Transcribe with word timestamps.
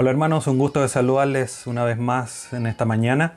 Hola 0.00 0.08
hermanos, 0.08 0.46
un 0.46 0.56
gusto 0.56 0.80
de 0.80 0.88
saludarles 0.88 1.66
una 1.66 1.84
vez 1.84 1.98
más 1.98 2.54
en 2.54 2.66
esta 2.66 2.86
mañana. 2.86 3.34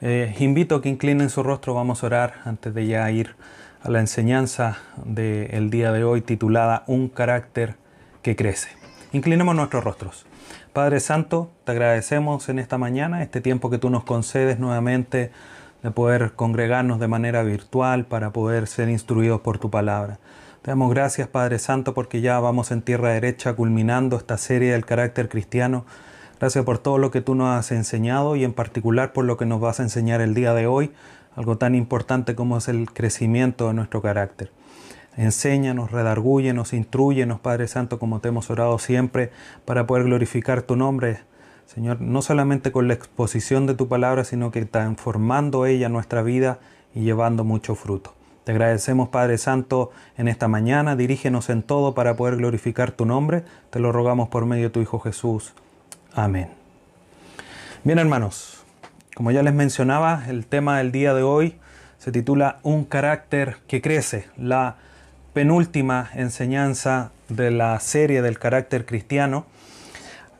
Eh, 0.00 0.36
invito 0.38 0.76
a 0.76 0.80
que 0.80 0.88
inclinen 0.88 1.30
su 1.30 1.42
rostro, 1.42 1.74
vamos 1.74 2.04
a 2.04 2.06
orar 2.06 2.34
antes 2.44 2.72
de 2.74 2.86
ya 2.86 3.10
ir 3.10 3.34
a 3.82 3.90
la 3.90 3.98
enseñanza 3.98 4.78
del 5.04 5.68
día 5.68 5.90
de 5.90 6.04
hoy 6.04 6.20
titulada 6.20 6.84
Un 6.86 7.08
carácter 7.08 7.74
que 8.22 8.36
crece. 8.36 8.68
Inclinemos 9.12 9.56
nuestros 9.56 9.82
rostros. 9.82 10.26
Padre 10.72 11.00
Santo, 11.00 11.50
te 11.64 11.72
agradecemos 11.72 12.48
en 12.50 12.60
esta 12.60 12.78
mañana 12.78 13.24
este 13.24 13.40
tiempo 13.40 13.68
que 13.68 13.78
tú 13.78 13.90
nos 13.90 14.04
concedes 14.04 14.60
nuevamente 14.60 15.32
de 15.82 15.90
poder 15.90 16.34
congregarnos 16.36 17.00
de 17.00 17.08
manera 17.08 17.42
virtual 17.42 18.04
para 18.06 18.30
poder 18.30 18.68
ser 18.68 18.90
instruidos 18.90 19.40
por 19.40 19.58
tu 19.58 19.72
palabra. 19.72 20.20
Te 20.66 20.72
damos 20.72 20.90
gracias 20.90 21.28
Padre 21.28 21.60
Santo 21.60 21.94
porque 21.94 22.20
ya 22.20 22.40
vamos 22.40 22.72
en 22.72 22.82
tierra 22.82 23.10
derecha 23.10 23.54
culminando 23.54 24.16
esta 24.16 24.36
serie 24.36 24.72
del 24.72 24.84
carácter 24.84 25.28
cristiano. 25.28 25.84
Gracias 26.40 26.64
por 26.64 26.78
todo 26.78 26.98
lo 26.98 27.12
que 27.12 27.20
tú 27.20 27.36
nos 27.36 27.56
has 27.56 27.70
enseñado 27.70 28.34
y 28.34 28.42
en 28.42 28.52
particular 28.52 29.12
por 29.12 29.26
lo 29.26 29.36
que 29.36 29.46
nos 29.46 29.60
vas 29.60 29.78
a 29.78 29.84
enseñar 29.84 30.20
el 30.20 30.34
día 30.34 30.54
de 30.54 30.66
hoy, 30.66 30.90
algo 31.36 31.56
tan 31.56 31.76
importante 31.76 32.34
como 32.34 32.58
es 32.58 32.66
el 32.66 32.92
crecimiento 32.92 33.68
de 33.68 33.74
nuestro 33.74 34.02
carácter. 34.02 34.50
Enséñanos, 35.16 35.92
redargúyenos, 35.92 36.72
instruyenos, 36.72 37.38
Padre 37.38 37.68
Santo, 37.68 38.00
como 38.00 38.18
te 38.18 38.30
hemos 38.30 38.50
orado 38.50 38.80
siempre, 38.80 39.30
para 39.66 39.86
poder 39.86 40.02
glorificar 40.02 40.62
tu 40.62 40.74
nombre, 40.74 41.20
Señor, 41.66 42.00
no 42.00 42.22
solamente 42.22 42.72
con 42.72 42.88
la 42.88 42.94
exposición 42.94 43.68
de 43.68 43.74
tu 43.74 43.86
palabra, 43.86 44.24
sino 44.24 44.50
que 44.50 44.64
transformando 44.64 45.64
ella 45.64 45.88
nuestra 45.88 46.22
vida 46.22 46.58
y 46.92 47.02
llevando 47.02 47.44
mucho 47.44 47.76
fruto. 47.76 48.15
Te 48.46 48.52
agradecemos, 48.52 49.08
Padre 49.08 49.38
Santo, 49.38 49.90
en 50.16 50.28
esta 50.28 50.46
mañana. 50.46 50.94
Dirígenos 50.94 51.50
en 51.50 51.64
todo 51.64 51.94
para 51.94 52.14
poder 52.14 52.36
glorificar 52.36 52.92
tu 52.92 53.04
nombre. 53.04 53.42
Te 53.70 53.80
lo 53.80 53.90
rogamos 53.90 54.28
por 54.28 54.46
medio 54.46 54.66
de 54.66 54.70
tu 54.70 54.80
Hijo 54.80 55.00
Jesús. 55.00 55.52
Amén. 56.14 56.50
Bien, 57.82 57.98
hermanos, 57.98 58.62
como 59.16 59.32
ya 59.32 59.42
les 59.42 59.52
mencionaba, 59.52 60.26
el 60.28 60.46
tema 60.46 60.78
del 60.78 60.92
día 60.92 61.12
de 61.12 61.24
hoy 61.24 61.56
se 61.98 62.12
titula 62.12 62.60
Un 62.62 62.84
carácter 62.84 63.56
que 63.66 63.82
crece, 63.82 64.28
la 64.36 64.76
penúltima 65.32 66.08
enseñanza 66.14 67.10
de 67.28 67.50
la 67.50 67.80
serie 67.80 68.22
del 68.22 68.38
carácter 68.38 68.86
cristiano. 68.86 69.44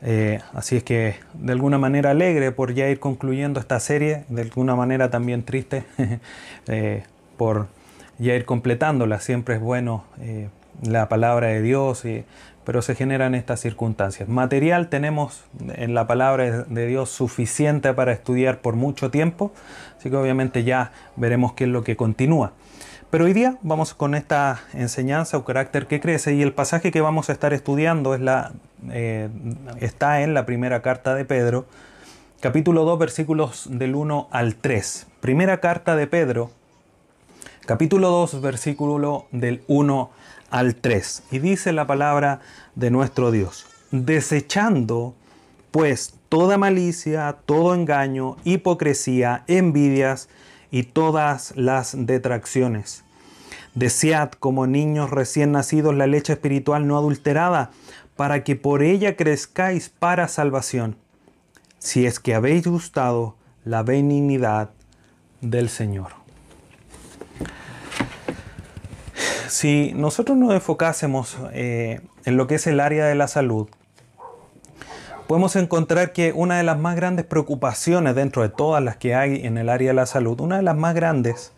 Eh, 0.01 0.39
así 0.53 0.77
es 0.77 0.83
que 0.83 1.15
de 1.33 1.51
alguna 1.51 1.77
manera 1.77 2.11
alegre 2.11 2.53
por 2.53 2.73
ya 2.73 2.87
ir 2.87 3.01
concluyendo 3.01 3.59
esta 3.59 3.81
serie, 3.81 4.23
de 4.29 4.43
alguna 4.43 4.77
manera 4.77 5.09
también 5.09 5.43
triste 5.43 5.83
eh, 6.67 7.03
por 7.35 7.67
y 8.19 8.29
a 8.29 8.35
ir 8.35 8.45
completándola. 8.45 9.19
Siempre 9.19 9.55
es 9.55 9.61
bueno 9.61 10.03
eh, 10.19 10.49
la 10.81 11.09
palabra 11.09 11.47
de 11.47 11.61
Dios, 11.61 12.03
pero 12.63 12.81
se 12.81 12.95
generan 12.95 13.35
estas 13.35 13.59
circunstancias. 13.59 14.27
Material 14.27 14.89
tenemos 14.89 15.43
en 15.75 15.93
la 15.93 16.07
palabra 16.07 16.63
de 16.63 16.87
Dios 16.87 17.09
suficiente 17.09 17.93
para 17.93 18.11
estudiar 18.11 18.59
por 18.59 18.75
mucho 18.75 19.09
tiempo, 19.09 19.51
así 19.97 20.09
que 20.09 20.15
obviamente 20.15 20.63
ya 20.63 20.91
veremos 21.15 21.53
qué 21.53 21.63
es 21.63 21.69
lo 21.69 21.83
que 21.83 21.95
continúa. 21.95 22.53
Pero 23.09 23.23
hoy 23.23 23.31
día 23.31 23.57
vamos 23.61 23.93
con 23.93 24.15
esta 24.15 24.59
enseñanza 24.73 25.37
o 25.37 25.45
carácter 25.45 25.87
que 25.87 26.01
crece 26.01 26.35
y 26.35 26.41
el 26.41 26.51
pasaje 26.51 26.91
que 26.91 26.99
vamos 26.99 27.29
a 27.29 27.31
estar 27.31 27.53
estudiando 27.53 28.17
eh, 28.91 29.29
está 29.79 30.21
en 30.23 30.33
la 30.33 30.45
primera 30.45 30.81
carta 30.81 31.15
de 31.15 31.23
Pedro, 31.23 31.67
capítulo 32.41 32.83
2, 32.83 32.99
versículos 32.99 33.69
del 33.71 33.95
1 33.95 34.27
al 34.29 34.55
3. 34.55 35.07
Primera 35.21 35.61
carta 35.61 35.95
de 35.95 36.05
Pedro, 36.05 36.51
capítulo 37.67 38.09
2, 38.09 38.39
versículo 38.39 39.27
del 39.31 39.61
1 39.67 40.09
al 40.49 40.75
3. 40.75 41.23
Y 41.31 41.39
dice 41.39 41.73
la 41.73 41.85
palabra 41.85 42.39
de 42.75 42.89
nuestro 42.89 43.29
Dios, 43.29 43.65
desechando 43.91 45.13
pues 45.71 46.13
toda 46.29 46.57
malicia, 46.57 47.35
todo 47.45 47.75
engaño, 47.75 48.37
hipocresía, 48.45 49.43
envidias 49.47 50.29
y 50.71 50.83
todas 50.83 51.53
las 51.57 51.93
detracciones. 52.07 53.03
Desead 53.75 54.31
como 54.31 54.65
niños 54.65 55.09
recién 55.09 55.51
nacidos 55.51 55.93
la 55.93 56.07
leche 56.07 56.33
espiritual 56.33 56.87
no 56.87 56.97
adulterada, 56.97 57.71
para 58.15 58.45
que 58.45 58.55
por 58.55 58.81
ella 58.81 59.17
crezcáis 59.17 59.89
para 59.89 60.29
salvación, 60.29 60.95
si 61.79 62.05
es 62.05 62.21
que 62.21 62.33
habéis 62.33 62.65
gustado 62.65 63.35
la 63.65 63.83
benignidad 63.83 64.69
del 65.41 65.67
Señor. 65.67 66.16
Si 69.49 69.93
nosotros 69.95 70.37
nos 70.37 70.53
enfocásemos 70.53 71.37
eh, 71.53 72.01
en 72.25 72.37
lo 72.37 72.47
que 72.47 72.55
es 72.55 72.67
el 72.67 72.79
área 72.79 73.05
de 73.05 73.15
la 73.15 73.27
salud, 73.27 73.67
podemos 75.27 75.55
encontrar 75.55 76.13
que 76.13 76.31
una 76.33 76.57
de 76.57 76.63
las 76.63 76.77
más 76.79 76.95
grandes 76.95 77.25
preocupaciones 77.25 78.15
dentro 78.15 78.41
de 78.41 78.49
todas 78.49 78.83
las 78.83 78.97
que 78.97 79.15
hay 79.15 79.45
en 79.45 79.57
el 79.57 79.69
área 79.69 79.89
de 79.89 79.93
la 79.93 80.05
salud, 80.05 80.39
una 80.39 80.57
de 80.57 80.63
las 80.63 80.75
más 80.75 80.95
grandes 80.95 81.51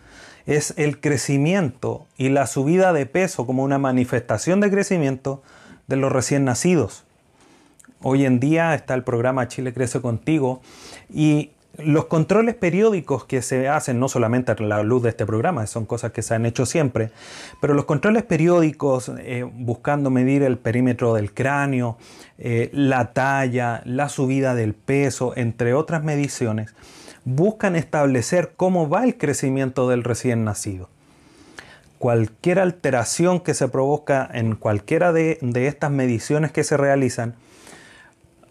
es 0.45 0.73
el 0.77 0.99
crecimiento 0.99 2.07
y 2.17 2.29
la 2.29 2.47
subida 2.47 2.91
de 2.93 3.05
peso 3.05 3.45
como 3.45 3.63
una 3.63 3.77
manifestación 3.77 4.59
de 4.59 4.71
crecimiento 4.71 5.43
de 5.87 5.95
los 5.95 6.11
recién 6.11 6.43
nacidos. 6.45 7.03
Hoy 8.01 8.25
en 8.25 8.39
día 8.39 8.73
está 8.73 8.93
el 8.93 9.03
programa 9.03 9.47
Chile 9.47 9.73
Crece 9.73 10.01
Contigo 10.01 10.61
y 11.13 11.51
los 11.77 12.05
controles 12.05 12.55
periódicos 12.55 13.25
que 13.25 13.41
se 13.41 13.67
hacen, 13.69 13.99
no 13.99 14.09
solamente 14.09 14.51
a 14.51 14.55
la 14.59 14.83
luz 14.83 15.03
de 15.03 15.09
este 15.09 15.25
programa, 15.25 15.65
son 15.67 15.85
cosas 15.85 16.11
que 16.11 16.21
se 16.21 16.33
han 16.33 16.45
hecho 16.45 16.65
siempre, 16.65 17.11
pero 17.61 17.73
los 17.73 17.85
controles 17.85 18.23
periódicos 18.23 19.11
eh, 19.19 19.49
buscando 19.49 20.09
medir 20.09 20.43
el 20.43 20.57
perímetro 20.57 21.13
del 21.13 21.33
cráneo, 21.33 21.97
eh, 22.37 22.69
la 22.73 23.13
talla, 23.13 23.81
la 23.85 24.09
subida 24.09 24.55
del 24.55 24.73
peso, 24.73 25.33
entre 25.35 25.73
otras 25.73 26.03
mediciones, 26.03 26.73
buscan 27.23 27.75
establecer 27.75 28.53
cómo 28.57 28.89
va 28.89 29.05
el 29.05 29.17
crecimiento 29.17 29.87
del 29.89 30.03
recién 30.03 30.43
nacido. 30.43 30.89
Cualquier 31.97 32.59
alteración 32.59 33.41
que 33.41 33.53
se 33.53 33.67
provoca 33.67 34.29
en 34.33 34.55
cualquiera 34.55 35.11
de 35.11 35.37
estas 35.41 35.91
mediciones 35.91 36.51
que 36.51 36.63
se 36.63 36.77
realizan, 36.77 37.35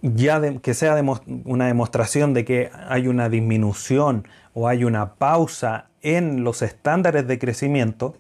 ya 0.03 0.41
que 0.61 0.75
sea 0.75 0.97
una 1.45 1.67
demostración 1.67 2.35
de 2.35 2.45
que 2.45 2.71
hay 2.89 3.09
una 3.09 3.29
disminución 3.29 4.27
o 4.55 4.69
hay 4.69 4.85
una 4.85 5.15
pausa 5.15 5.87
en 6.03 6.45
los 6.45 6.63
estándares 6.63 7.27
de 7.27 7.39
crecimiento, 7.39 8.15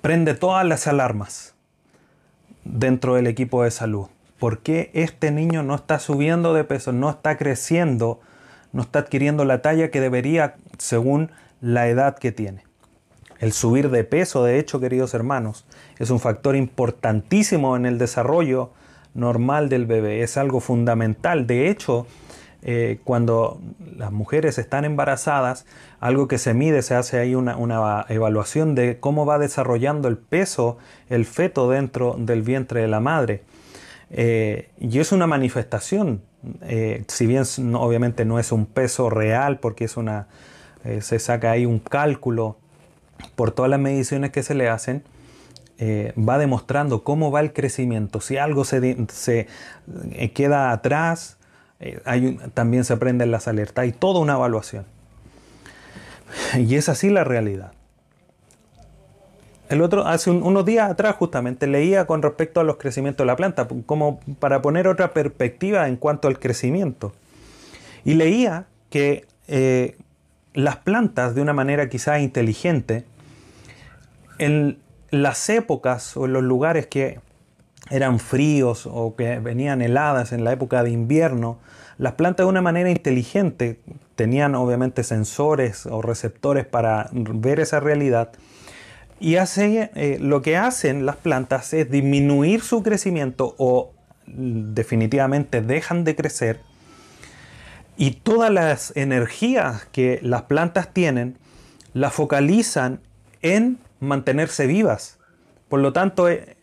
prende 0.00 0.34
todas 0.34 0.64
las 0.64 0.86
alarmas 0.86 1.54
dentro 2.64 3.14
del 3.14 3.26
equipo 3.26 3.64
de 3.64 3.70
salud. 3.70 4.06
¿Por 4.38 4.58
qué 4.58 4.90
este 4.92 5.30
niño 5.30 5.62
no 5.62 5.74
está 5.74 5.98
subiendo 5.98 6.52
de 6.54 6.64
peso, 6.64 6.92
no 6.92 7.10
está 7.10 7.36
creciendo, 7.36 8.20
no 8.72 8.82
está 8.82 9.00
adquiriendo 9.00 9.44
la 9.44 9.62
talla 9.62 9.90
que 9.90 10.00
debería 10.00 10.56
según 10.78 11.30
la 11.60 11.88
edad 11.88 12.18
que 12.18 12.32
tiene? 12.32 12.64
El 13.38 13.52
subir 13.52 13.90
de 13.90 14.04
peso, 14.04 14.44
de 14.44 14.58
hecho, 14.58 14.80
queridos 14.80 15.14
hermanos, 15.14 15.66
es 15.98 16.10
un 16.10 16.20
factor 16.20 16.56
importantísimo 16.56 17.76
en 17.76 17.86
el 17.86 17.98
desarrollo 17.98 18.70
normal 19.16 19.68
del 19.68 19.86
bebé, 19.86 20.22
es 20.22 20.36
algo 20.36 20.60
fundamental. 20.60 21.46
De 21.46 21.68
hecho, 21.68 22.06
eh, 22.62 22.98
cuando 23.04 23.60
las 23.96 24.12
mujeres 24.12 24.58
están 24.58 24.84
embarazadas, 24.84 25.66
algo 26.00 26.26
que 26.28 26.38
se 26.38 26.52
mide, 26.52 26.82
se 26.82 26.94
hace 26.94 27.18
ahí 27.18 27.34
una, 27.34 28.04
evaluación 28.08 28.74
de 28.74 28.98
cómo 28.98 29.24
va 29.24 29.38
desarrollando 29.38 30.08
el 30.08 30.18
peso 30.18 30.78
el 31.08 31.26
feto 31.26 31.70
dentro 31.70 32.16
del 32.18 32.42
vientre 32.42 32.80
de 32.80 32.88
la 32.88 33.00
madre. 33.00 33.42
Eh, 34.10 34.70
y 34.78 34.98
es 34.98 35.12
una 35.12 35.26
manifestación, 35.26 36.22
eh, 36.62 37.04
si 37.08 37.26
bien 37.26 37.44
obviamente 37.74 38.24
no 38.24 38.38
es 38.38 38.52
un 38.52 38.66
peso 38.66 39.10
real, 39.10 39.58
porque 39.58 39.84
es 39.84 39.96
una, 39.96 40.28
se 41.00 41.18
saca 41.18 41.52
ahí 41.52 41.66
un 41.66 41.78
cálculo 41.80 42.58
por 43.34 43.50
todas 43.50 43.70
las 43.70 43.80
mediciones 43.80 44.30
que 44.30 44.42
se 44.42 44.54
le 44.54 44.68
hacen, 44.68 45.02
eh, 45.78 46.14
va 46.16 46.38
demostrando 46.38 47.04
cómo 47.04 47.30
va 47.30 47.40
el 47.40 47.52
crecimiento. 47.52 48.22
Si 48.22 48.38
algo 48.38 48.64
se, 48.64 48.96
eh, 50.12 50.30
queda 50.32 50.70
atrás, 50.70 51.36
eh, 51.80 52.00
también 52.54 52.84
se 52.84 52.94
aprenden 52.94 53.30
las 53.30 53.46
alertas. 53.46 53.82
Hay 53.82 53.92
toda 53.92 54.20
una 54.20 54.34
evaluación. 54.34 54.86
Y 56.56 56.76
es 56.76 56.88
así 56.88 57.10
la 57.10 57.24
realidad. 57.24 57.72
El 59.68 59.82
otro, 59.82 60.06
hace 60.06 60.30
unos 60.30 60.64
días 60.64 60.90
atrás 60.90 61.16
justamente 61.16 61.66
leía 61.66 62.06
con 62.06 62.22
respecto 62.22 62.60
a 62.60 62.64
los 62.64 62.76
crecimientos 62.76 63.24
de 63.24 63.26
la 63.26 63.36
planta, 63.36 63.68
como 63.84 64.20
para 64.38 64.62
poner 64.62 64.88
otra 64.88 65.12
perspectiva 65.12 65.88
en 65.88 65.96
cuanto 65.96 66.28
al 66.28 66.38
crecimiento. 66.38 67.12
Y 68.04 68.14
leía 68.14 68.66
que 68.90 69.26
las 70.54 70.76
plantas, 70.76 71.34
de 71.34 71.42
una 71.42 71.52
manera 71.52 71.88
quizás 71.88 72.20
inteligente, 72.20 73.04
en, 74.38 74.78
las 75.10 75.48
épocas 75.48 76.16
o 76.16 76.26
los 76.26 76.42
lugares 76.42 76.86
que 76.86 77.20
eran 77.90 78.18
fríos 78.18 78.88
o 78.90 79.14
que 79.16 79.38
venían 79.38 79.80
heladas 79.82 80.32
en 80.32 80.44
la 80.44 80.52
época 80.52 80.82
de 80.82 80.90
invierno, 80.90 81.58
las 81.98 82.14
plantas 82.14 82.44
de 82.44 82.50
una 82.50 82.62
manera 82.62 82.90
inteligente 82.90 83.80
tenían 84.16 84.54
obviamente 84.54 85.04
sensores 85.04 85.86
o 85.86 86.02
receptores 86.02 86.66
para 86.66 87.08
ver 87.12 87.60
esa 87.60 87.80
realidad. 87.80 88.32
Y 89.18 89.36
hace, 89.36 89.90
eh, 89.94 90.18
lo 90.20 90.42
que 90.42 90.56
hacen 90.56 91.06
las 91.06 91.16
plantas 91.16 91.72
es 91.72 91.90
disminuir 91.90 92.60
su 92.60 92.82
crecimiento 92.82 93.54
o 93.56 93.92
definitivamente 94.26 95.62
dejan 95.62 96.04
de 96.04 96.16
crecer 96.16 96.60
y 97.96 98.12
todas 98.12 98.50
las 98.50 98.92
energías 98.96 99.86
que 99.86 100.20
las 100.22 100.42
plantas 100.42 100.92
tienen 100.92 101.38
las 101.94 102.12
focalizan 102.12 103.00
en 103.42 103.78
mantenerse 104.06 104.66
vivas. 104.66 105.18
Por 105.68 105.80
lo 105.80 105.92
tanto, 105.92 106.28
eh, 106.28 106.56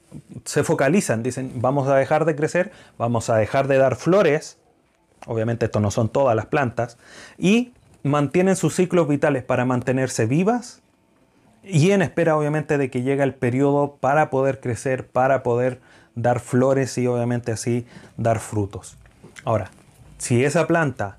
se 0.46 0.64
focalizan, 0.64 1.24
dicen, 1.24 1.54
vamos 1.56 1.88
a 1.88 1.96
dejar 1.96 2.26
de 2.26 2.36
crecer, 2.36 2.72
vamos 2.98 3.30
a 3.30 3.38
dejar 3.38 3.68
de 3.68 3.78
dar 3.78 3.96
flores, 3.96 4.58
obviamente 5.26 5.66
esto 5.66 5.80
no 5.80 5.92
son 5.92 6.10
todas 6.10 6.36
las 6.36 6.46
plantas, 6.48 6.98
y 7.38 7.74
mantienen 8.04 8.56
sus 8.56 8.76
ciclos 8.76 9.08
vitales 9.08 9.44
para 9.44 9.66
mantenerse 9.66 10.26
vivas 10.26 10.82
y 11.64 11.92
en 11.92 12.02
espera 12.02 12.38
obviamente 12.38 12.78
de 12.78 12.90
que 12.90 13.02
llegue 13.02 13.24
el 13.24 13.34
periodo 13.34 13.96
para 14.00 14.30
poder 14.30 14.60
crecer, 14.60 15.08
para 15.08 15.44
poder 15.44 15.80
dar 16.16 16.40
flores 16.40 16.98
y 16.98 17.08
obviamente 17.08 17.52
así 17.52 17.88
dar 18.18 18.40
frutos. 18.40 18.98
Ahora, 19.46 19.72
si 20.18 20.44
esa 20.44 20.68
planta 20.68 21.18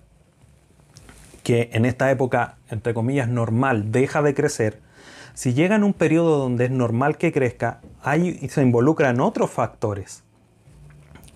que 1.42 1.70
en 1.72 1.84
esta 1.84 2.10
época, 2.10 2.56
entre 2.70 2.94
comillas, 2.94 3.28
normal, 3.28 3.90
deja 3.90 4.22
de 4.22 4.34
crecer, 4.34 4.80
si 5.34 5.52
llega 5.52 5.74
en 5.74 5.84
un 5.84 5.92
periodo 5.92 6.38
donde 6.38 6.66
es 6.66 6.70
normal 6.70 7.18
que 7.18 7.32
crezca, 7.32 7.80
hay, 8.02 8.48
se 8.48 8.62
involucran 8.62 9.20
otros 9.20 9.50
factores 9.50 10.22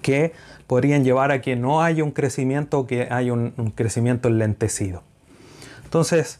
que 0.02 0.32
podrían 0.68 1.02
llevar 1.02 1.32
a 1.32 1.40
que 1.40 1.56
no 1.56 1.82
haya 1.82 2.04
un 2.04 2.12
crecimiento 2.12 2.78
o 2.78 2.86
que 2.86 3.08
haya 3.10 3.32
un, 3.32 3.52
un 3.56 3.72
crecimiento 3.72 4.28
enlentecido. 4.28 5.02
Entonces, 5.82 6.38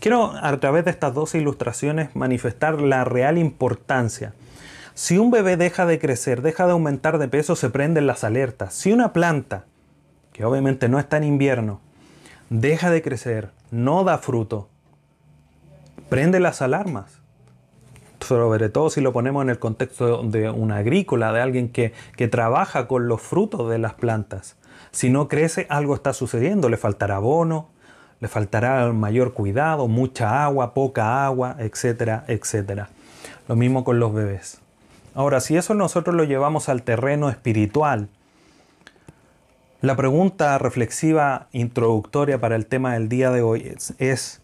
quiero 0.00 0.32
a 0.32 0.56
través 0.58 0.86
de 0.86 0.90
estas 0.90 1.12
dos 1.12 1.34
ilustraciones 1.34 2.16
manifestar 2.16 2.80
la 2.80 3.04
real 3.04 3.36
importancia. 3.36 4.32
Si 4.94 5.18
un 5.18 5.30
bebé 5.30 5.58
deja 5.58 5.84
de 5.84 5.98
crecer, 5.98 6.40
deja 6.40 6.64
de 6.64 6.72
aumentar 6.72 7.18
de 7.18 7.28
peso, 7.28 7.56
se 7.56 7.68
prenden 7.68 8.06
las 8.06 8.24
alertas. 8.24 8.72
Si 8.72 8.90
una 8.92 9.12
planta, 9.12 9.64
que 10.32 10.46
obviamente 10.46 10.88
no 10.88 10.98
está 10.98 11.18
en 11.18 11.24
invierno, 11.24 11.80
deja 12.48 12.90
de 12.90 13.02
crecer, 13.02 13.50
no 13.70 14.04
da 14.04 14.16
fruto, 14.16 14.70
prende 16.08 16.40
las 16.40 16.62
alarmas. 16.62 17.20
Sobre 18.20 18.68
todo 18.68 18.90
si 18.90 19.00
lo 19.00 19.12
ponemos 19.12 19.42
en 19.42 19.50
el 19.50 19.58
contexto 19.58 20.22
de 20.22 20.50
una 20.50 20.78
agrícola, 20.78 21.32
de 21.32 21.40
alguien 21.40 21.68
que, 21.68 21.92
que 22.16 22.28
trabaja 22.28 22.88
con 22.88 23.08
los 23.08 23.20
frutos 23.20 23.70
de 23.70 23.78
las 23.78 23.94
plantas. 23.94 24.56
Si 24.90 25.10
no 25.10 25.28
crece, 25.28 25.66
algo 25.68 25.94
está 25.94 26.12
sucediendo, 26.12 26.68
le 26.68 26.76
faltará 26.76 27.16
abono, 27.16 27.68
le 28.20 28.28
faltará 28.28 28.92
mayor 28.92 29.34
cuidado, 29.34 29.88
mucha 29.88 30.44
agua, 30.44 30.74
poca 30.74 31.26
agua, 31.26 31.56
etcétera, 31.58 32.24
etcétera. 32.28 32.88
Lo 33.48 33.56
mismo 33.56 33.84
con 33.84 34.00
los 34.00 34.14
bebés. 34.14 34.60
Ahora, 35.14 35.40
si 35.40 35.56
eso 35.56 35.74
nosotros 35.74 36.14
lo 36.14 36.24
llevamos 36.24 36.68
al 36.68 36.82
terreno 36.82 37.28
espiritual, 37.28 38.08
la 39.82 39.94
pregunta 39.94 40.58
reflexiva 40.58 41.48
introductoria 41.52 42.40
para 42.40 42.56
el 42.56 42.66
tema 42.66 42.94
del 42.94 43.08
día 43.08 43.30
de 43.30 43.42
hoy 43.42 43.74
es, 43.98 44.42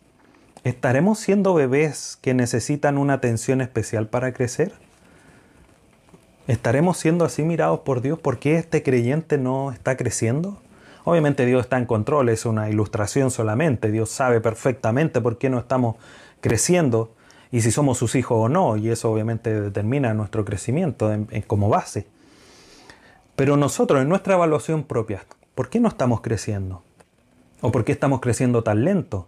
¿estaremos 0.65 1.19
siendo 1.19 1.55
bebés 1.55 2.19
que 2.21 2.35
necesitan 2.35 2.99
una 2.99 3.15
atención 3.15 3.61
especial 3.61 4.09
para 4.09 4.33
crecer? 4.33 4.73
¿Estaremos 6.47 6.99
siendo 6.99 7.25
así 7.25 7.43
mirados 7.43 7.81
por 7.81 8.01
Dios? 8.01 8.19
¿Por 8.19 8.39
qué 8.39 8.57
este 8.57 8.83
creyente 8.83 9.39
no 9.39 9.73
está 9.73 9.97
creciendo? 9.97 10.61
Obviamente 11.05 11.47
Dios 11.47 11.63
está 11.63 11.79
en 11.79 11.87
control, 11.87 12.29
es 12.29 12.47
una 12.47 12.69
ilustración 12.69 13.31
solamente, 13.31 13.91
Dios 13.91 14.11
sabe 14.11 14.41
perfectamente 14.41 15.21
por 15.21 15.39
qué 15.39 15.51
no 15.51 15.59
estamos 15.59 15.97
creciendo 16.41 17.13
y 17.51 17.61
si 17.61 17.71
somos 17.71 17.99
sus 17.99 18.15
hijos 18.15 18.39
o 18.39 18.49
no, 18.49 18.77
y 18.77 18.89
eso 18.89 19.11
obviamente 19.11 19.61
determina 19.61 20.15
nuestro 20.15 20.45
crecimiento 20.45 21.13
como 21.47 21.69
base. 21.69 22.07
Pero 23.37 23.57
nosotros, 23.57 24.01
en 24.01 24.09
nuestra 24.09 24.35
evaluación 24.35 24.85
propia, 24.85 25.25
¿por 25.55 25.69
qué 25.69 25.81
no 25.81 25.89
estamos 25.89 26.21
creciendo? 26.21 26.83
¿O 27.61 27.73
por 27.73 27.85
qué 27.85 27.93
estamos 27.93 28.21
creciendo 28.21 28.63
tan 28.63 28.85
lento? 28.85 29.27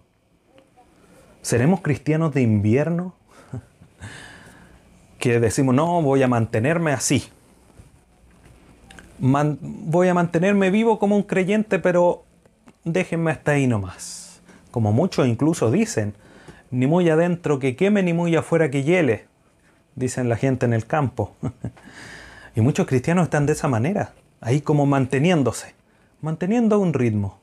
¿Seremos 1.45 1.83
cristianos 1.83 2.33
de 2.33 2.41
invierno? 2.41 3.15
que 5.19 5.39
decimos, 5.41 5.75
no, 5.75 6.01
voy 6.01 6.23
a 6.23 6.27
mantenerme 6.27 6.93
así, 6.93 7.25
voy 9.19 10.09
a 10.09 10.15
mantenerme 10.15 10.71
vivo 10.71 10.99
como 10.99 11.17
un 11.17 11.23
creyente, 11.23 11.79
pero 11.79 12.25
déjenme 12.85 13.31
hasta 13.31 13.53
ahí 13.53 13.67
nomás. 13.67 14.41
Como 14.71 14.93
muchos 14.93 15.27
incluso 15.27 15.71
dicen, 15.71 16.15
ni 16.71 16.87
muy 16.87 17.11
adentro 17.11 17.59
que 17.59 17.77
queme, 17.77 18.03
ni 18.03 18.15
muy 18.15 18.35
afuera 18.37 18.71
que 18.71 18.83
hiele, 18.83 19.27
dicen 19.97 20.31
la 20.31 20.37
gente 20.37 20.65
en 20.65 20.73
el 20.73 20.87
campo. 20.87 21.35
y 22.57 22.63
muchos 22.63 22.87
cristianos 22.87 23.25
están 23.25 23.45
de 23.45 23.53
esa 23.53 23.69
manera, 23.69 24.15
ahí 24.41 24.63
como 24.63 24.87
manteniéndose, 24.87 25.75
manteniendo 26.23 26.79
un 26.79 26.95
ritmo, 26.95 27.39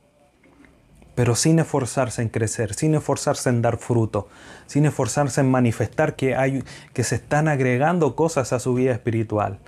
pero 1.16 1.36
sin 1.36 1.60
esforzarse 1.60 2.22
en 2.22 2.30
crecer, 2.30 2.74
sin 2.74 2.96
esforzarse 2.96 3.50
en 3.50 3.62
dar 3.62 3.78
fruto, 3.78 4.28
sin 4.66 4.86
esforzarse 4.86 5.42
en 5.42 5.52
manifestar 5.52 6.16
que, 6.16 6.36
hay, 6.36 6.64
que 6.94 7.04
se 7.04 7.16
están 7.16 7.48
agregando 7.48 8.16
cosas 8.16 8.54
a 8.54 8.60
su 8.60 8.74
vida 8.74 8.92
espiritual. 8.92 9.60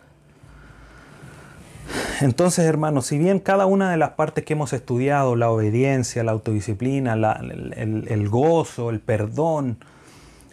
Entonces, 2.21 2.65
hermanos, 2.65 3.07
si 3.07 3.17
bien 3.17 3.39
cada 3.39 3.65
una 3.65 3.91
de 3.91 3.97
las 3.97 4.11
partes 4.11 4.45
que 4.45 4.53
hemos 4.53 4.73
estudiado, 4.73 5.35
la 5.35 5.49
obediencia, 5.49 6.23
la 6.23 6.31
autodisciplina, 6.31 7.13
el, 7.13 8.29
gozo, 8.29 8.89
el 8.89 8.99
perdón, 8.99 9.77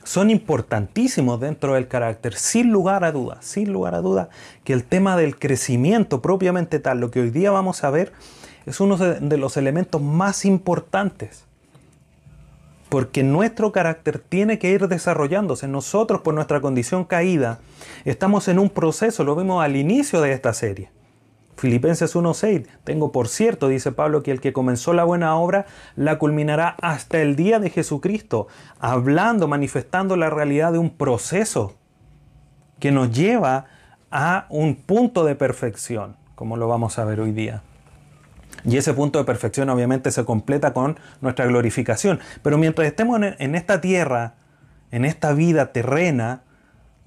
son 0.02 0.30
importantísimos 0.30 1.40
dentro 1.40 1.74
del 1.74 1.86
carácter, 1.86 2.34
sin 2.34 2.72
lugar 2.72 3.04
a 3.04 3.12
duda, 3.12 3.38
sin 3.40 3.72
lugar 3.72 3.94
a 3.94 4.00
duda, 4.00 4.28
que 4.64 4.72
el 4.72 4.84
tema 4.84 5.16
del 5.16 5.38
crecimiento 5.38 6.20
propiamente 6.20 6.80
tal, 6.80 7.00
lo 7.00 7.10
que 7.10 7.20
hoy 7.20 7.30
día 7.30 7.50
vamos 7.50 7.84
a 7.84 7.90
ver, 7.90 8.12
es 8.66 8.80
uno 8.80 8.96
de 8.96 9.36
los 9.36 9.56
elementos 9.56 10.00
más 10.00 10.44
importantes. 10.44 11.44
Porque 12.88 13.22
nuestro 13.22 13.70
carácter 13.70 14.18
tiene 14.18 14.58
que 14.58 14.70
ir 14.70 14.88
desarrollándose. 14.88 15.68
Nosotros, 15.68 16.22
por 16.22 16.34
nuestra 16.34 16.60
condición 16.60 17.04
caída, 17.04 17.60
estamos 18.04 18.48
en 18.48 18.58
un 18.58 18.68
proceso, 18.70 19.22
lo 19.22 19.36
vimos 19.36 19.62
al 19.62 19.76
inicio 19.76 20.20
de 20.20 20.32
esta 20.32 20.52
serie 20.52 20.90
Filipenses 21.60 22.16
1.6, 22.16 22.66
tengo 22.84 23.12
por 23.12 23.28
cierto, 23.28 23.68
dice 23.68 23.92
Pablo, 23.92 24.22
que 24.22 24.30
el 24.30 24.40
que 24.40 24.54
comenzó 24.54 24.94
la 24.94 25.04
buena 25.04 25.36
obra 25.36 25.66
la 25.94 26.18
culminará 26.18 26.74
hasta 26.80 27.20
el 27.20 27.36
día 27.36 27.58
de 27.58 27.68
Jesucristo, 27.68 28.48
hablando, 28.78 29.46
manifestando 29.46 30.16
la 30.16 30.30
realidad 30.30 30.72
de 30.72 30.78
un 30.78 30.88
proceso 30.88 31.74
que 32.78 32.92
nos 32.92 33.12
lleva 33.14 33.66
a 34.10 34.46
un 34.48 34.74
punto 34.74 35.22
de 35.26 35.34
perfección, 35.34 36.16
como 36.34 36.56
lo 36.56 36.66
vamos 36.66 36.98
a 36.98 37.04
ver 37.04 37.20
hoy 37.20 37.32
día. 37.32 37.62
Y 38.64 38.76
ese 38.76 38.94
punto 38.94 39.18
de 39.18 39.24
perfección 39.24 39.68
obviamente 39.70 40.10
se 40.10 40.24
completa 40.24 40.72
con 40.72 40.98
nuestra 41.20 41.46
glorificación. 41.46 42.20
Pero 42.42 42.58
mientras 42.58 42.86
estemos 42.86 43.20
en 43.22 43.54
esta 43.54 43.80
tierra, 43.80 44.34
en 44.90 45.04
esta 45.04 45.32
vida 45.32 45.72
terrena, 45.72 46.42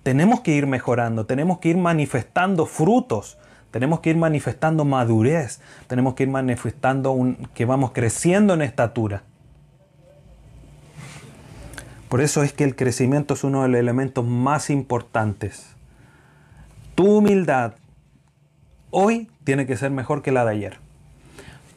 tenemos 0.04 0.42
que 0.42 0.52
ir 0.52 0.68
mejorando, 0.68 1.26
tenemos 1.26 1.60
que 1.60 1.70
ir 1.70 1.78
manifestando 1.78 2.66
frutos 2.66 3.38
tenemos 3.74 4.02
que 4.02 4.12
ir 4.12 4.18
manifestando 4.18 4.86
madurez, 4.86 5.60
tenemos 5.88 6.14
que 6.14 6.22
ir 6.22 6.30
manifestando 6.30 7.12
un, 7.12 7.50
que 7.56 7.66
vamos 7.66 7.92
creciendo 7.92 8.54
en 8.54 8.62
estatura. 8.62 9.24
Por 12.08 12.22
eso 12.22 12.44
es 12.44 12.54
que 12.54 12.66
el 12.66 12.76
crecimiento 12.76 13.34
es 13.34 13.44
uno 13.44 13.64
de 13.64 13.70
los 13.70 13.80
elementos 13.80 14.24
más 14.24 14.70
importantes. 14.70 15.76
Tu 16.94 17.18
humildad 17.18 17.74
hoy 18.92 19.32
tiene 19.44 19.66
que 19.66 19.76
ser 19.76 19.90
mejor 19.90 20.22
que 20.22 20.32
la 20.32 20.46
de 20.46 20.52
ayer. 20.52 20.83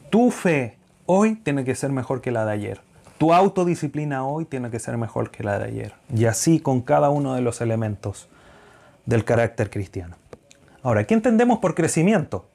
Tu 0.09 0.31
fe 0.31 0.77
hoy 1.05 1.35
tiene 1.35 1.65
que 1.65 1.75
ser 1.75 1.91
mejor 1.91 2.21
que 2.21 2.31
la 2.31 2.45
de 2.45 2.53
ayer. 2.53 2.81
Tu 3.17 3.33
autodisciplina 3.33 4.25
hoy 4.25 4.45
tiene 4.45 4.69
que 4.69 4.79
ser 4.79 4.97
mejor 4.97 5.31
que 5.31 5.43
la 5.43 5.59
de 5.59 5.65
ayer. 5.65 5.93
Y 6.13 6.25
así 6.25 6.59
con 6.59 6.81
cada 6.81 7.09
uno 7.09 7.33
de 7.33 7.41
los 7.41 7.61
elementos 7.61 8.29
del 9.05 9.25
carácter 9.25 9.69
cristiano. 9.69 10.15
Ahora, 10.83 11.05
¿qué 11.05 11.13
entendemos 11.13 11.59
por 11.59 11.75
crecimiento? 11.75 12.45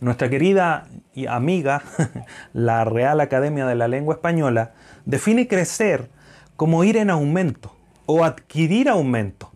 Nuestra 0.00 0.28
querida 0.28 0.86
y 1.14 1.26
amiga, 1.26 1.82
la 2.52 2.84
Real 2.84 3.20
Academia 3.20 3.66
de 3.66 3.74
la 3.74 3.88
Lengua 3.88 4.14
Española, 4.14 4.72
define 5.06 5.48
crecer 5.48 6.10
como 6.56 6.84
ir 6.84 6.96
en 6.98 7.10
aumento 7.10 7.74
o 8.04 8.24
adquirir 8.24 8.88
aumento. 8.88 9.50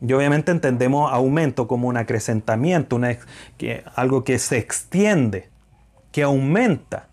Y 0.00 0.12
obviamente 0.12 0.52
entendemos 0.52 1.12
aumento 1.12 1.66
como 1.66 1.88
un 1.88 1.96
acrecentamiento, 1.96 3.00
que, 3.56 3.82
algo 3.94 4.24
que 4.24 4.38
se 4.38 4.58
extiende, 4.58 5.48
que 6.16 6.22
aumenta. 6.22 7.08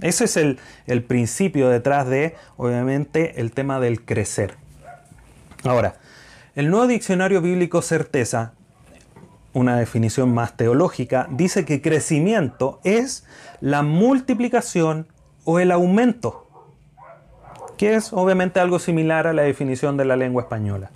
Ese 0.00 0.24
es 0.24 0.36
el, 0.36 0.58
el 0.88 1.04
principio 1.04 1.68
detrás 1.68 2.08
de, 2.08 2.34
obviamente, 2.56 3.40
el 3.40 3.52
tema 3.52 3.78
del 3.78 4.04
crecer. 4.04 4.56
Ahora, 5.62 5.94
el 6.56 6.68
nuevo 6.68 6.88
diccionario 6.88 7.40
bíblico 7.40 7.80
certeza 7.80 8.54
una 9.52 9.76
definición 9.76 10.34
más 10.34 10.56
teológica, 10.56 11.28
dice 11.30 11.64
que 11.64 11.80
crecimiento 11.80 12.80
es 12.82 13.24
la 13.60 13.84
multiplicación 13.84 15.06
o 15.44 15.60
el 15.60 15.70
aumento, 15.70 16.48
que 17.76 17.94
es 17.94 18.12
obviamente 18.12 18.58
algo 18.58 18.80
similar 18.80 19.28
a 19.28 19.32
la 19.32 19.42
definición 19.42 19.96
de 19.96 20.06
la 20.06 20.16
lengua 20.16 20.42
española. 20.42 20.90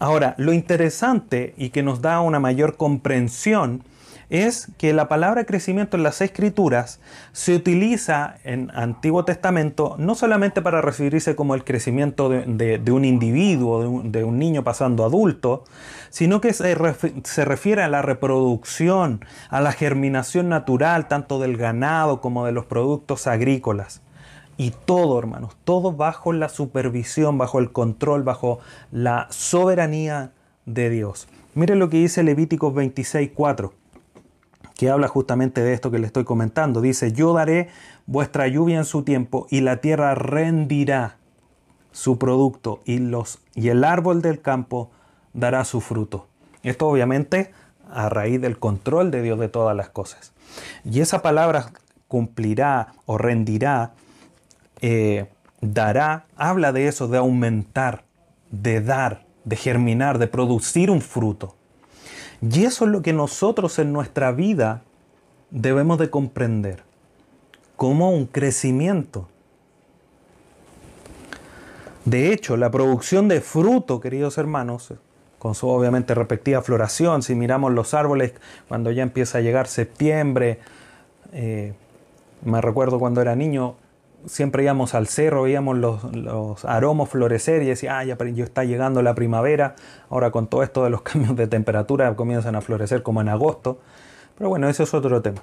Ahora, 0.00 0.34
lo 0.36 0.52
interesante 0.52 1.54
y 1.56 1.70
que 1.70 1.84
nos 1.84 2.02
da 2.02 2.20
una 2.22 2.40
mayor 2.40 2.76
comprensión 2.76 3.84
es 4.30 4.68
que 4.76 4.92
la 4.92 5.08
palabra 5.08 5.44
crecimiento 5.44 5.96
en 5.96 6.02
las 6.02 6.20
escrituras 6.20 7.00
se 7.32 7.54
utiliza 7.54 8.36
en 8.44 8.70
Antiguo 8.74 9.24
Testamento 9.24 9.96
no 9.98 10.14
solamente 10.14 10.60
para 10.60 10.82
referirse 10.82 11.34
como 11.34 11.54
el 11.54 11.64
crecimiento 11.64 12.28
de, 12.28 12.82
un 12.90 13.04
individuo, 13.04 14.02
de 14.04 14.24
un, 14.24 14.38
niño 14.38 14.62
pasando 14.64 15.04
adulto, 15.04 15.64
sino 16.10 16.40
que 16.40 16.52
se, 16.52 16.76
se 17.24 17.44
refiere 17.44 17.82
a 17.82 17.88
la 17.88 18.02
reproducción, 18.02 19.24
a 19.50 19.60
la 19.60 19.72
germinación 19.72 20.48
natural 20.48 21.08
tanto 21.08 21.40
del 21.40 21.56
ganado 21.56 22.20
como 22.20 22.44
de 22.44 22.52
los 22.52 22.66
productos 22.66 23.26
agrícolas. 23.26 24.02
Y 24.60 24.72
todo, 24.72 25.18
hermanos, 25.18 25.56
todo 25.64 25.92
bajo 25.92 26.32
la 26.32 26.48
supervisión, 26.48 27.38
bajo 27.38 27.60
el 27.60 27.70
control, 27.70 28.24
bajo 28.24 28.58
la 28.90 29.28
soberanía 29.30 30.32
de 30.66 30.90
Dios. 30.90 31.28
Mire 31.54 31.76
lo 31.76 31.88
que 31.88 31.98
dice 31.98 32.24
Levíticos 32.24 32.74
26.4 32.74 33.70
que 34.78 34.90
habla 34.90 35.08
justamente 35.08 35.60
de 35.60 35.72
esto 35.72 35.90
que 35.90 35.98
le 35.98 36.06
estoy 36.06 36.22
comentando. 36.22 36.80
Dice, 36.80 37.12
yo 37.12 37.32
daré 37.32 37.68
vuestra 38.06 38.46
lluvia 38.46 38.78
en 38.78 38.84
su 38.84 39.02
tiempo 39.02 39.48
y 39.50 39.60
la 39.60 39.78
tierra 39.78 40.14
rendirá 40.14 41.16
su 41.90 42.16
producto 42.16 42.80
y, 42.84 42.98
los, 42.98 43.40
y 43.56 43.70
el 43.70 43.82
árbol 43.82 44.22
del 44.22 44.40
campo 44.40 44.92
dará 45.34 45.64
su 45.64 45.80
fruto. 45.80 46.28
Esto 46.62 46.86
obviamente 46.86 47.50
a 47.90 48.08
raíz 48.08 48.40
del 48.40 48.60
control 48.60 49.10
de 49.10 49.20
Dios 49.20 49.40
de 49.40 49.48
todas 49.48 49.76
las 49.76 49.88
cosas. 49.88 50.32
Y 50.84 51.00
esa 51.00 51.22
palabra 51.22 51.72
cumplirá 52.06 52.92
o 53.04 53.18
rendirá, 53.18 53.94
eh, 54.80 55.26
dará, 55.60 56.26
habla 56.36 56.70
de 56.70 56.86
eso, 56.86 57.08
de 57.08 57.18
aumentar, 57.18 58.04
de 58.52 58.80
dar, 58.80 59.26
de 59.44 59.56
germinar, 59.56 60.18
de 60.18 60.28
producir 60.28 60.88
un 60.88 61.00
fruto. 61.00 61.57
Y 62.40 62.64
eso 62.64 62.84
es 62.84 62.90
lo 62.90 63.02
que 63.02 63.12
nosotros 63.12 63.78
en 63.78 63.92
nuestra 63.92 64.32
vida 64.32 64.82
debemos 65.50 65.98
de 65.98 66.10
comprender 66.10 66.82
como 67.76 68.10
un 68.10 68.26
crecimiento. 68.26 69.28
De 72.04 72.32
hecho, 72.32 72.56
la 72.56 72.70
producción 72.70 73.28
de 73.28 73.40
fruto, 73.40 74.00
queridos 74.00 74.38
hermanos, 74.38 74.94
con 75.38 75.54
su 75.54 75.68
obviamente 75.68 76.14
respectiva 76.14 76.62
floración, 76.62 77.22
si 77.22 77.34
miramos 77.34 77.72
los 77.72 77.94
árboles 77.94 78.32
cuando 78.66 78.90
ya 78.90 79.02
empieza 79.02 79.38
a 79.38 79.40
llegar 79.40 79.66
septiembre, 79.66 80.58
eh, 81.32 81.74
me 82.44 82.60
recuerdo 82.60 82.98
cuando 82.98 83.20
era 83.20 83.36
niño, 83.36 83.76
siempre 84.26 84.62
íbamos 84.62 84.94
al 84.94 85.06
cerro, 85.06 85.42
veíamos 85.42 85.76
los, 85.76 86.04
los 86.14 86.64
aromos 86.64 87.08
florecer 87.08 87.62
y 87.62 87.66
decía, 87.66 87.98
ah, 87.98 88.04
ya, 88.04 88.16
está 88.42 88.64
llegando 88.64 89.02
la 89.02 89.14
primavera. 89.14 89.76
Ahora 90.10 90.30
con 90.30 90.46
todo 90.46 90.62
esto 90.62 90.84
de 90.84 90.90
los 90.90 91.02
cambios 91.02 91.36
de 91.36 91.46
temperatura 91.46 92.14
comienzan 92.16 92.56
a 92.56 92.60
florecer 92.60 93.02
como 93.02 93.20
en 93.20 93.28
agosto. 93.28 93.78
Pero 94.36 94.50
bueno, 94.50 94.68
ese 94.68 94.84
es 94.84 94.94
otro 94.94 95.20
tema. 95.22 95.42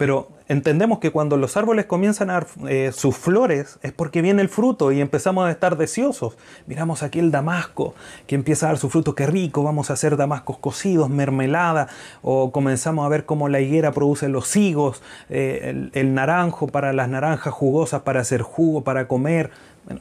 Pero 0.00 0.30
entendemos 0.48 0.98
que 0.98 1.10
cuando 1.10 1.36
los 1.36 1.58
árboles 1.58 1.84
comienzan 1.84 2.30
a 2.30 2.32
dar 2.32 2.46
eh, 2.70 2.90
sus 2.90 3.14
flores 3.14 3.78
es 3.82 3.92
porque 3.92 4.22
viene 4.22 4.40
el 4.40 4.48
fruto 4.48 4.92
y 4.92 5.00
empezamos 5.02 5.46
a 5.46 5.50
estar 5.50 5.76
deseosos. 5.76 6.38
Miramos 6.66 7.02
aquí 7.02 7.18
el 7.18 7.30
damasco 7.30 7.94
que 8.26 8.34
empieza 8.34 8.64
a 8.64 8.68
dar 8.70 8.78
su 8.78 8.88
fruto, 8.88 9.14
qué 9.14 9.26
rico, 9.26 9.62
vamos 9.62 9.90
a 9.90 9.92
hacer 9.92 10.16
damascos 10.16 10.56
cocidos, 10.56 11.10
mermelada, 11.10 11.88
o 12.22 12.50
comenzamos 12.50 13.04
a 13.04 13.10
ver 13.10 13.26
cómo 13.26 13.50
la 13.50 13.60
higuera 13.60 13.92
produce 13.92 14.30
los 14.30 14.56
higos, 14.56 15.02
eh, 15.28 15.90
el, 15.92 16.14
naranjo 16.14 16.66
para 16.66 16.94
las 16.94 17.10
naranjas 17.10 17.52
jugosas 17.52 18.00
para 18.00 18.22
hacer 18.22 18.40
jugo, 18.40 18.82
para 18.82 19.06
comer. 19.06 19.50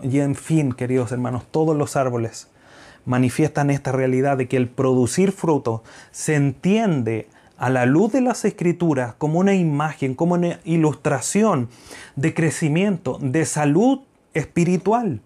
y 0.01 0.21
en 0.21 0.35
fin, 0.35 0.71
queridos 0.71 1.11
hermanos, 1.11 1.43
todos 1.51 1.75
los 1.75 1.97
árboles 1.97 2.47
manifiestan 3.03 3.69
esta 3.69 3.91
realidad 3.91 4.37
de 4.37 4.47
que 4.47 4.55
el 4.55 4.69
producir 4.69 5.33
fruto 5.33 5.83
se 6.11 6.35
entiende 6.35 7.27
a 7.59 7.69
la 7.69 7.85
luz 7.85 8.13
de 8.13 8.21
las 8.21 8.45
escrituras 8.45 9.13
como 9.17 9.39
una 9.39 9.53
imagen, 9.53 10.15
como 10.15 10.35
una 10.35 10.59
ilustración 10.63 11.69
de 12.15 12.33
crecimiento, 12.33 13.19
de 13.21 13.45
salud 13.45 13.99
espiritual. 14.33 15.21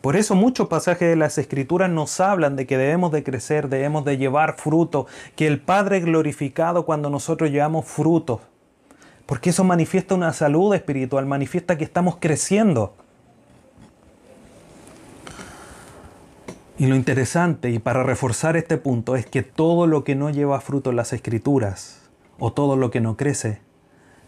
Por 0.00 0.14
eso 0.14 0.36
muchos 0.36 0.68
pasajes 0.68 1.08
de 1.08 1.16
las 1.16 1.36
escrituras 1.36 1.90
nos 1.90 2.20
hablan 2.20 2.54
de 2.54 2.64
que 2.66 2.78
debemos 2.78 3.10
de 3.10 3.24
crecer, 3.24 3.68
debemos 3.68 4.04
de 4.04 4.18
llevar 4.18 4.56
fruto, 4.56 5.08
que 5.34 5.48
el 5.48 5.60
Padre 5.60 5.98
es 5.98 6.04
glorificado 6.04 6.86
cuando 6.86 7.10
nosotros 7.10 7.50
llevamos 7.50 7.86
frutos. 7.86 8.40
Porque 9.26 9.50
eso 9.50 9.64
manifiesta 9.64 10.14
una 10.14 10.32
salud 10.32 10.72
espiritual, 10.74 11.26
manifiesta 11.26 11.76
que 11.76 11.82
estamos 11.82 12.18
creciendo. 12.20 12.94
Y 16.78 16.86
lo 16.86 16.94
interesante, 16.94 17.70
y 17.70 17.78
para 17.78 18.02
reforzar 18.02 18.54
este 18.56 18.76
punto, 18.76 19.16
es 19.16 19.24
que 19.24 19.42
todo 19.42 19.86
lo 19.86 20.04
que 20.04 20.14
no 20.14 20.28
lleva 20.28 20.60
fruto 20.60 20.90
en 20.90 20.96
las 20.96 21.14
escrituras, 21.14 22.02
o 22.38 22.52
todo 22.52 22.76
lo 22.76 22.90
que 22.90 23.00
no 23.00 23.16
crece, 23.16 23.62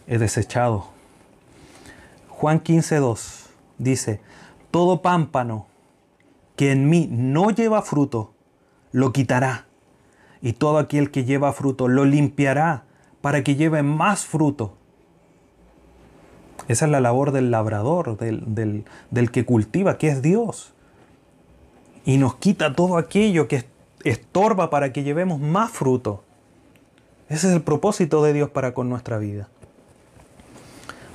es 0.06 0.18
desechado. 0.18 0.86
Juan 2.30 2.62
15.2 2.62 3.48
dice, 3.76 4.20
todo 4.70 5.02
pámpano 5.02 5.66
que 6.56 6.72
en 6.72 6.88
mí 6.88 7.06
no 7.10 7.50
lleva 7.50 7.82
fruto, 7.82 8.32
lo 8.92 9.12
quitará. 9.12 9.66
Y 10.40 10.54
todo 10.54 10.78
aquel 10.78 11.10
que 11.10 11.24
lleva 11.24 11.52
fruto, 11.52 11.86
lo 11.86 12.06
limpiará 12.06 12.84
para 13.20 13.44
que 13.44 13.56
lleve 13.56 13.82
más 13.82 14.24
fruto. 14.24 14.74
Esa 16.66 16.86
es 16.86 16.90
la 16.90 17.00
labor 17.00 17.32
del 17.32 17.50
labrador, 17.50 18.16
del, 18.16 18.84
del 19.10 19.30
que 19.30 19.44
cultiva, 19.44 19.98
que 19.98 20.08
es 20.08 20.22
Dios 20.22 20.72
y 22.08 22.16
nos 22.16 22.36
quita 22.36 22.74
todo 22.74 22.96
aquello 22.96 23.48
que 23.48 23.66
estorba 24.02 24.70
para 24.70 24.94
que 24.94 25.02
llevemos 25.02 25.40
más 25.40 25.70
fruto. 25.70 26.24
Ese 27.28 27.48
es 27.48 27.52
el 27.52 27.60
propósito 27.60 28.24
de 28.24 28.32
Dios 28.32 28.48
para 28.48 28.72
con 28.72 28.88
nuestra 28.88 29.18
vida. 29.18 29.46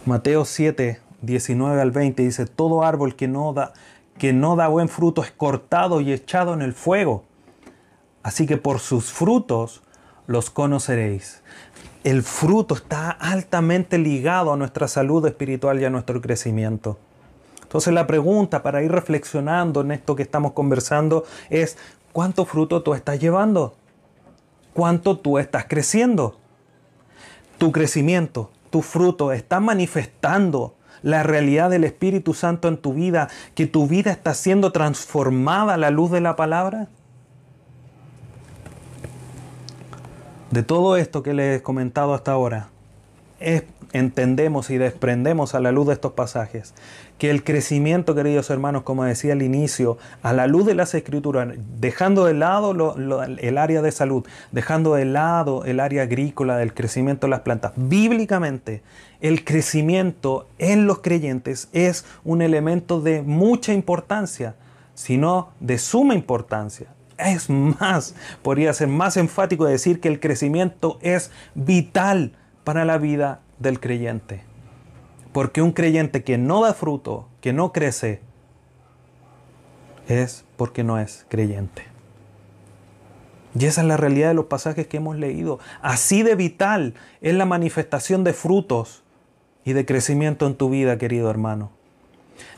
Mateo 0.06 0.46
7, 0.46 1.00
19 1.24 1.82
al 1.82 1.90
20 1.90 2.22
dice, 2.22 2.46
todo 2.46 2.84
árbol 2.84 3.16
que 3.16 3.28
no 3.28 3.54
da, 3.54 3.74
que 4.20 4.34
no 4.34 4.56
da 4.56 4.68
buen 4.68 4.88
fruto 4.88 5.24
es 5.24 5.32
cortado 5.32 6.00
y 6.00 6.14
echado 6.14 6.54
en 6.54 6.62
el 6.62 6.74
fuego. 6.74 7.24
Así 8.22 8.46
que 8.46 8.58
por 8.58 8.80
sus 8.80 9.12
frutos 9.12 9.82
los 10.28 10.52
conoceréis. 10.52 11.42
El 12.04 12.22
fruto 12.22 12.76
está 12.76 13.10
altamente 13.10 13.98
ligado 13.98 14.54
a 14.54 14.58
nuestra 14.58 14.88
salud 14.88 15.26
espiritual 15.26 15.82
y 15.82 15.86
a 15.86 15.90
nuestro 15.90 16.22
crecimiento. 16.22 17.00
Entonces 17.74 17.92
la 17.96 18.06
pregunta 18.06 18.62
para 18.62 18.84
ir 18.84 18.92
reflexionando 18.92 19.82
en 19.82 19.90
esto 19.90 20.16
que 20.16 20.22
estamos 20.22 20.52
conversando 20.52 21.24
es, 21.50 21.76
¿cuánto 22.12 22.46
fruto 22.46 22.84
tú 22.84 22.94
estás 22.94 23.20
llevando? 23.20 23.74
¿Cuánto 24.76 25.18
tú 25.18 25.40
estás 25.40 25.66
creciendo? 25.68 26.38
Tu 27.58 27.72
crecimiento, 27.72 28.52
tu 28.70 28.84
fruto 28.84 29.32
está 29.32 29.60
manifestando 29.60 30.76
la 31.02 31.24
realidad 31.24 31.72
del 31.72 31.84
Espíritu 31.84 32.36
Santo 32.36 32.68
en 32.68 32.78
tu 32.78 32.94
vida, 32.94 33.28
que 33.56 33.66
tu 33.66 33.88
vida 33.88 34.12
está 34.12 34.36
siendo 34.36 34.72
transformada 34.72 35.74
a 35.74 35.78
la 35.78 35.90
luz 35.90 36.12
de 36.12 36.22
la 36.22 36.36
palabra. 36.36 36.90
De 40.52 40.62
todo 40.62 40.96
esto 40.96 41.24
que 41.24 41.34
les 41.34 41.58
he 41.58 41.64
comentado 41.64 42.14
hasta 42.14 42.34
ahora, 42.34 42.70
entendemos 43.94 44.70
y 44.70 44.78
desprendemos 44.78 45.56
a 45.56 45.60
la 45.60 45.72
luz 45.72 45.88
de 45.88 45.94
estos 45.94 46.14
pasajes 46.14 46.74
que 47.18 47.30
el 47.30 47.44
crecimiento, 47.44 48.16
queridos 48.16 48.50
hermanos, 48.50 48.84
como 48.84 49.06
decía 49.06 49.34
al 49.34 49.44
inicio, 49.44 49.98
a 50.24 50.34
la 50.34 50.48
luz 50.48 50.66
de 50.66 50.76
las 50.76 50.94
escrituras, 50.94 51.48
dejando 51.80 52.26
de 52.26 52.34
lado 52.34 52.96
el 53.38 53.58
área 53.58 53.82
de 53.82 53.92
salud, 53.92 54.26
dejando 54.52 54.96
de 54.96 55.06
lado 55.06 55.64
el 55.64 55.80
área 55.80 56.04
agrícola 56.04 56.58
del 56.58 56.74
crecimiento 56.74 57.28
de 57.28 57.32
las 57.32 57.42
plantas, 57.42 57.72
bíblicamente 57.76 58.82
el 59.22 59.46
crecimiento 59.46 60.50
en 60.58 60.86
los 60.86 61.00
creyentes 61.00 61.70
es 61.72 62.04
un 62.26 62.42
elemento 62.42 63.00
de 63.00 63.22
mucha 63.22 63.74
importancia, 63.74 64.56
sino 64.96 65.52
de 65.60 65.78
suma 65.78 66.16
importancia. 66.16 66.88
Es 67.18 67.50
más, 67.50 68.16
podría 68.42 68.74
ser 68.74 68.88
más 68.88 69.18
enfático 69.18 69.66
decir 69.66 70.02
que 70.02 70.10
el 70.10 70.20
crecimiento 70.20 70.98
es 71.02 71.32
vital 71.54 72.34
para 72.64 72.86
la 72.86 72.98
vida 72.98 73.43
del 73.60 73.80
creyente. 73.80 74.44
Porque 75.32 75.62
un 75.62 75.72
creyente 75.72 76.24
que 76.24 76.38
no 76.38 76.62
da 76.62 76.74
fruto, 76.74 77.28
que 77.42 77.54
no 77.54 77.72
crece, 77.72 78.22
es 80.08 80.46
porque 80.58 80.84
no 80.84 81.00
es 81.00 81.26
creyente. 81.30 81.84
Y 83.58 83.66
esa 83.66 83.82
es 83.82 83.88
la 83.88 83.98
realidad 83.98 84.30
de 84.30 84.34
los 84.34 84.46
pasajes 84.46 84.88
que 84.88 84.98
hemos 84.98 85.16
leído. 85.18 85.60
Así 85.82 86.24
de 86.24 86.36
vital 86.36 86.96
es 87.22 87.36
la 87.36 87.46
manifestación 87.46 88.24
de 88.24 88.34
frutos 88.34 89.04
y 89.64 89.74
de 89.74 89.86
crecimiento 89.86 90.48
en 90.48 90.56
tu 90.56 90.70
vida, 90.70 90.98
querido 90.98 91.30
hermano. 91.30 91.72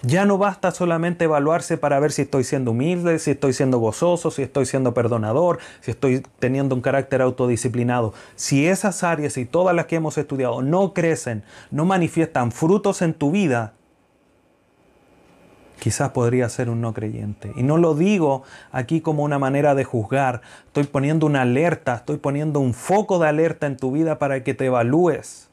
Ya 0.01 0.25
no 0.25 0.37
basta 0.37 0.71
solamente 0.71 1.25
evaluarse 1.25 1.77
para 1.77 1.99
ver 1.99 2.11
si 2.11 2.23
estoy 2.23 2.43
siendo 2.43 2.71
humilde, 2.71 3.19
si 3.19 3.31
estoy 3.31 3.53
siendo 3.53 3.79
gozoso, 3.79 4.31
si 4.31 4.41
estoy 4.43 4.65
siendo 4.65 4.93
perdonador, 4.93 5.59
si 5.81 5.91
estoy 5.91 6.23
teniendo 6.39 6.75
un 6.75 6.81
carácter 6.81 7.21
autodisciplinado. 7.21 8.13
Si 8.35 8.67
esas 8.67 9.03
áreas 9.03 9.37
y 9.37 9.45
todas 9.45 9.75
las 9.75 9.85
que 9.85 9.95
hemos 9.95 10.17
estudiado 10.17 10.61
no 10.61 10.93
crecen, 10.93 11.43
no 11.71 11.85
manifiestan 11.85 12.51
frutos 12.51 13.01
en 13.01 13.13
tu 13.13 13.31
vida, 13.31 13.73
quizás 15.79 16.11
podría 16.11 16.49
ser 16.49 16.69
un 16.69 16.81
no 16.81 16.93
creyente. 16.93 17.51
Y 17.55 17.63
no 17.63 17.77
lo 17.77 17.95
digo 17.95 18.43
aquí 18.71 19.01
como 19.01 19.23
una 19.23 19.39
manera 19.39 19.75
de 19.75 19.83
juzgar, 19.83 20.41
estoy 20.67 20.85
poniendo 20.85 21.25
una 21.25 21.41
alerta, 21.41 21.95
estoy 21.95 22.17
poniendo 22.17 22.59
un 22.59 22.73
foco 22.73 23.19
de 23.19 23.27
alerta 23.27 23.67
en 23.67 23.77
tu 23.77 23.91
vida 23.91 24.19
para 24.19 24.43
que 24.43 24.53
te 24.53 24.65
evalúes. 24.65 25.49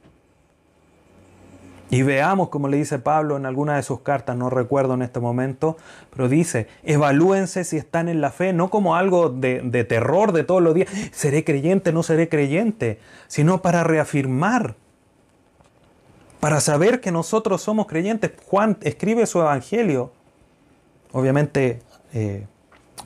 Y 1.93 2.03
veamos, 2.03 2.49
como 2.49 2.69
le 2.69 2.79
dice 2.79 2.99
Pablo 2.99 3.37
en 3.37 3.45
alguna 3.45 3.77
de 3.77 3.83
sus 3.83 4.01
cartas, 4.01 4.35
no 4.35 4.49
recuerdo 4.49 4.95
en 4.95 5.03
este 5.03 5.21
momento, 5.21 5.77
pero 6.09 6.27
dice, 6.27 6.67
evalúense 6.85 7.65
si 7.65 7.77
están 7.77 8.09
en 8.09 8.23
la 8.23 8.31
fe, 8.31 8.55
no 8.55 8.71
como 8.71 8.97
algo 8.97 9.29
de, 9.29 9.61
de 9.63 9.85
terror 9.85 10.33
de 10.33 10.43
todos 10.43 10.63
los 10.63 10.75
días, 10.75 10.89
seré 11.13 11.45
creyente, 11.45 11.93
no 11.93 12.03
seré 12.03 12.31
creyente, 12.31 12.99
sino 13.29 13.61
para 13.61 13.85
reafirmar 13.85 14.75
para 16.41 16.61
saber 16.61 17.03
que 17.03 17.13
nosotros 17.13 17.61
somos 17.61 17.87
creyentes. 17.87 18.33
Juan 18.47 18.79
escribe 18.81 19.27
su 19.27 19.39
evangelio. 19.39 20.13
Obviamente, 21.13 21.83
eh, 22.15 22.47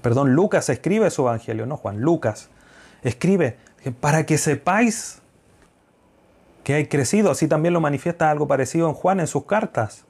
perdón, 0.00 0.34
Lucas 0.34 0.70
escribe 0.70 1.10
su 1.10 1.22
evangelio, 1.22 1.66
no 1.66 1.76
Juan, 1.76 2.00
Lucas 2.00 2.50
escribe 3.02 3.56
para 4.00 4.24
que 4.24 4.38
sepáis 4.38 5.22
que 6.66 6.74
hay 6.74 6.86
crecido. 6.88 7.30
Así 7.30 7.46
también 7.46 7.72
lo 7.72 7.80
manifiesta 7.80 8.28
algo 8.28 8.48
parecido 8.48 8.88
en 8.88 8.94
Juan 8.94 9.20
en 9.20 9.28
sus 9.28 9.44
cartas. 9.44 10.04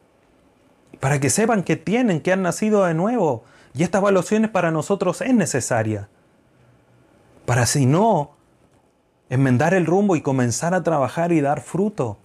Para 1.00 1.20
que 1.20 1.28
sepan 1.28 1.62
que 1.62 1.76
tienen, 1.76 2.22
que 2.22 2.32
han 2.32 2.40
nacido 2.40 2.86
de 2.86 2.94
nuevo. 2.94 3.44
Y 3.74 3.82
esta 3.82 3.98
evaluación 3.98 4.48
para 4.48 4.70
nosotros 4.70 5.20
es 5.20 5.34
necesaria. 5.34 6.08
Para 7.44 7.66
si 7.66 7.84
no, 7.84 8.36
enmendar 9.28 9.74
el 9.74 9.84
rumbo 9.84 10.16
y 10.16 10.22
comenzar 10.22 10.72
a 10.72 10.82
trabajar 10.82 11.30
y 11.30 11.42
dar 11.42 11.60
fruto. 11.60 12.16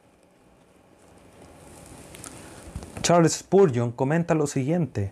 Charles 3.01 3.33
Spurgeon 3.33 3.91
comenta 3.91 4.33
lo 4.33 4.47
siguiente, 4.47 5.11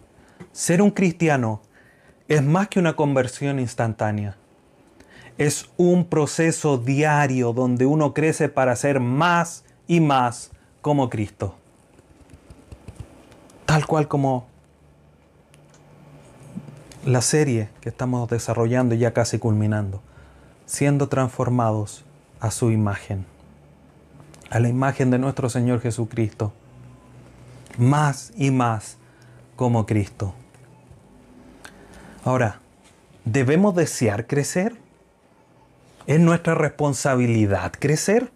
ser 0.54 0.82
un 0.82 0.92
cristiano 0.92 1.62
es 2.30 2.42
más 2.42 2.70
que 2.70 2.80
una 2.80 2.96
conversión 2.96 3.60
instantánea. 3.60 4.39
Es 5.40 5.70
un 5.78 6.04
proceso 6.04 6.78
diario 6.78 7.54
donde 7.54 7.86
uno 7.86 8.14
crece 8.14 8.50
para 8.50 8.76
ser 8.76 9.00
más 9.00 9.64
y 9.88 10.02
más 10.02 10.52
como 10.82 11.10
Cristo. 11.10 11.56
Tal 13.66 13.88
cual 13.88 14.10
como 14.10 14.48
la 17.06 17.22
serie 17.22 17.70
que 17.80 17.88
estamos 17.88 18.30
desarrollando 18.30 18.96
y 18.96 18.98
ya 18.98 19.14
casi 19.14 19.40
culminando, 19.40 20.02
siendo 20.66 21.08
transformados 21.08 22.04
a 22.42 22.52
su 22.52 22.70
imagen, 22.70 23.26
a 24.50 24.60
la 24.60 24.68
imagen 24.68 25.10
de 25.10 25.20
nuestro 25.20 25.50
Señor 25.50 25.80
Jesucristo 25.80 26.52
más 27.78 28.34
y 28.36 28.52
más 28.52 28.98
como 29.56 29.86
Cristo. 29.86 30.34
Ahora, 32.26 32.60
¿debemos 33.24 33.74
desear 33.74 34.28
crecer? 34.28 34.89
¿Es 36.10 36.20
nuestra 36.20 36.56
responsabilidad 36.56 37.72
crecer? 37.78 38.32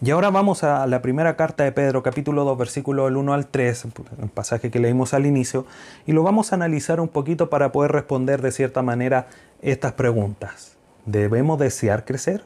Y 0.00 0.10
ahora 0.10 0.30
vamos 0.30 0.64
a 0.64 0.88
la 0.88 1.00
primera 1.02 1.36
carta 1.36 1.62
de 1.62 1.70
Pedro, 1.70 2.02
capítulo 2.02 2.44
2, 2.44 2.58
versículo 2.58 3.04
del 3.04 3.16
1 3.16 3.32
al 3.32 3.46
3, 3.46 3.86
el 4.20 4.28
pasaje 4.28 4.68
que 4.68 4.80
leímos 4.80 5.14
al 5.14 5.24
inicio, 5.24 5.66
y 6.04 6.10
lo 6.10 6.24
vamos 6.24 6.50
a 6.50 6.56
analizar 6.56 6.98
un 6.98 7.06
poquito 7.06 7.48
para 7.48 7.70
poder 7.70 7.92
responder 7.92 8.42
de 8.42 8.50
cierta 8.50 8.82
manera 8.82 9.28
estas 9.62 9.92
preguntas. 9.92 10.76
¿Debemos 11.06 11.60
desear 11.60 12.04
crecer? 12.04 12.42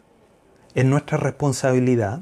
¿Es 0.74 0.84
nuestra 0.84 1.16
responsabilidad? 1.16 2.20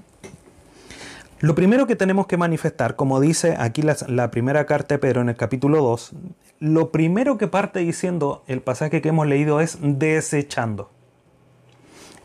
Lo 1.40 1.56
primero 1.56 1.88
que 1.88 1.97
tenemos 1.97 2.28
que 2.28 2.37
manifestar, 2.37 2.94
como 2.94 3.18
dice 3.18 3.56
aquí 3.59 3.82
la, 3.82 4.30
primera 4.30 4.64
carta 4.64 4.94
de 4.94 5.00
Pedro 5.00 5.23
en 5.23 5.30
el 5.30 5.37
capítulo 5.37 5.83
2, 5.83 6.12
lo 6.61 6.92
primero 6.92 7.37
que 7.37 7.48
parte 7.48 7.81
diciendo 7.81 8.44
el 8.46 8.61
pasaje 8.61 9.03
que 9.03 9.09
hemos 9.09 9.26
leído 9.26 9.61
es 9.61 9.76
desechando. 9.83 10.92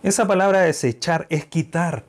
Esa 0.05 0.27
palabra 0.27 0.61
desechar 0.61 1.25
es 1.31 1.47
quitar. 1.47 2.03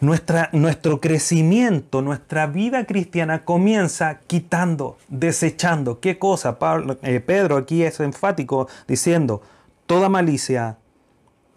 Nuestra, 0.00 0.48
nuestro 0.52 1.00
crecimiento, 1.00 2.02
nuestra 2.02 2.46
vida 2.46 2.84
cristiana 2.86 3.44
comienza 3.44 4.20
quitando, 4.28 4.96
desechando. 5.08 5.98
¿Qué 5.98 6.20
cosa? 6.20 6.58
Eh, 7.02 7.18
Pedro 7.18 7.56
aquí 7.56 7.82
es 7.82 7.98
enfático 7.98 8.68
diciendo, 8.86 9.42
toda 9.86 10.08
malicia, 10.08 10.78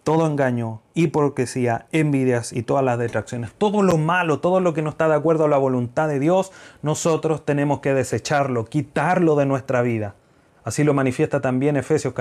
todo 0.03 0.25
engaño, 0.25 0.81
hipocresía, 0.95 1.85
envidias 1.91 2.51
y 2.51 2.63
todas 2.63 2.83
las 2.83 2.97
detracciones. 2.97 3.53
Todo 3.55 3.83
lo 3.83 3.99
malo, 3.99 4.39
todo 4.39 4.59
lo 4.59 4.73
que 4.73 4.81
no 4.81 4.89
está 4.89 5.07
de 5.07 5.13
acuerdo 5.13 5.45
a 5.45 5.49
la 5.49 5.57
voluntad 5.57 6.07
de 6.07 6.17
Dios, 6.17 6.51
nosotros 6.81 7.45
tenemos 7.45 7.79
que 7.79 7.93
desecharlo, 7.93 8.65
quitarlo 8.65 9.35
de 9.35 9.45
nuestra 9.45 9.83
vida. 9.83 10.15
Así 10.63 10.83
lo 10.83 10.95
manifiesta 10.95 11.41
también 11.41 11.77
Efesios 11.77 12.15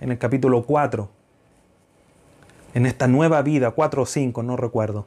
en 0.00 0.10
el 0.10 0.18
capítulo 0.18 0.64
4. 0.64 1.23
En 2.74 2.86
esta 2.86 3.08
nueva 3.08 3.40
vida, 3.42 3.70
4 3.70 4.02
o 4.02 4.06
5, 4.06 4.42
no 4.42 4.56
recuerdo. 4.56 5.06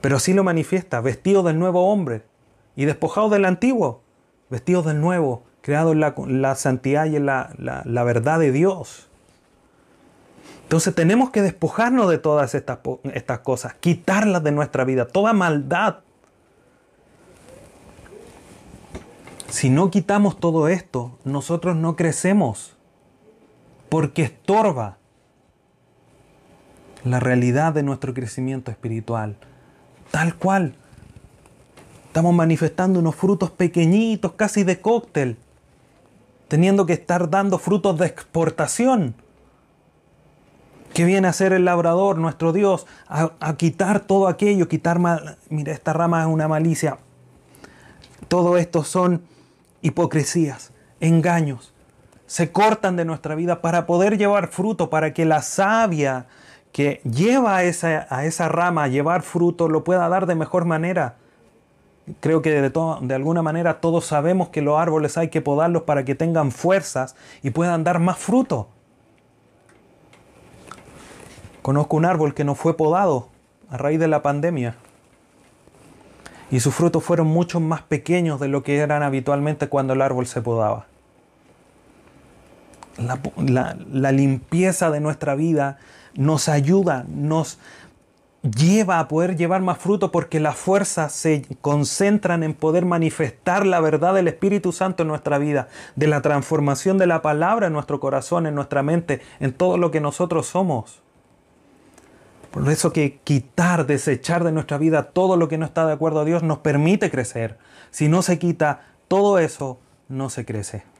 Pero 0.00 0.16
así 0.16 0.32
lo 0.32 0.44
manifiesta, 0.44 1.00
vestido 1.00 1.42
del 1.42 1.58
nuevo 1.58 1.90
hombre 1.90 2.22
y 2.76 2.84
despojado 2.84 3.28
del 3.30 3.44
antiguo, 3.44 4.02
vestido 4.50 4.82
del 4.82 5.00
nuevo, 5.00 5.42
creado 5.62 5.92
en 5.92 6.42
la, 6.42 6.54
santidad 6.54 7.06
y 7.06 7.16
en 7.16 7.26
la 7.26 8.04
verdad 8.04 8.38
de 8.38 8.52
Dios. 8.52 9.08
Entonces 10.72 10.94
tenemos 10.94 11.28
que 11.28 11.42
despojarnos 11.42 12.08
de 12.08 12.16
todas 12.16 12.54
estas, 12.54 12.78
estas 13.12 13.40
cosas, 13.40 13.74
quitarlas 13.74 14.42
de 14.42 14.52
nuestra 14.52 14.84
vida, 14.84 15.06
toda 15.06 15.34
maldad. 15.34 15.98
Si 19.50 19.68
no 19.68 19.90
quitamos 19.90 20.40
todo 20.40 20.68
esto, 20.68 21.18
nosotros 21.24 21.76
no 21.76 21.94
crecemos, 21.94 22.74
porque 23.90 24.22
estorba 24.22 24.96
la 27.04 27.20
realidad 27.20 27.72
de 27.72 27.82
nuestro 27.82 28.14
crecimiento 28.14 28.70
espiritual, 28.70 29.36
tal 30.10 30.34
cual. 30.36 30.74
Estamos 32.06 32.34
manifestando 32.34 33.00
unos 33.00 33.16
frutos 33.16 33.50
pequeñitos, 33.50 34.32
casi 34.32 34.64
de 34.64 34.80
cóctel, 34.80 35.38
teniendo 36.48 36.84
que 36.84 36.92
estar 36.92 37.30
dando 37.30 37.58
frutos 37.58 37.98
de 37.98 38.06
exportación 38.06 39.14
que 40.92 41.04
viene 41.04 41.28
a 41.28 41.32
ser 41.32 41.52
el 41.52 41.64
labrador, 41.64 42.18
nuestro 42.18 42.52
Dios, 42.52 42.86
a, 43.08 43.56
quitar 43.56 44.00
todo 44.00 44.28
aquello, 44.28 44.68
quitar 44.68 44.98
mal. 44.98 45.38
Mira, 45.48 45.72
esta 45.72 45.92
rama 45.92 46.20
es 46.20 46.26
una 46.26 46.48
malicia. 46.48 46.98
Todo 48.28 48.56
esto 48.56 48.84
son 48.84 49.22
hipocresías, 49.80 50.72
engaños. 51.00 51.72
Se 52.26 52.52
cortan 52.52 52.96
de 52.96 53.04
nuestra 53.04 53.34
vida 53.34 53.60
para 53.60 53.86
poder 53.86 54.18
llevar 54.18 54.48
fruto, 54.48 54.90
para 54.90 55.12
que 55.12 55.24
la 55.24 55.42
savia 55.42 56.26
que 56.72 57.00
lleva 57.04 57.56
a 57.56 57.64
esa, 57.64 58.06
a 58.10 58.24
esa 58.24 58.48
rama 58.48 58.84
a 58.84 58.88
llevar 58.88 59.22
fruto 59.22 59.68
lo 59.68 59.84
pueda 59.84 60.08
dar 60.08 60.26
de 60.26 60.34
mejor 60.34 60.64
manera. 60.64 61.16
Creo 62.20 62.42
que 62.42 62.50
de, 62.50 62.70
de 62.70 63.14
alguna 63.14 63.42
manera 63.42 63.80
todos 63.80 64.06
sabemos 64.06 64.48
que 64.48 64.62
los 64.62 64.78
árboles 64.80 65.16
hay 65.18 65.28
que 65.28 65.40
podarlos 65.40 65.82
para 65.82 66.04
que 66.04 66.14
tengan 66.14 66.50
fuerzas 66.50 67.14
y 67.42 67.50
puedan 67.50 67.84
dar 67.84 68.00
más 68.00 68.18
fruto. 68.18 68.68
Conozco 71.60 71.96
un 71.96 72.06
árbol 72.06 72.34
que 72.34 72.42
no 72.42 72.54
fue 72.56 72.76
podado 72.76 73.28
a 73.70 73.76
raíz 73.76 74.00
de 74.00 74.08
la 74.08 74.22
pandemia 74.22 74.74
y 76.52 76.60
sus 76.60 76.74
frutos 76.74 77.02
fueron 77.02 77.28
mucho 77.28 77.60
más 77.60 77.80
pequeños 77.80 78.38
de 78.38 78.48
lo 78.48 78.62
que 78.62 78.76
eran 78.78 79.02
habitualmente 79.02 79.68
cuando 79.68 79.94
el 79.94 80.02
árbol 80.02 80.26
se 80.26 80.42
podaba. 80.42 80.86
La, 82.98 83.74
la, 83.90 84.12
limpieza 84.12 84.90
de 84.90 85.00
nuestra 85.00 85.34
vida 85.34 85.78
nos 86.14 86.48
ayuda, 86.48 87.04
nos 87.08 87.58
lleva 88.42 88.98
a 88.98 89.06
poder 89.06 89.36
llevar 89.36 89.62
más 89.62 89.78
fruto 89.78 90.10
porque 90.10 90.40
las 90.40 90.56
fuerzas 90.56 91.12
se 91.12 91.46
concentran 91.60 92.42
en 92.42 92.54
poder 92.54 92.84
manifestar 92.84 93.64
la 93.64 93.80
verdad 93.80 94.14
del 94.14 94.28
Espíritu 94.28 94.72
Santo 94.72 95.02
en 95.02 95.08
nuestra 95.08 95.38
vida, 95.38 95.68
de 95.94 96.08
la 96.08 96.22
transformación 96.22 96.98
de 96.98 97.06
la 97.06 97.22
palabra 97.22 97.68
en 97.68 97.72
nuestro 97.72 98.00
corazón, 98.00 98.46
en 98.46 98.54
nuestra 98.54 98.82
mente, 98.82 99.20
en 99.38 99.52
todo 99.52 99.78
lo 99.78 99.90
que 99.90 100.00
nosotros 100.00 100.46
somos. 100.46 101.00
Por 102.50 102.68
eso 102.68 102.92
que 102.92 103.18
quitar, 103.24 103.86
desechar 103.86 104.44
de 104.44 104.52
nuestra 104.52 104.76
vida 104.76 105.04
todo 105.04 105.36
lo 105.36 105.48
que 105.48 105.56
no 105.56 105.64
está 105.64 105.86
de 105.86 105.92
acuerdo 105.92 106.20
a 106.20 106.24
Dios 106.24 106.42
nos 106.42 106.58
permite 106.58 107.10
crecer. 107.10 107.56
Si 107.90 108.08
no 108.08 108.20
se 108.20 108.38
quita 108.38 108.82
todo 109.08 109.38
eso, 109.38 109.78
no 110.08 110.28
se 110.28 110.44
crece. 110.44 110.91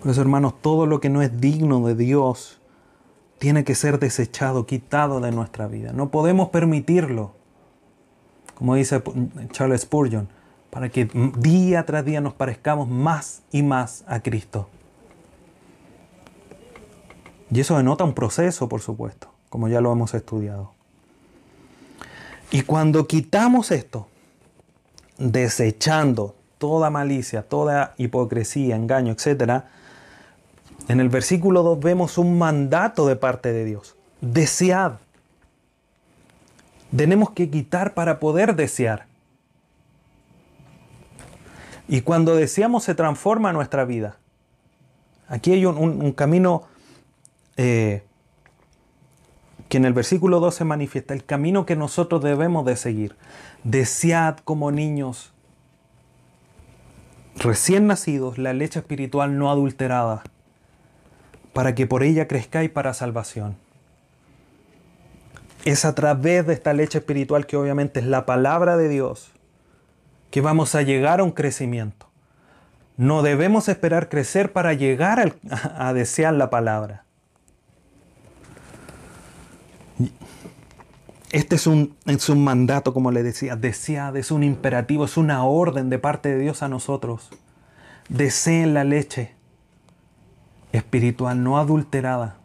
Por 0.00 0.10
eso, 0.10 0.20
hermanos, 0.20 0.54
todo 0.60 0.86
lo 0.86 1.00
que 1.00 1.10
no 1.10 1.22
es 1.22 1.40
digno 1.40 1.84
de 1.86 1.94
Dios 1.94 2.60
tiene 3.38 3.64
que 3.64 3.74
ser 3.74 3.98
desechado, 3.98 4.66
quitado 4.66 5.20
de 5.20 5.32
nuestra 5.32 5.66
vida. 5.66 5.92
No 5.92 6.10
podemos 6.10 6.48
permitirlo, 6.50 7.32
como 8.54 8.74
dice 8.74 9.02
Charles 9.52 9.82
Spurgeon, 9.82 10.28
para 10.70 10.88
que 10.88 11.08
día 11.38 11.84
tras 11.86 12.04
día 12.04 12.20
nos 12.20 12.34
parezcamos 12.34 12.88
más 12.88 13.42
y 13.50 13.62
más 13.62 14.04
a 14.06 14.20
Cristo. 14.20 14.68
Y 17.50 17.60
eso 17.60 17.76
denota 17.76 18.04
un 18.04 18.14
proceso, 18.14 18.68
por 18.68 18.80
supuesto, 18.80 19.28
como 19.48 19.68
ya 19.68 19.80
lo 19.80 19.90
hemos 19.90 20.14
estudiado. 20.14 20.72
Y 22.50 22.62
cuando 22.62 23.06
quitamos 23.06 23.70
esto, 23.70 24.06
desechando 25.16 26.34
toda 26.58 26.90
malicia, 26.90 27.42
toda 27.42 27.94
hipocresía, 27.98 28.76
engaño, 28.76 29.12
etc., 29.12 29.64
en 30.86 31.00
el 31.00 31.08
versículo 31.08 31.62
2 31.62 31.80
vemos 31.80 32.18
un 32.18 32.38
mandato 32.38 33.06
de 33.06 33.16
parte 33.16 33.52
de 33.52 33.64
Dios. 33.64 33.96
Desead. 34.20 34.92
Tenemos 36.96 37.30
que 37.30 37.50
quitar 37.50 37.94
para 37.94 38.20
poder 38.20 38.54
desear. 38.54 39.06
Y 41.88 42.02
cuando 42.02 42.36
deseamos 42.36 42.84
se 42.84 42.94
transforma 42.94 43.52
nuestra 43.52 43.84
vida. 43.84 44.18
Aquí 45.26 45.52
hay 45.52 45.66
un, 45.66 46.12
camino 46.12 46.62
eh, 47.56 48.02
que 49.68 49.76
en 49.76 49.84
el 49.84 49.92
versículo 49.92 50.40
2 50.40 50.54
se 50.54 50.64
manifiesta, 50.64 51.12
el 51.12 51.24
camino 51.24 51.66
que 51.66 51.76
nosotros 51.76 52.22
debemos 52.22 52.64
de 52.64 52.76
seguir. 52.76 53.16
Desead 53.64 54.38
como 54.38 54.70
niños 54.70 55.32
recién 57.36 57.86
nacidos 57.86 58.38
la 58.38 58.52
leche 58.52 58.80
espiritual 58.80 59.38
no 59.38 59.50
adulterada, 59.50 60.22
para 61.58 61.74
que 61.74 61.88
por 61.88 62.04
ella 62.04 62.28
crezcáis 62.28 62.70
para 62.70 62.94
salvación. 62.94 63.56
Es 65.64 65.84
a 65.84 65.92
través 65.92 66.46
de 66.46 66.52
esta 66.52 66.72
leche 66.72 66.98
espiritual 66.98 67.46
que 67.46 67.56
obviamente 67.56 67.98
es 67.98 68.06
la 68.06 68.26
palabra 68.26 68.76
de 68.76 68.88
Dios 68.88 69.32
que 70.30 70.40
vamos 70.40 70.76
a 70.76 70.82
llegar 70.82 71.18
a 71.18 71.24
un 71.24 71.32
crecimiento. 71.32 72.06
No 72.96 73.22
debemos 73.22 73.68
esperar 73.68 74.08
crecer 74.08 74.52
para 74.52 74.72
llegar 74.72 75.34
a, 75.50 75.92
desear 75.94 76.34
la 76.34 76.48
palabra. 76.48 77.02
Este 81.32 81.56
es 81.56 81.66
un, 81.66 81.96
es 82.06 82.28
un 82.28 82.44
mandato, 82.44 82.94
como 82.94 83.10
le 83.10 83.24
decía, 83.24 83.56
desead, 83.56 84.16
es 84.16 84.30
un 84.30 84.44
imperativo, 84.44 85.06
es 85.06 85.16
una 85.16 85.42
orden 85.42 85.90
de 85.90 85.98
parte 85.98 86.28
de 86.28 86.38
Dios 86.38 86.62
a 86.62 86.68
nosotros. 86.68 87.30
Deseen 88.08 88.74
la 88.74 88.84
leche 88.84 89.37
espiritual, 90.72 91.42
no 91.42 91.58
adulterada. 91.58 92.36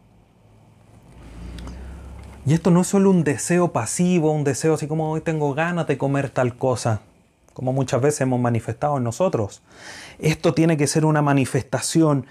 Y 2.45 2.53
esto 2.53 2.71
no 2.71 2.81
es 2.81 2.87
solo 2.87 3.09
un 3.09 3.23
deseo 3.23 3.71
pasivo, 3.71 4.31
un 4.31 4.43
deseo 4.43 4.73
así 4.73 4.87
como 4.87 5.11
hoy 5.11 5.21
tengo 5.21 5.53
ganas 5.53 5.87
de 5.87 5.97
comer 5.97 6.29
tal 6.29 6.57
cosa, 6.57 7.01
como 7.53 7.71
muchas 7.71 8.01
veces 8.01 8.21
hemos 8.21 8.39
manifestado 8.39 8.97
en 8.97 9.03
nosotros. 9.03 9.61
Esto 10.19 10.53
tiene 10.53 10.75
que 10.75 10.87
ser 10.87 11.05
una 11.05 11.21
manifestación 11.21 12.25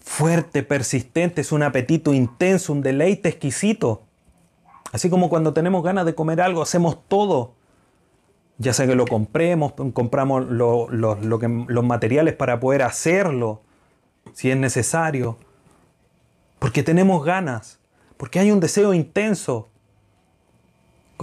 fuerte, 0.00 0.62
persistente, 0.62 1.40
es 1.40 1.50
un 1.50 1.64
apetito 1.64 2.14
intenso, 2.14 2.72
un 2.72 2.82
deleite 2.82 3.28
exquisito. 3.28 4.02
Así 4.92 5.10
como 5.10 5.28
cuando 5.28 5.52
tenemos 5.52 5.82
ganas 5.82 6.06
de 6.06 6.14
comer 6.14 6.40
algo, 6.40 6.62
hacemos 6.62 6.98
todo. 7.08 7.54
Ya 8.58 8.72
sea 8.72 8.86
que 8.86 8.94
lo 8.94 9.04
compremos, 9.04 9.72
compramos 9.92 10.46
los 10.48 11.84
materiales 11.84 12.34
para 12.34 12.60
poder 12.60 12.82
hacerlo, 12.82 13.62
si 14.34 14.50
es 14.50 14.56
necesario. 14.58 15.38
Porque 16.58 16.82
tenemos 16.82 17.24
ganas, 17.24 17.78
porque 18.18 18.38
hay 18.38 18.50
un 18.50 18.60
deseo 18.60 18.92
intenso. 18.92 19.70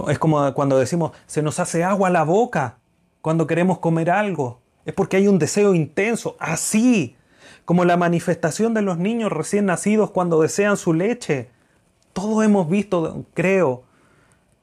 Es 0.08 0.18
como 0.18 0.52
cuando 0.54 0.78
decimos, 0.78 1.12
se 1.26 1.42
nos 1.42 1.60
hace 1.60 1.84
agua 1.84 2.10
la 2.10 2.24
boca 2.24 2.78
cuando 3.20 3.46
queremos 3.46 3.78
comer 3.78 4.10
algo. 4.10 4.60
Es 4.84 4.94
porque 4.94 5.18
hay 5.18 5.28
un 5.28 5.38
deseo 5.38 5.74
intenso, 5.74 6.36
así 6.40 7.16
como 7.64 7.84
la 7.84 7.96
manifestación 7.96 8.74
de 8.74 8.82
los 8.82 8.98
niños 8.98 9.30
recién 9.30 9.66
nacidos 9.66 10.10
cuando 10.10 10.42
desean 10.42 10.76
su 10.76 10.92
leche. 10.92 11.50
Todos 12.12 12.44
hemos 12.44 12.68
visto, 12.68 13.24
creo, 13.32 13.84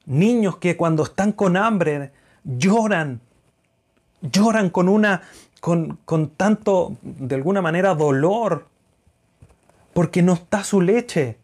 niños 0.05 0.57
que 0.57 0.75
cuando 0.75 1.03
están 1.03 1.31
con 1.31 1.55
hambre 1.55 2.11
lloran, 2.43 3.21
lloran 4.21 4.69
con 4.69 4.89
una, 4.89 5.21
con, 5.59 5.99
con 6.05 6.29
tanto, 6.29 6.95
de 7.01 7.35
alguna 7.35 7.61
manera, 7.61 7.95
dolor, 7.95 8.67
porque 9.93 10.21
no 10.21 10.33
está 10.33 10.63
su 10.63 10.81
leche. 10.81 11.37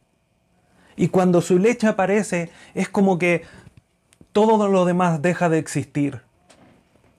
Y 0.95 1.09
cuando 1.09 1.41
su 1.41 1.59
leche 1.59 1.87
aparece, 1.87 2.51
es 2.73 2.89
como 2.89 3.17
que 3.17 3.43
todo 4.31 4.67
lo 4.67 4.85
demás 4.85 5.21
deja 5.21 5.49
de 5.49 5.59
existir. 5.59 6.21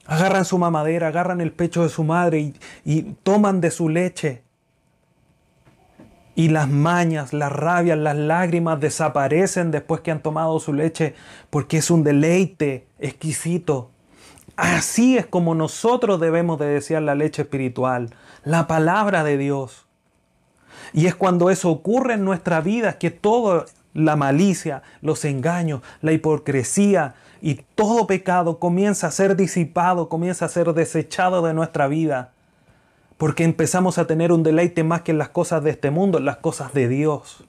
Agarran 0.06 0.44
su 0.44 0.58
mamadera, 0.58 1.08
agarran 1.08 1.40
el 1.40 1.52
pecho 1.52 1.82
de 1.82 1.88
su 1.88 2.04
madre 2.04 2.40
y, 2.40 2.54
y 2.84 3.02
toman 3.22 3.60
de 3.60 3.70
su 3.70 3.88
leche 3.88 4.42
y 6.36 6.50
las 6.50 6.68
mañas, 6.68 7.32
las 7.32 7.50
rabias, 7.50 7.98
las 7.98 8.14
lágrimas 8.14 8.78
desaparecen 8.78 9.70
después 9.70 10.02
que 10.02 10.10
han 10.10 10.22
tomado 10.22 10.60
su 10.60 10.74
leche 10.74 11.14
porque 11.48 11.78
es 11.78 11.90
un 11.90 12.04
deleite 12.04 12.86
exquisito. 12.98 13.90
Así 14.56 15.18
es 15.18 15.26
como 15.26 15.54
nosotros 15.54 16.20
debemos 16.20 16.58
de 16.58 16.66
desear 16.66 17.02
la 17.02 17.14
leche 17.14 17.42
espiritual, 17.42 18.10
la 18.44 18.66
palabra 18.66 19.22
de 19.22 19.36
Dios. 19.36 19.86
Y 20.92 21.06
es 21.06 21.14
cuando 21.14 21.50
eso 21.50 21.70
ocurre 21.70 22.14
en 22.14 22.24
nuestra 22.24 22.60
vida 22.60 22.98
que 22.98 23.10
toda 23.10 23.66
la 23.92 24.16
malicia, 24.16 24.82
los 25.02 25.24
engaños, 25.24 25.82
la 26.00 26.12
hipocresía 26.12 27.14
y 27.42 27.56
todo 27.74 28.06
pecado 28.06 28.58
comienza 28.58 29.08
a 29.08 29.10
ser 29.10 29.36
disipado, 29.36 30.08
comienza 30.08 30.46
a 30.46 30.48
ser 30.48 30.72
desechado 30.72 31.42
de 31.42 31.52
nuestra 31.54 31.86
vida 31.86 32.32
porque 33.18 33.44
empezamos 33.44 33.98
a 33.98 34.06
tener 34.06 34.32
un 34.32 34.42
deleite 34.42 34.84
más 34.84 35.02
que 35.02 35.12
en 35.12 35.18
las 35.18 35.30
cosas 35.30 35.62
de 35.64 35.70
este 35.70 35.90
mundo, 35.90 36.18
en 36.18 36.24
las 36.24 36.36
cosas 36.36 36.72
de 36.74 36.88
Dios. 36.88 37.44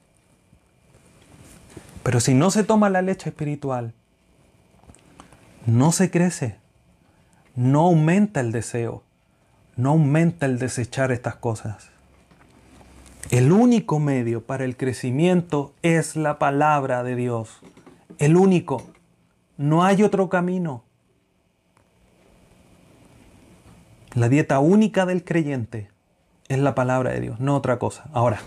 Pero 2.04 2.20
si 2.22 2.34
no 2.34 2.52
se 2.52 2.64
toma 2.64 2.90
la 2.90 3.02
leche 3.02 3.30
espiritual, 3.30 3.94
no 5.66 5.92
se 5.92 6.10
crece, 6.10 6.58
no 7.58 7.88
aumenta 7.88 8.40
el 8.40 8.52
deseo, 8.52 9.04
no 9.76 9.90
aumenta 9.90 10.46
el 10.46 10.60
desechar 10.60 11.12
estas 11.12 11.36
cosas. 11.36 11.90
El 13.32 13.52
único 13.52 14.00
medio 14.00 14.46
para 14.46 14.64
el 14.64 14.78
crecimiento 14.78 15.74
es 15.82 16.16
la 16.16 16.38
palabra 16.38 17.04
de 17.04 17.16
Dios. 17.16 17.60
El 18.20 18.38
único. 18.38 18.84
No 19.58 19.84
hay 19.84 20.04
otro 20.04 20.30
camino. 20.30 20.84
La 24.14 24.30
dieta 24.30 24.60
única 24.60 25.08
del 25.08 25.24
creyente 25.24 25.90
es 26.50 26.60
la 26.60 26.76
palabra 26.76 27.12
de 27.12 27.22
Dios, 27.22 27.40
no 27.40 27.56
otra 27.56 27.80
cosa. 27.80 28.06
Ahora, 28.14 28.40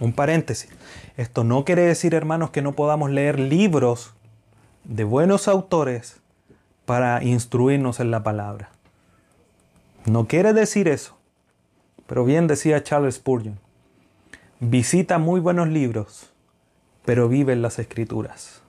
un 0.00 0.12
paréntesis. 0.12 0.70
Esto 1.16 1.42
no 1.42 1.64
quiere 1.64 1.82
decir, 1.82 2.14
hermanos, 2.14 2.50
que 2.50 2.62
no 2.62 2.72
podamos 2.72 3.10
leer 3.10 3.40
libros 3.40 4.14
de 4.84 5.02
buenos 5.02 5.48
autores 5.48 6.22
para 6.88 7.22
instruirnos 7.22 8.00
en 8.00 8.10
la 8.10 8.22
palabra. 8.22 8.70
No 10.06 10.26
quiere 10.26 10.54
decir 10.54 10.88
eso. 10.88 11.18
Pero 12.06 12.24
bien 12.24 12.46
decía 12.46 12.82
Charles 12.82 13.16
Spurgeon, 13.16 13.58
visita 14.58 15.18
muy 15.18 15.38
buenos 15.38 15.68
libros, 15.68 16.32
pero 17.04 17.28
vive 17.28 17.52
en 17.52 17.60
las 17.60 17.78
escrituras. 17.78 18.62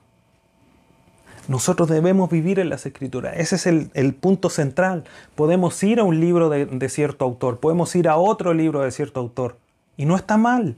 Nosotros 1.48 1.88
debemos 1.88 2.28
vivir 2.28 2.58
en 2.58 2.68
las 2.68 2.84
escrituras. 2.84 3.32
Ese 3.38 3.56
es 3.56 3.66
el, 3.66 4.14
punto 4.14 4.50
central. 4.50 5.04
Podemos 5.34 5.82
ir 5.82 5.98
a 5.98 6.04
un 6.04 6.20
libro 6.20 6.50
de, 6.50 6.66
de 6.66 6.88
cierto 6.90 7.24
autor, 7.24 7.58
podemos 7.58 7.96
ir 7.96 8.06
a 8.06 8.18
otro 8.18 8.52
libro 8.52 8.82
de 8.82 8.90
cierto 8.90 9.20
autor. 9.20 9.56
Y 9.96 10.04
no 10.04 10.14
está 10.14 10.36
mal. 10.36 10.76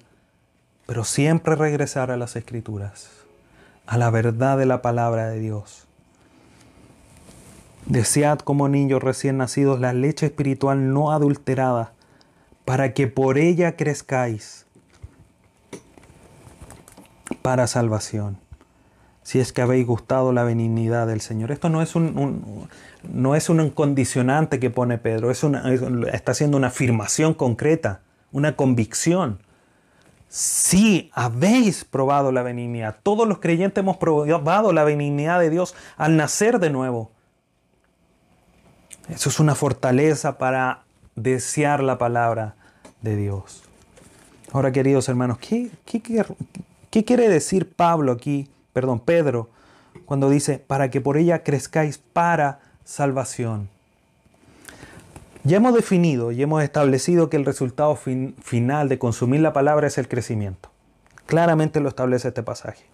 Pero 0.87 1.03
siempre 1.03 1.57
regresar 1.57 2.13
a 2.13 2.17
las 2.17 2.37
escrituras, 2.37 3.11
a 3.89 3.99
la 3.99 4.11
verdad 4.11 4.59
de 4.59 4.67
la 4.67 4.81
palabra 4.81 5.29
de 5.29 5.41
Dios. 5.41 5.89
Desead 7.87 8.39
como 8.41 8.69
niños 8.69 9.03
recién 9.03 9.39
nacidos 9.39 9.81
la 9.81 9.93
leche 9.93 10.27
espiritual 10.27 10.93
no 10.93 11.13
adulterada, 11.13 11.93
para 12.65 12.95
que 12.95 13.09
por 13.09 13.39
ella 13.39 13.77
crezcáis 13.77 14.67
para 17.43 17.67
salvación 17.67 18.39
si 19.23 19.39
es 19.39 19.53
que 19.53 19.63
habéis 19.63 19.87
gustado 19.87 20.33
la 20.33 20.43
benignidad 20.43 21.07
del 21.07 21.21
Señor. 21.21 21.53
Esto 21.53 21.69
no 21.69 21.81
es 21.81 21.95
un, 21.95 22.69
no 23.03 23.35
es 23.35 23.49
un 23.49 23.71
condicionante 23.71 24.59
que 24.59 24.71
pone 24.71 24.99
Pedro, 24.99 25.31
es 25.31 25.45
una, 25.45 25.73
está 26.13 26.33
haciendo 26.33 26.57
una 26.57 26.69
afirmación 26.69 27.35
concreta, 27.35 28.01
una 28.33 28.57
convicción. 28.57 29.41
Si 30.29 31.11
habéis 31.13 31.85
probado 31.85 32.33
la 32.33 32.43
benignidad, 32.43 32.97
todos 33.03 33.29
los 33.29 33.39
creyentes 33.39 33.83
hemos 33.83 33.99
probado 33.99 34.73
la 34.73 34.85
benignidad 34.85 35.39
de 35.39 35.51
Dios 35.51 35.75
al 35.97 36.17
nacer 36.17 36.59
de 36.59 36.71
nuevo. 36.71 37.13
Eso 39.09 39.29
es 39.29 39.41
una 39.41 39.55
fortaleza 39.55 40.39
para 40.39 40.85
desear 41.17 41.83
la 41.83 41.99
palabra 41.99 42.55
de 43.01 43.17
Dios. 43.17 43.63
Ahora, 44.53 44.73
queridos 44.73 45.09
hermanos, 45.09 45.39
¿qué, 45.39 45.71
qué 45.85 47.05
quiere 47.05 47.29
decir 47.29 47.73
Pablo 47.73 48.13
aquí 48.13 48.49
perdón, 48.73 49.01
Pedro, 49.01 49.49
cuando 50.05 50.31
dice, 50.31 50.59
para 50.59 50.91
que 50.91 51.01
por 51.01 51.17
ella 51.17 51.43
crezcáis 51.43 51.99
para 51.99 52.61
salvación. 52.85 53.69
Ya 55.45 55.57
hemos 55.57 55.75
definido 55.75 56.33
y 56.33 56.43
hemos 56.43 56.63
establecido 56.63 57.29
que 57.29 57.37
el 57.37 57.45
resultado 57.45 57.97
final 57.97 58.89
de 58.89 58.99
consumir 58.99 59.41
la 59.41 59.53
palabra 59.53 59.89
es 59.89 59.99
el 59.99 60.09
crecimiento. 60.09 60.71
Claramente 61.27 61.81
lo 61.81 61.89
establece 61.89 62.29
este 62.29 62.43
pasaje. 62.43 62.85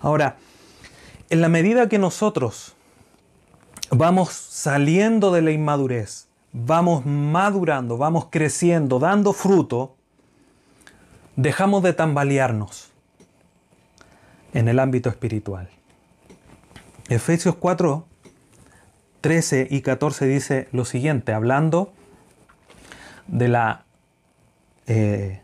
Ahora, 0.00 0.36
en 1.28 1.40
la 1.40 1.48
medida 1.48 1.88
que 1.88 1.98
nosotros 1.98 2.74
vamos 3.90 4.32
saliendo 4.32 5.32
de 5.32 5.42
la 5.42 5.50
inmadurez, 5.50 6.28
vamos 6.52 7.04
madurando, 7.06 7.96
vamos 7.96 8.28
creciendo, 8.30 8.98
dando 8.98 9.32
fruto, 9.32 9.96
dejamos 11.36 11.82
de 11.82 11.92
tambalearnos 11.92 12.90
en 14.52 14.68
el 14.68 14.78
ámbito 14.78 15.08
espiritual. 15.08 15.68
Efesios 17.08 17.54
4, 17.56 18.04
13 19.20 19.68
y 19.70 19.82
14 19.82 20.26
dice 20.26 20.68
lo 20.72 20.84
siguiente, 20.84 21.32
hablando 21.32 21.92
de 23.26 23.48
la, 23.48 23.84
eh, 24.86 25.40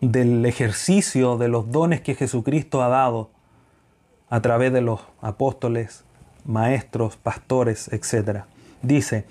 del 0.00 0.46
ejercicio 0.46 1.36
de 1.36 1.48
los 1.48 1.70
dones 1.70 2.00
que 2.00 2.14
Jesucristo 2.14 2.82
ha 2.82 2.88
dado 2.88 3.30
a 4.30 4.40
través 4.40 4.72
de 4.72 4.80
los 4.80 5.00
apóstoles, 5.20 6.04
maestros, 6.44 7.16
pastores, 7.16 7.88
etc. 7.92 8.44
Dice, 8.82 9.24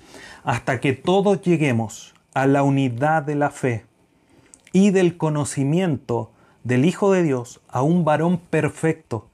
hasta 0.44 0.80
que 0.80 0.92
todos 0.92 1.40
lleguemos 1.42 2.14
a 2.34 2.46
la 2.46 2.62
unidad 2.62 3.22
de 3.22 3.34
la 3.36 3.50
fe 3.50 3.84
y 4.72 4.90
del 4.90 5.16
conocimiento 5.16 6.30
del 6.64 6.84
Hijo 6.84 7.12
de 7.12 7.22
Dios, 7.22 7.60
a 7.68 7.82
un 7.82 8.04
varón 8.04 8.38
perfecto, 8.38 9.28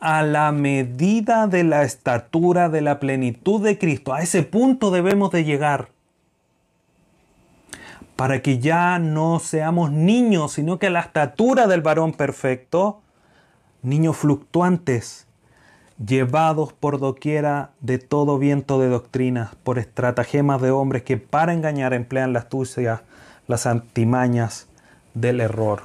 a 0.00 0.22
la 0.22 0.52
medida 0.52 1.46
de 1.46 1.64
la 1.64 1.82
estatura 1.82 2.68
de 2.68 2.82
la 2.82 3.00
plenitud 3.00 3.62
de 3.62 3.78
Cristo. 3.78 4.12
A 4.12 4.20
ese 4.20 4.42
punto 4.42 4.90
debemos 4.90 5.30
de 5.30 5.44
llegar 5.44 5.88
para 8.16 8.42
que 8.42 8.58
ya 8.58 8.98
no 8.98 9.38
seamos 9.40 9.90
niños, 9.90 10.52
sino 10.52 10.78
que 10.78 10.88
a 10.88 10.90
la 10.90 11.00
estatura 11.00 11.66
del 11.66 11.80
varón 11.80 12.12
perfecto, 12.12 13.00
niños 13.82 14.16
fluctuantes, 14.16 15.23
llevados 16.04 16.72
por 16.72 16.98
doquiera 16.98 17.70
de 17.80 17.98
todo 17.98 18.38
viento 18.38 18.80
de 18.80 18.88
doctrinas, 18.88 19.54
por 19.62 19.78
estratagemas 19.78 20.60
de 20.60 20.70
hombres 20.70 21.02
que 21.02 21.16
para 21.16 21.52
engañar 21.52 21.94
emplean 21.94 22.32
las 22.32 22.44
astucia, 22.44 23.02
las 23.46 23.66
antimañas 23.66 24.66
del 25.14 25.40
error. 25.40 25.82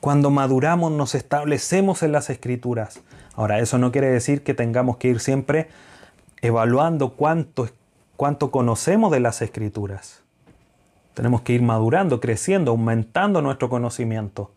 Cuando 0.00 0.30
maduramos 0.30 0.92
nos 0.92 1.14
establecemos 1.14 2.02
en 2.02 2.12
las 2.12 2.30
escrituras. 2.30 3.00
Ahora, 3.34 3.58
eso 3.58 3.78
no 3.78 3.92
quiere 3.92 4.08
decir 4.08 4.42
que 4.42 4.54
tengamos 4.54 4.96
que 4.96 5.08
ir 5.08 5.20
siempre 5.20 5.68
evaluando 6.42 7.10
cuánto, 7.10 7.68
cuánto 8.16 8.50
conocemos 8.50 9.10
de 9.10 9.20
las 9.20 9.42
escrituras. 9.42 10.22
Tenemos 11.14 11.42
que 11.42 11.54
ir 11.54 11.62
madurando, 11.62 12.20
creciendo, 12.20 12.72
aumentando 12.72 13.42
nuestro 13.42 13.68
conocimiento. 13.68 14.52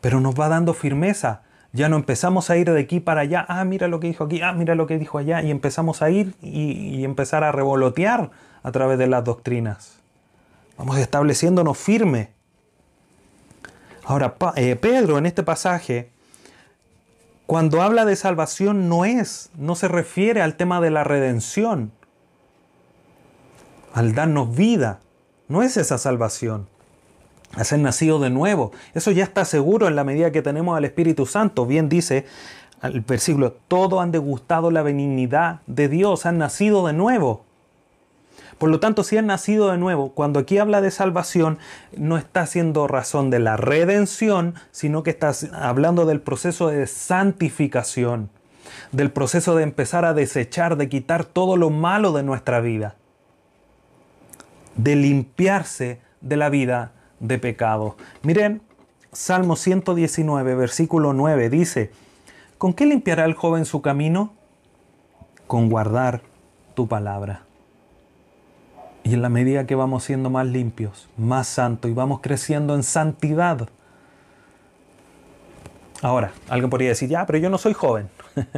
Pero 0.00 0.20
nos 0.20 0.34
va 0.34 0.48
dando 0.48 0.74
firmeza. 0.74 1.42
Ya 1.72 1.88
no 1.88 1.96
empezamos 1.96 2.50
a 2.50 2.56
ir 2.56 2.70
de 2.70 2.80
aquí 2.80 2.98
para 2.98 3.20
allá. 3.20 3.44
Ah, 3.48 3.64
mira 3.64 3.86
lo 3.86 4.00
que 4.00 4.08
dijo 4.08 4.24
aquí. 4.24 4.42
Ah, 4.42 4.52
mira 4.52 4.74
lo 4.74 4.86
que 4.86 4.98
dijo 4.98 5.18
allá. 5.18 5.42
Y 5.42 5.50
empezamos 5.50 6.02
a 6.02 6.10
ir 6.10 6.34
y, 6.42 7.04
empezar 7.04 7.44
a 7.44 7.52
revolotear 7.52 8.30
a 8.62 8.72
través 8.72 8.98
de 8.98 9.06
las 9.06 9.24
doctrinas. 9.24 10.00
Vamos 10.76 10.98
estableciéndonos 10.98 11.78
firme. 11.78 12.30
Ahora, 14.04 14.34
eh, 14.56 14.74
Pedro 14.74 15.18
en 15.18 15.26
este 15.26 15.42
pasaje, 15.44 16.10
cuando 17.46 17.82
habla 17.82 18.04
de 18.04 18.16
salvación, 18.16 18.88
no 18.88 19.04
es, 19.04 19.50
no 19.56 19.76
se 19.76 19.86
refiere 19.86 20.42
al 20.42 20.56
tema 20.56 20.80
de 20.80 20.90
la 20.90 21.04
redención, 21.04 21.92
al 23.94 24.14
darnos 24.14 24.56
vida. 24.56 25.00
No 25.46 25.62
es 25.62 25.76
esa 25.76 25.98
salvación. 25.98 26.68
A 27.52 27.76
nacido 27.76 28.20
de 28.20 28.30
nuevo. 28.30 28.72
Eso 28.94 29.10
ya 29.10 29.24
está 29.24 29.44
seguro 29.44 29.88
en 29.88 29.96
la 29.96 30.04
medida 30.04 30.30
que 30.30 30.42
tenemos 30.42 30.76
al 30.76 30.84
Espíritu 30.84 31.26
Santo. 31.26 31.66
Bien 31.66 31.88
dice 31.88 32.24
el 32.82 33.00
versículo, 33.00 33.52
todos 33.68 34.00
han 34.00 34.12
degustado 34.12 34.70
la 34.70 34.82
benignidad 34.82 35.60
de 35.66 35.88
Dios, 35.88 36.26
han 36.26 36.38
nacido 36.38 36.86
de 36.86 36.92
nuevo. 36.92 37.44
Por 38.58 38.70
lo 38.70 38.78
tanto, 38.78 39.04
si 39.04 39.16
han 39.16 39.26
nacido 39.26 39.70
de 39.70 39.78
nuevo, 39.78 40.12
cuando 40.12 40.38
aquí 40.40 40.58
habla 40.58 40.80
de 40.80 40.90
salvación, 40.90 41.58
no 41.96 42.16
está 42.16 42.42
haciendo 42.42 42.86
razón 42.86 43.30
de 43.30 43.38
la 43.38 43.56
redención, 43.56 44.54
sino 44.70 45.02
que 45.02 45.10
está 45.10 45.32
hablando 45.52 46.06
del 46.06 46.20
proceso 46.20 46.68
de 46.68 46.86
santificación, 46.86 48.30
del 48.92 49.10
proceso 49.10 49.56
de 49.56 49.64
empezar 49.64 50.04
a 50.04 50.14
desechar, 50.14 50.76
de 50.76 50.88
quitar 50.88 51.24
todo 51.24 51.56
lo 51.56 51.70
malo 51.70 52.12
de 52.12 52.22
nuestra 52.22 52.60
vida 52.60 52.96
de 54.82 54.96
limpiarse 54.96 56.00
de 56.20 56.36
la 56.36 56.48
vida 56.48 56.92
de 57.20 57.38
pecado. 57.38 57.96
Miren, 58.22 58.62
Salmo 59.12 59.56
119, 59.56 60.54
versículo 60.54 61.12
9 61.12 61.50
dice, 61.50 61.92
¿con 62.58 62.72
qué 62.72 62.86
limpiará 62.86 63.24
el 63.24 63.34
joven 63.34 63.64
su 63.64 63.82
camino? 63.82 64.32
Con 65.46 65.68
guardar 65.68 66.22
tu 66.74 66.88
palabra. 66.88 67.44
Y 69.02 69.14
en 69.14 69.22
la 69.22 69.28
medida 69.28 69.66
que 69.66 69.74
vamos 69.74 70.04
siendo 70.04 70.30
más 70.30 70.46
limpios, 70.46 71.08
más 71.16 71.48
santos 71.48 71.90
y 71.90 71.94
vamos 71.94 72.20
creciendo 72.20 72.74
en 72.74 72.82
santidad. 72.82 73.68
Ahora, 76.02 76.32
alguien 76.48 76.70
podría 76.70 76.90
decir, 76.90 77.08
ya, 77.08 77.26
pero 77.26 77.38
yo 77.38 77.50
no 77.50 77.58
soy 77.58 77.72
joven. 77.72 78.08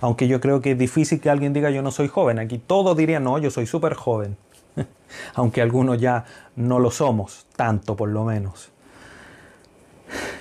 Aunque 0.00 0.28
yo 0.28 0.40
creo 0.40 0.60
que 0.60 0.72
es 0.72 0.78
difícil 0.78 1.20
que 1.20 1.30
alguien 1.30 1.52
diga 1.52 1.70
yo 1.70 1.82
no 1.82 1.90
soy 1.90 2.08
joven. 2.08 2.38
Aquí 2.38 2.58
todos 2.58 2.96
dirían, 2.96 3.24
no, 3.24 3.38
yo 3.38 3.50
soy 3.50 3.66
súper 3.66 3.94
joven. 3.94 4.36
aunque 5.34 5.62
algunos 5.62 6.00
ya 6.00 6.24
no 6.56 6.78
lo 6.78 6.90
somos, 6.90 7.46
tanto 7.56 7.96
por 7.96 8.08
lo 8.08 8.24
menos. 8.24 8.70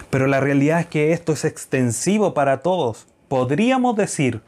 Pero 0.09 0.27
la 0.27 0.39
realidad 0.39 0.79
es 0.79 0.87
que 0.87 1.13
esto 1.13 1.33
es 1.33 1.45
extensivo 1.45 2.33
para 2.33 2.61
todos. 2.61 3.05
Podríamos 3.27 3.95
decir, 3.95 4.41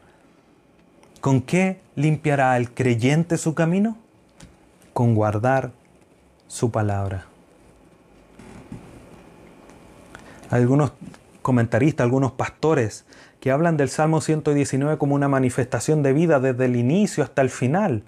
¿con 1.20 1.40
qué 1.40 1.80
limpiará 1.94 2.56
el 2.56 2.72
creyente 2.72 3.38
su 3.38 3.54
camino? 3.54 3.96
Con 4.92 5.14
guardar 5.14 5.70
su 6.48 6.70
palabra. 6.70 7.26
Algunos 10.50 10.92
comentaristas, 11.40 12.04
algunos 12.04 12.32
pastores 12.32 13.04
que 13.40 13.50
hablan 13.50 13.76
del 13.76 13.88
Salmo 13.88 14.20
119 14.20 14.98
como 14.98 15.14
una 15.14 15.28
manifestación 15.28 16.02
de 16.02 16.12
vida 16.12 16.40
desde 16.40 16.66
el 16.66 16.76
inicio 16.76 17.24
hasta 17.24 17.42
el 17.42 17.50
final 17.50 18.02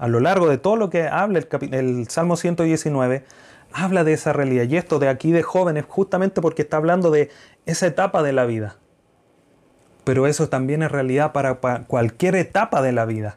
a 0.00 0.08
lo 0.08 0.18
largo 0.18 0.48
de 0.48 0.56
todo 0.56 0.76
lo 0.76 0.88
que 0.88 1.06
habla 1.06 1.40
el, 1.72 2.08
Salmo 2.08 2.36
119, 2.36 3.22
habla 3.70 4.02
de 4.02 4.14
esa 4.14 4.32
realidad. 4.32 4.64
Y 4.64 4.78
esto 4.78 4.98
de 4.98 5.10
aquí 5.10 5.30
de 5.30 5.42
jóvenes, 5.42 5.84
justamente 5.86 6.40
porque 6.40 6.62
está 6.62 6.78
hablando 6.78 7.10
de 7.10 7.28
esa 7.66 7.86
etapa 7.86 8.22
de 8.22 8.32
la 8.32 8.46
vida. 8.46 8.78
Pero 10.04 10.26
eso 10.26 10.48
también 10.48 10.82
es 10.82 10.90
realidad 10.90 11.32
para, 11.32 11.56
cualquier 11.86 12.34
etapa 12.36 12.80
de 12.80 12.92
la 12.92 13.04
vida. 13.04 13.36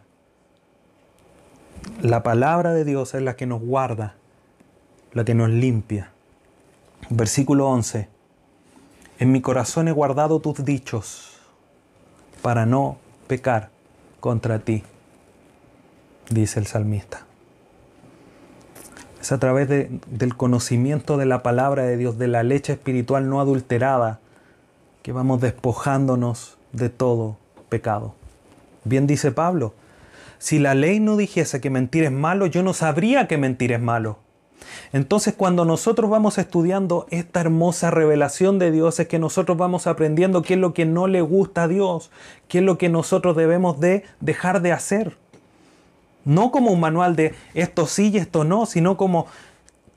La 2.02 2.24
palabra 2.24 2.74
de 2.74 2.86
Dios 2.86 3.14
es 3.14 3.22
la 3.22 3.36
que 3.36 3.46
nos 3.46 3.62
guarda, 3.62 4.16
la 5.12 5.26
que 5.26 5.36
nos 5.36 5.50
limpia. 5.50 6.12
Versículo 7.10 7.68
11. 7.68 8.08
En 9.20 9.34
mi 9.34 9.42
corazón 9.42 9.90
he 9.90 9.92
guardado 9.92 10.40
tus 10.40 10.64
dichos 10.64 11.42
para 12.42 12.66
no 12.66 12.96
pecar 13.28 13.70
contra 14.22 14.60
ti 14.60 14.86
dice 16.30 16.60
el 16.60 16.68
salmista. 16.68 17.26
Es 19.22 19.32
a 19.32 19.40
través 19.40 19.70
del 19.70 20.36
conocimiento 20.36 21.18
de 21.18 21.26
la 21.26 21.44
palabra 21.44 21.84
de 21.84 21.96
Dios, 21.96 22.18
de 22.18 22.28
la 22.28 22.44
leche 22.44 22.74
espiritual 22.74 23.30
no 23.30 23.40
adulterada, 23.40 24.20
que 25.02 25.12
vamos 25.12 25.40
despojándonos 25.42 26.58
de 26.74 26.90
todo 26.90 27.38
pecado. 27.70 28.16
Bien 28.84 29.08
dice 29.08 29.32
Pablo, 29.32 29.74
si 30.40 30.60
la 30.60 30.76
ley 30.76 31.00
no 31.00 31.16
dijese 31.16 31.62
que 31.62 31.70
mentir 31.70 32.04
es 32.04 32.12
malo, 32.12 32.48
yo 32.48 32.64
no 32.64 32.74
sabría 32.74 33.28
que 33.28 33.38
mentir 33.38 33.72
es 33.72 33.80
malo. 33.80 34.18
Entonces 34.92 35.34
cuando 35.34 35.66
nosotros 35.66 36.10
vamos 36.10 36.38
estudiando 36.38 37.08
esta 37.10 37.42
hermosa 37.42 37.92
revelación 37.92 38.60
de 38.60 38.72
Dios 38.72 39.00
es 39.00 39.08
que 39.08 39.20
nosotros 39.20 39.58
vamos 39.58 39.88
aprendiendo 39.88 40.42
qué 40.42 40.56
es 40.56 40.60
lo 40.60 40.74
que 40.74 40.86
no 40.86 41.08
le 41.08 41.22
gusta 41.22 41.64
a 41.64 41.68
Dios, 41.68 42.12
qué 42.48 42.60
es 42.60 42.64
lo 42.64 42.78
que 42.78 42.90
nosotros 42.90 43.36
debemos 43.36 43.80
de 43.80 44.04
dejar 44.20 44.62
de 44.62 44.72
hacer. 44.72 45.18
No 46.26 46.52
como 46.52 46.72
un 46.72 46.80
manual 46.80 47.16
de 47.16 47.36
esto 47.54 47.86
sí 47.86 48.10
y 48.10 48.18
esto 48.18 48.44
no, 48.44 48.66
sino 48.66 48.98
como 48.98 49.28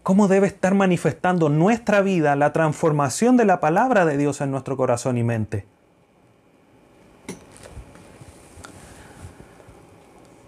cómo 0.03 0.29
debe 0.29 0.47
estar 0.47 0.75
manifestando 0.75 1.49
nuestra 1.49 2.01
vida 2.01 2.37
la 2.37 2.53
transformación 2.53 3.37
de 3.37 3.45
la 3.45 3.59
palabra 3.59 4.05
de 4.05 4.17
Dios 4.17 4.41
en 4.41 4.51
nuestro 4.53 4.77
corazón 4.77 5.19
y 5.19 5.25
mente. 5.25 5.67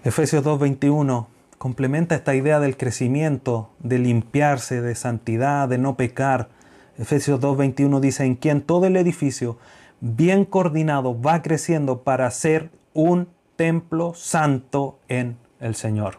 Efesios 0.05 0.45
2.21 0.45 1.27
complementa 1.59 2.15
esta 2.15 2.35
idea 2.35 2.61
del 2.61 2.77
crecimiento, 2.77 3.71
de 3.81 3.99
limpiarse, 3.99 4.81
de 4.81 4.95
santidad, 4.95 5.69
de 5.69 5.79
no 5.79 5.97
pecar. 5.97 6.49
Efesios 6.97 7.41
2.21 7.41 8.01
dice, 8.01 8.25
en 8.25 8.37
quien 8.37 8.63
todo 8.63 8.87
el 8.87 8.97
edificio, 8.97 9.59
bien 10.01 10.45
coordinado, 10.45 11.21
va 11.21 11.43
creciendo 11.43 12.05
para 12.05 12.31
ser 12.31 12.71
un 12.95 13.29
templo 13.57 14.15
santo 14.15 15.01
en 15.09 15.37
el 15.61 15.75
Señor. 15.75 16.19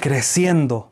Creciendo, 0.00 0.90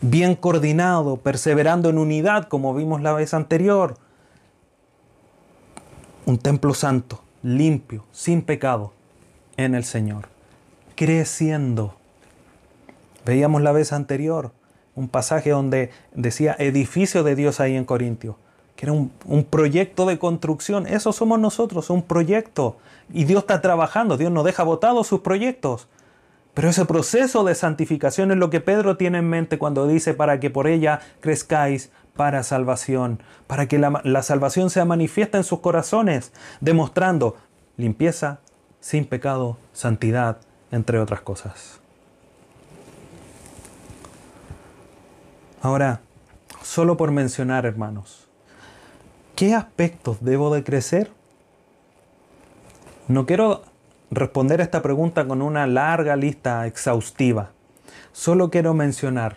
bien 0.00 0.34
coordinado, 0.34 1.18
perseverando 1.18 1.90
en 1.90 1.98
unidad, 1.98 2.48
como 2.48 2.74
vimos 2.74 3.02
la 3.02 3.12
vez 3.12 3.34
anterior. 3.34 3.96
Un 6.24 6.38
templo 6.38 6.74
santo, 6.74 7.22
limpio, 7.42 8.04
sin 8.12 8.42
pecado, 8.42 8.92
en 9.56 9.74
el 9.74 9.84
Señor, 9.84 10.28
creciendo. 10.94 11.96
Veíamos 13.24 13.62
la 13.62 13.72
vez 13.72 13.92
anterior 13.92 14.52
un 14.96 15.08
pasaje 15.08 15.50
donde 15.50 15.90
decía 16.14 16.56
edificio 16.58 17.22
de 17.22 17.36
Dios 17.36 17.60
ahí 17.60 17.76
en 17.76 17.84
Corintio, 17.84 18.38
que 18.76 18.86
era 18.86 18.92
un, 18.92 19.10
un, 19.24 19.44
proyecto 19.44 20.06
de 20.06 20.18
construcción. 20.18 20.86
Eso 20.86 21.12
somos 21.12 21.40
nosotros, 21.40 21.90
un 21.90 22.02
proyecto. 22.02 22.76
Y 23.12 23.24
Dios 23.24 23.40
está 23.40 23.60
trabajando, 23.60 24.16
Dios 24.16 24.30
no 24.30 24.42
deja 24.42 24.62
botados 24.62 25.06
sus 25.06 25.20
proyectos. 25.20 25.88
Pero 26.54 26.70
ese 26.70 26.84
proceso 26.86 27.44
de 27.44 27.54
santificación 27.54 28.30
es 28.30 28.38
lo 28.38 28.48
que 28.48 28.60
Pedro 28.60 28.96
tiene 28.96 29.18
en 29.18 29.28
mente 29.28 29.58
cuando 29.58 29.86
dice 29.86 30.14
para 30.14 30.40
que 30.40 30.50
por 30.50 30.66
ella 30.66 31.00
crezcáis 31.20 31.90
para 32.14 32.42
salvación, 32.42 33.22
para 33.46 33.66
que 33.68 33.78
la, 33.78 34.00
la 34.04 34.22
salvación 34.22 34.70
sea 34.70 34.84
manifiesta 34.86 35.36
en 35.36 35.44
sus 35.44 35.60
corazones, 35.60 36.32
demostrando 36.60 37.36
limpieza, 37.76 38.40
sin 38.80 39.04
pecado, 39.04 39.58
santidad, 39.72 40.38
entre 40.70 40.98
otras 40.98 41.20
cosas. 41.20 41.80
Ahora, 45.60 46.00
solo 46.62 46.96
por 46.96 47.10
mencionar, 47.10 47.66
hermanos, 47.66 48.25
¿qué 49.36 49.54
aspectos 49.54 50.16
debo 50.22 50.52
de 50.52 50.64
crecer? 50.64 51.10
No 53.06 53.26
quiero 53.26 53.62
responder 54.10 54.60
esta 54.60 54.82
pregunta 54.82 55.28
con 55.28 55.42
una 55.42 55.66
larga 55.66 56.16
lista 56.16 56.66
exhaustiva. 56.66 57.50
Solo 58.12 58.50
quiero 58.50 58.72
mencionar 58.72 59.36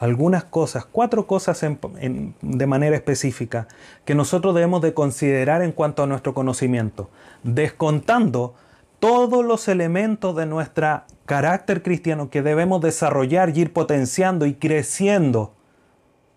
algunas 0.00 0.44
cosas, 0.44 0.86
cuatro 0.86 1.26
cosas 1.26 1.60
de 1.60 2.66
manera 2.66 2.96
específica 2.96 3.68
que 4.04 4.14
nosotros 4.14 4.54
debemos 4.54 4.80
de 4.80 4.94
considerar 4.94 5.62
en 5.62 5.72
cuanto 5.72 6.02
a 6.02 6.06
nuestro 6.06 6.32
conocimiento, 6.32 7.10
descontando 7.42 8.54
todos 8.98 9.44
los 9.44 9.68
elementos 9.68 10.34
de 10.36 10.46
nuestro 10.46 11.02
carácter 11.26 11.82
cristiano 11.82 12.30
que 12.30 12.42
debemos 12.42 12.80
desarrollar 12.80 13.50
y 13.50 13.60
ir 13.60 13.72
potenciando 13.72 14.46
y 14.46 14.54
creciendo, 14.54 15.52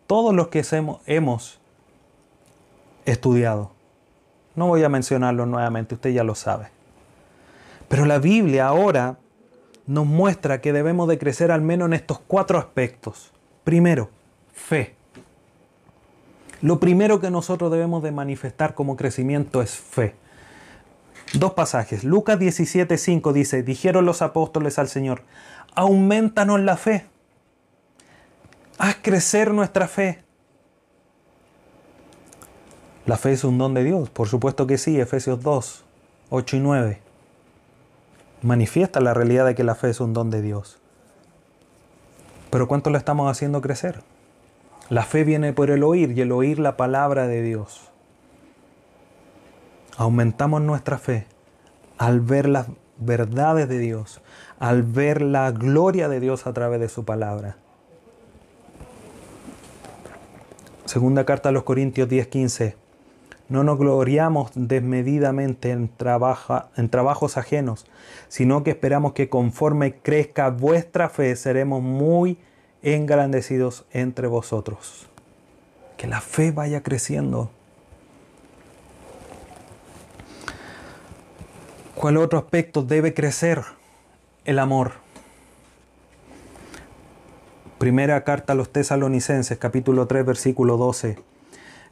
todos 0.08 0.36
los 0.36 0.50
que 0.50 0.64
hemos 1.06 1.61
estudiado. 3.06 3.72
No 4.56 4.68
voy 4.68 4.84
a 4.84 4.90
mencionarlo 4.90 5.46
nuevamente, 5.46 5.96
usted 5.96 6.12
ya 6.12 6.24
lo 6.24 6.36
sabe. 6.36 6.70
Pero 7.88 8.06
la 8.06 8.20
Biblia 8.20 8.68
ahora 8.68 9.18
nos 9.88 10.06
muestra 10.06 10.62
que 10.62 10.74
debemos 10.74 11.08
de 11.08 11.18
crecer 11.18 11.52
al 11.52 11.62
menos 11.62 11.88
en 11.88 11.94
estos 11.94 12.20
cuatro 12.20 12.58
aspectos. 12.58 13.32
Primero, 13.64 14.10
fe. 14.54 14.96
Lo 16.62 16.80
primero 16.80 17.20
que 17.20 17.32
nosotros 17.32 17.72
debemos 17.72 18.04
de 18.04 18.12
manifestar 18.12 18.76
como 18.76 18.96
crecimiento 18.96 19.62
es 19.62 19.72
fe. 19.72 20.16
Dos 21.34 21.54
pasajes. 21.54 22.04
Lucas 22.04 22.40
17:5 22.40 23.32
dice, 23.34 23.64
dijeron 23.64 24.06
los 24.06 24.22
apóstoles 24.22 24.78
al 24.78 24.88
Señor, 24.88 25.24
aumentanos 25.76 26.60
la 26.60 26.78
fe. 26.78 27.06
Haz 28.78 28.98
crecer 29.02 29.54
nuestra 29.54 29.88
fe. 29.88 30.24
La 33.06 33.18
fe 33.18 33.32
es 33.32 33.44
un 33.44 33.58
don 33.58 33.74
de 33.74 33.84
Dios, 33.84 34.10
por 34.10 34.28
supuesto 34.28 34.68
que 34.68 34.78
sí, 34.78 35.00
Efesios 35.00 35.42
2, 35.42 35.84
8 36.30 36.56
y 36.56 36.60
9 36.60 37.12
manifiesta 38.42 39.00
la 39.00 39.14
realidad 39.14 39.46
de 39.46 39.56
que 39.56 39.64
la 39.64 39.76
fe 39.76 39.90
es 39.90 40.00
un 40.00 40.14
don 40.14 40.30
de 40.30 40.42
Dios. 40.42 40.80
Pero 42.50 42.68
¿cuánto 42.68 42.90
la 42.90 42.98
estamos 42.98 43.30
haciendo 43.30 43.62
crecer? 43.62 44.02
La 44.90 45.04
fe 45.04 45.24
viene 45.24 45.54
por 45.54 45.70
el 45.70 45.84
oír 45.84 46.12
y 46.12 46.22
el 46.22 46.32
oír 46.32 46.60
la 46.60 46.76
palabra 46.76 47.28
de 47.28 47.42
Dios. 47.42 47.90
Aumentamos 49.98 50.62
nuestra 50.62 50.98
fe 50.98 51.28
al 51.98 52.20
ver 52.20 52.50
las 52.50 52.68
verdades 52.98 53.70
de 53.70 53.78
Dios, 53.78 54.22
al 54.60 54.84
ver 54.84 55.22
la 55.22 55.52
gloria 55.52 56.10
de 56.10 56.20
Dios 56.20 56.48
a 56.48 56.54
través 56.54 56.80
de 56.80 56.90
su 56.90 57.06
palabra. 57.06 57.58
Segunda 60.86 61.26
carta 61.26 61.50
a 61.50 61.52
los 61.52 61.64
Corintios 61.64 62.10
10:15. 62.10 62.76
No 63.52 63.66
nos 63.66 63.78
gloriamos 63.78 64.52
desmedidamente 64.56 65.72
en, 65.72 65.90
trabajos 65.90 67.38
ajenos, 67.38 67.86
sino 68.30 68.64
que 68.64 68.70
esperamos 68.70 69.12
que 69.12 69.28
conforme 69.28 69.96
crezca 69.96 70.50
vuestra 70.50 71.10
fe 71.10 71.36
seremos 71.36 71.84
muy 71.84 72.38
engrandecidos 72.82 73.84
entre 73.92 74.28
vosotros. 74.28 75.10
Que 75.98 76.08
la 76.08 76.22
fe 76.22 76.52
vaya 76.52 76.82
creciendo. 76.82 77.52
¿Cuál 81.94 82.16
otro 82.16 82.40
aspecto 82.40 82.84
debe 82.84 83.14
crecer? 83.14 83.64
El 84.46 84.60
amor. 84.60 84.94
Primera 87.80 88.24
carta 88.24 88.54
a 88.54 88.56
los 88.56 88.72
tesalonicenses, 88.72 89.58
capítulo 89.58 90.08
3, 90.08 90.26
versículo 90.26 90.78
12 90.78 91.31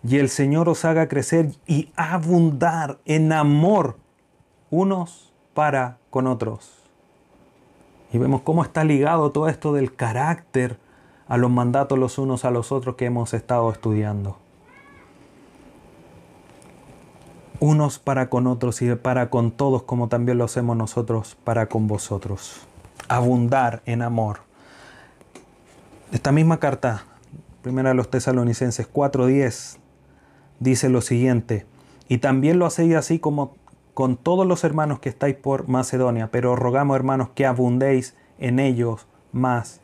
y 0.03 0.17
el 0.17 0.29
Señor 0.29 0.69
os 0.69 0.85
haga 0.85 1.07
crecer 1.07 1.51
y 1.67 1.91
abundar 1.95 2.99
en 3.05 3.33
amor 3.33 3.97
unos 4.69 5.33
para 5.53 5.97
con 6.09 6.27
otros. 6.27 6.71
Y 8.11 8.17
vemos 8.17 8.41
cómo 8.41 8.63
está 8.63 8.83
ligado 8.83 9.31
todo 9.31 9.49
esto 9.49 9.73
del 9.73 9.93
carácter 9.93 10.77
a 11.27 11.37
los 11.37 11.51
mandatos 11.51 11.99
los 11.99 12.17
unos 12.17 12.43
a 12.45 12.51
los 12.51 12.71
otros 12.71 12.95
que 12.95 13.05
hemos 13.05 13.33
estado 13.33 13.71
estudiando. 13.71 14.37
Unos 17.59 17.99
para 17.99 18.29
con 18.29 18.47
otros 18.47 18.81
y 18.81 18.95
para 18.95 19.29
con 19.29 19.51
todos 19.51 19.83
como 19.83 20.07
también 20.07 20.37
lo 20.37 20.45
hacemos 20.45 20.77
nosotros 20.77 21.37
para 21.43 21.67
con 21.67 21.87
vosotros. 21.87 22.61
Abundar 23.09 23.81
en 23.85 24.01
amor. 24.01 24.39
Esta 26.11 26.31
misma 26.31 26.57
carta, 26.57 27.03
primera 27.61 27.89
de 27.89 27.95
los 27.95 28.09
tesalonicenses 28.09 28.91
4.10, 28.91 29.77
dice 30.59 30.89
lo 30.89 31.01
siguiente, 31.01 31.65
y 32.07 32.17
también 32.17 32.59
lo 32.59 32.65
hacéis 32.65 32.95
así 32.95 33.19
como 33.19 33.55
con 33.93 34.17
todos 34.17 34.47
los 34.47 34.63
hermanos 34.63 34.99
que 34.99 35.09
estáis 35.09 35.35
por 35.35 35.67
Macedonia, 35.67 36.29
pero 36.31 36.55
rogamos 36.55 36.95
hermanos 36.95 37.29
que 37.35 37.45
abundéis 37.45 38.15
en 38.37 38.59
ellos 38.59 39.07
más 39.31 39.81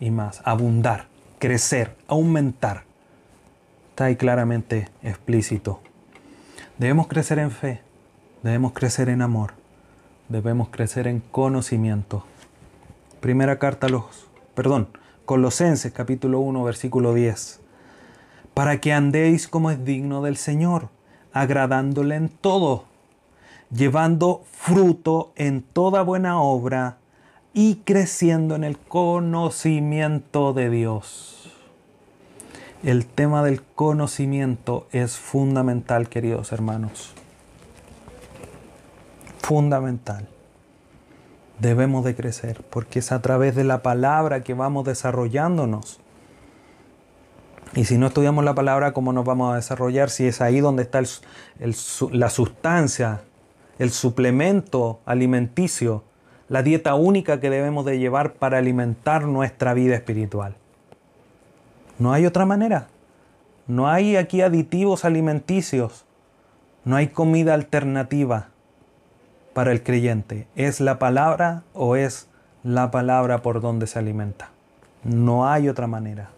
y 0.00 0.10
más. 0.10 0.40
Abundar, 0.44 1.06
crecer, 1.38 1.94
aumentar. 2.06 2.84
Está 3.90 4.06
ahí 4.06 4.16
claramente 4.16 4.88
explícito. 5.02 5.80
Debemos 6.78 7.08
crecer 7.08 7.38
en 7.38 7.50
fe, 7.50 7.82
debemos 8.42 8.72
crecer 8.72 9.08
en 9.08 9.22
amor, 9.22 9.52
debemos 10.28 10.68
crecer 10.70 11.06
en 11.06 11.20
conocimiento. 11.20 12.24
Primera 13.20 13.58
carta 13.58 13.88
a 13.88 13.90
los, 13.90 14.28
perdón, 14.54 14.88
Colosenses 15.26 15.92
capítulo 15.92 16.40
1 16.40 16.64
versículo 16.64 17.12
10 17.12 17.60
para 18.58 18.80
que 18.80 18.92
andéis 18.92 19.46
como 19.46 19.70
es 19.70 19.84
digno 19.84 20.20
del 20.20 20.36
Señor, 20.36 20.88
agradándole 21.32 22.16
en 22.16 22.28
todo, 22.28 22.86
llevando 23.70 24.42
fruto 24.50 25.30
en 25.36 25.62
toda 25.62 26.02
buena 26.02 26.40
obra 26.42 26.96
y 27.54 27.76
creciendo 27.84 28.56
en 28.56 28.64
el 28.64 28.76
conocimiento 28.76 30.54
de 30.54 30.70
Dios. 30.70 31.56
El 32.82 33.06
tema 33.06 33.44
del 33.44 33.62
conocimiento 33.62 34.88
es 34.90 35.18
fundamental, 35.18 36.08
queridos 36.08 36.50
hermanos. 36.50 37.14
Fundamental. 39.40 40.26
Debemos 41.60 42.04
de 42.04 42.16
crecer 42.16 42.64
porque 42.70 42.98
es 42.98 43.12
a 43.12 43.22
través 43.22 43.54
de 43.54 43.62
la 43.62 43.84
palabra 43.84 44.42
que 44.42 44.54
vamos 44.54 44.84
desarrollándonos 44.84 46.00
y 47.74 47.84
si 47.84 47.98
no 47.98 48.06
estudiamos 48.06 48.44
la 48.44 48.54
palabra, 48.54 48.92
¿cómo 48.92 49.12
nos 49.12 49.24
vamos 49.24 49.52
a 49.52 49.56
desarrollar? 49.56 50.10
Si 50.10 50.26
es 50.26 50.40
ahí 50.40 50.60
donde 50.60 50.82
está 50.82 51.02
la 52.10 52.30
sustancia, 52.30 53.20
el 53.78 53.90
suplemento 53.90 55.00
alimenticio, 55.04 56.02
la 56.48 56.62
dieta 56.62 56.94
única 56.94 57.40
que 57.40 57.50
debemos 57.50 57.84
de 57.84 57.98
llevar 57.98 58.34
para 58.34 58.58
alimentar 58.58 59.26
nuestra 59.26 59.74
vida 59.74 59.94
espiritual. 59.94 60.56
No 61.98 62.12
hay 62.12 62.26
otra 62.26 62.46
manera. 62.46 62.88
No 63.66 63.88
hay 63.88 64.16
aquí 64.16 64.40
aditivos 64.40 65.04
alimenticios. 65.04 66.04
No 66.84 66.96
hay 66.96 67.08
comida 67.08 67.54
alternativa 67.54 68.48
para 69.52 69.72
el 69.72 69.82
creyente. 69.82 70.46
¿Es 70.56 70.80
la 70.80 70.98
palabra 70.98 71.64
o 71.74 71.96
es 71.96 72.28
la 72.62 72.90
palabra 72.90 73.42
por 73.42 73.60
donde 73.60 73.86
se 73.86 73.98
alimenta? 73.98 74.50
No 75.04 75.46
hay 75.46 75.68
otra 75.68 75.86
manera. 75.86 76.30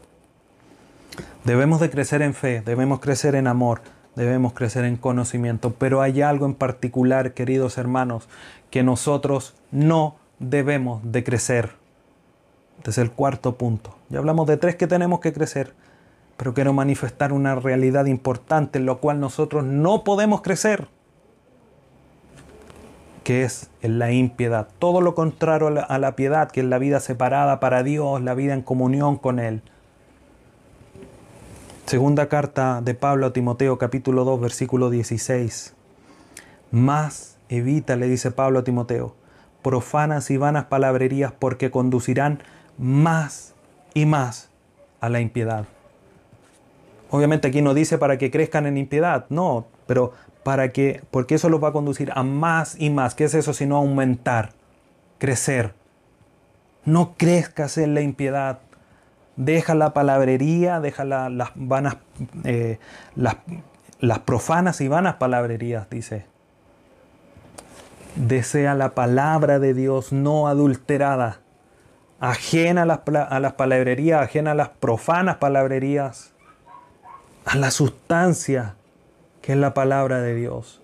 Debemos 1.44 1.80
de 1.80 1.90
crecer 1.90 2.22
en 2.22 2.34
fe, 2.34 2.62
debemos 2.64 3.00
crecer 3.00 3.34
en 3.34 3.46
amor, 3.46 3.80
debemos 4.14 4.52
crecer 4.52 4.84
en 4.84 4.96
conocimiento, 4.96 5.74
pero 5.78 6.02
hay 6.02 6.22
algo 6.22 6.46
en 6.46 6.54
particular, 6.54 7.32
queridos 7.32 7.78
hermanos, 7.78 8.28
que 8.70 8.82
nosotros 8.82 9.54
no 9.70 10.16
debemos 10.38 11.00
de 11.02 11.24
crecer. 11.24 11.70
Este 12.78 12.90
es 12.90 12.98
el 12.98 13.10
cuarto 13.10 13.56
punto. 13.56 13.96
Ya 14.08 14.18
hablamos 14.18 14.46
de 14.46 14.56
tres 14.56 14.76
que 14.76 14.86
tenemos 14.86 15.20
que 15.20 15.32
crecer, 15.32 15.74
pero 16.36 16.54
quiero 16.54 16.72
manifestar 16.72 17.32
una 17.32 17.54
realidad 17.54 18.06
importante 18.06 18.78
en 18.78 18.86
lo 18.86 19.00
cual 19.00 19.20
nosotros 19.20 19.64
no 19.64 20.04
podemos 20.04 20.40
crecer. 20.42 20.88
que 23.24 23.44
es 23.44 23.70
la 23.82 24.10
impiedad. 24.12 24.68
Todo 24.78 25.00
lo 25.00 25.14
contrario 25.14 25.70
la, 25.70 25.82
a 25.82 25.98
la 25.98 26.16
piedad, 26.16 26.50
que 26.50 26.60
es 26.60 26.66
la 26.66 26.78
vida 26.78 27.00
separada 27.00 27.60
para 27.60 27.82
Dios, 27.82 28.22
la 28.22 28.34
vida 28.34 28.54
en 28.54 28.62
comunión 28.62 29.16
con 29.16 29.38
Él. 29.38 29.62
Segunda 31.90 32.28
carta 32.28 32.82
de 32.82 32.94
Pablo 32.94 33.26
a 33.26 33.32
Timoteo 33.32 33.76
capítulo 33.76 34.22
2 34.22 34.40
versículo 34.40 34.90
16. 34.90 35.74
Más 36.70 37.36
evita, 37.48 37.96
le 37.96 38.06
dice 38.06 38.30
Pablo 38.30 38.60
a 38.60 38.62
Timoteo, 38.62 39.16
profanas 39.60 40.30
y 40.30 40.36
vanas 40.36 40.66
palabrerías 40.66 41.32
porque 41.32 41.72
conducirán 41.72 42.44
más 42.78 43.56
y 43.92 44.06
más 44.06 44.50
a 45.00 45.08
la 45.08 45.18
impiedad. 45.18 45.66
Obviamente 47.10 47.48
aquí 47.48 47.60
no 47.60 47.74
dice 47.74 47.98
para 47.98 48.18
que 48.18 48.30
crezcan 48.30 48.66
en 48.66 48.76
impiedad, 48.76 49.26
no, 49.28 49.66
pero 49.88 50.12
para 50.44 50.70
que, 50.70 51.02
porque 51.10 51.34
eso 51.34 51.48
los 51.48 51.60
va 51.60 51.70
a 51.70 51.72
conducir 51.72 52.12
a 52.14 52.22
más 52.22 52.76
y 52.78 52.90
más. 52.90 53.16
¿Qué 53.16 53.24
es 53.24 53.34
eso 53.34 53.52
sino 53.52 53.76
aumentar, 53.76 54.52
crecer? 55.18 55.74
No 56.84 57.16
crezcas 57.16 57.78
en 57.78 57.94
la 57.94 58.00
impiedad. 58.00 58.60
Deja 59.36 59.74
la 59.74 59.92
palabrería, 59.92 60.80
deja 60.80 61.04
las 61.04 61.50
vanas, 61.54 61.96
eh, 62.44 62.78
las, 63.14 63.36
las 64.00 64.18
profanas 64.20 64.80
y 64.80 64.88
vanas 64.88 65.14
palabrerías, 65.16 65.88
dice. 65.88 66.26
Desea 68.16 68.74
la 68.74 68.90
palabra 68.90 69.58
de 69.58 69.72
Dios 69.72 70.12
no 70.12 70.48
adulterada, 70.48 71.40
ajena 72.18 72.82
a 72.82 72.86
las, 72.86 73.00
a 73.06 73.40
las 73.40 73.52
palabrerías, 73.54 74.20
ajena 74.20 74.50
a 74.50 74.54
las 74.54 74.68
profanas 74.68 75.36
palabrerías, 75.36 76.32
a 77.44 77.56
la 77.56 77.70
sustancia 77.70 78.74
que 79.42 79.52
es 79.52 79.58
la 79.58 79.74
palabra 79.74 80.20
de 80.20 80.34
Dios. 80.34 80.80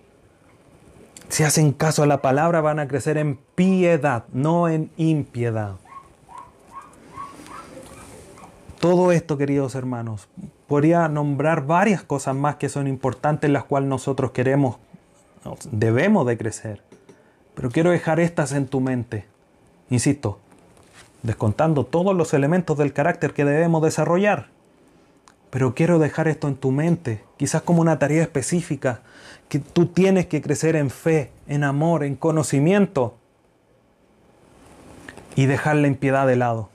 Si 1.29 1.43
hacen 1.43 1.73
caso 1.73 2.03
a 2.03 2.07
la 2.07 2.21
palabra 2.21 2.61
van 2.61 2.79
a 2.79 2.87
crecer 2.87 3.17
en 3.17 3.35
piedad, 3.55 4.23
no 4.31 4.69
en 4.69 4.91
impiedad. 4.97 5.75
Todo 8.79 9.11
esto, 9.11 9.39
queridos 9.39 9.73
hermanos, 9.73 10.29
podría 10.67 11.07
nombrar 11.07 11.65
varias 11.65 12.03
cosas 12.03 12.35
más 12.35 12.57
que 12.57 12.69
son 12.69 12.87
importantes, 12.87 13.49
las 13.49 13.63
cuales 13.63 13.89
nosotros 13.89 14.31
queremos, 14.31 14.77
debemos 15.71 16.27
de 16.27 16.37
crecer. 16.37 16.83
Pero 17.55 17.71
quiero 17.71 17.89
dejar 17.89 18.19
estas 18.19 18.51
en 18.51 18.67
tu 18.67 18.79
mente. 18.79 19.25
Insisto, 19.89 20.37
descontando 21.23 21.85
todos 21.85 22.15
los 22.15 22.35
elementos 22.35 22.77
del 22.77 22.93
carácter 22.93 23.33
que 23.33 23.45
debemos 23.45 23.81
desarrollar. 23.81 24.49
Pero 25.49 25.73
quiero 25.73 25.97
dejar 25.97 26.27
esto 26.27 26.47
en 26.47 26.55
tu 26.55 26.71
mente, 26.71 27.23
quizás 27.37 27.63
como 27.63 27.81
una 27.81 27.97
tarea 27.97 28.21
específica, 28.21 29.01
que 29.49 29.57
tú 29.57 29.87
tienes 29.87 30.27
que 30.27 30.43
crecer 30.43 30.75
en 30.75 30.91
fe, 30.91 31.31
en 31.47 31.63
amor, 31.63 32.03
en 32.03 32.15
conocimiento 32.15 33.15
y 35.35 35.47
dejar 35.47 35.77
la 35.77 35.87
impiedad 35.87 36.27
de 36.27 36.35
lado 36.35 36.69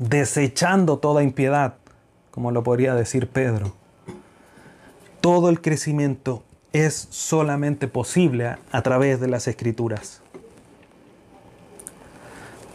desechando 0.00 0.98
toda 0.98 1.22
impiedad, 1.22 1.74
como 2.32 2.50
lo 2.50 2.64
podría 2.64 2.94
decir 2.94 3.28
Pedro. 3.28 3.74
Todo 5.20 5.50
el 5.50 5.60
crecimiento 5.60 6.42
es 6.72 7.06
solamente 7.10 7.86
posible 7.86 8.56
a, 8.72 8.82
través 8.82 9.20
de 9.20 9.28
las 9.28 9.46
escrituras. 9.46 10.22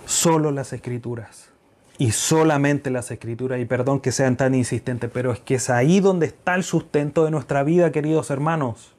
Solo 0.06 0.52
las 0.52 0.72
escrituras. 0.72 1.50
Y 1.98 2.12
solamente 2.12 2.92
las 2.92 3.10
escrituras. 3.10 3.60
Y 3.60 3.66
perdón 3.66 4.02
que 4.02 4.12
sean 4.12 4.38
tan 4.38 4.54
insistentes, 4.54 5.10
pero 5.12 5.32
es 5.32 5.40
que 5.40 5.56
es 5.56 5.72
ahí 5.72 6.02
donde 6.02 6.28
está 6.28 6.54
el 6.54 6.64
sustento 6.64 7.26
de 7.26 7.32
nuestra 7.32 7.64
vida, 7.64 7.92
queridos 7.92 8.30
hermanos. 8.30 8.94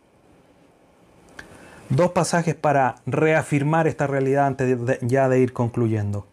Dos 1.91 2.11
pasajes 2.11 2.57
para 2.57 2.97
reafirmar 3.07 3.87
esta 3.87 4.09
realidad 4.09 4.47
antes 4.47 4.77
ya 5.03 5.29
de 5.29 5.39
ir 5.39 5.53
concluyendo. 5.53 6.27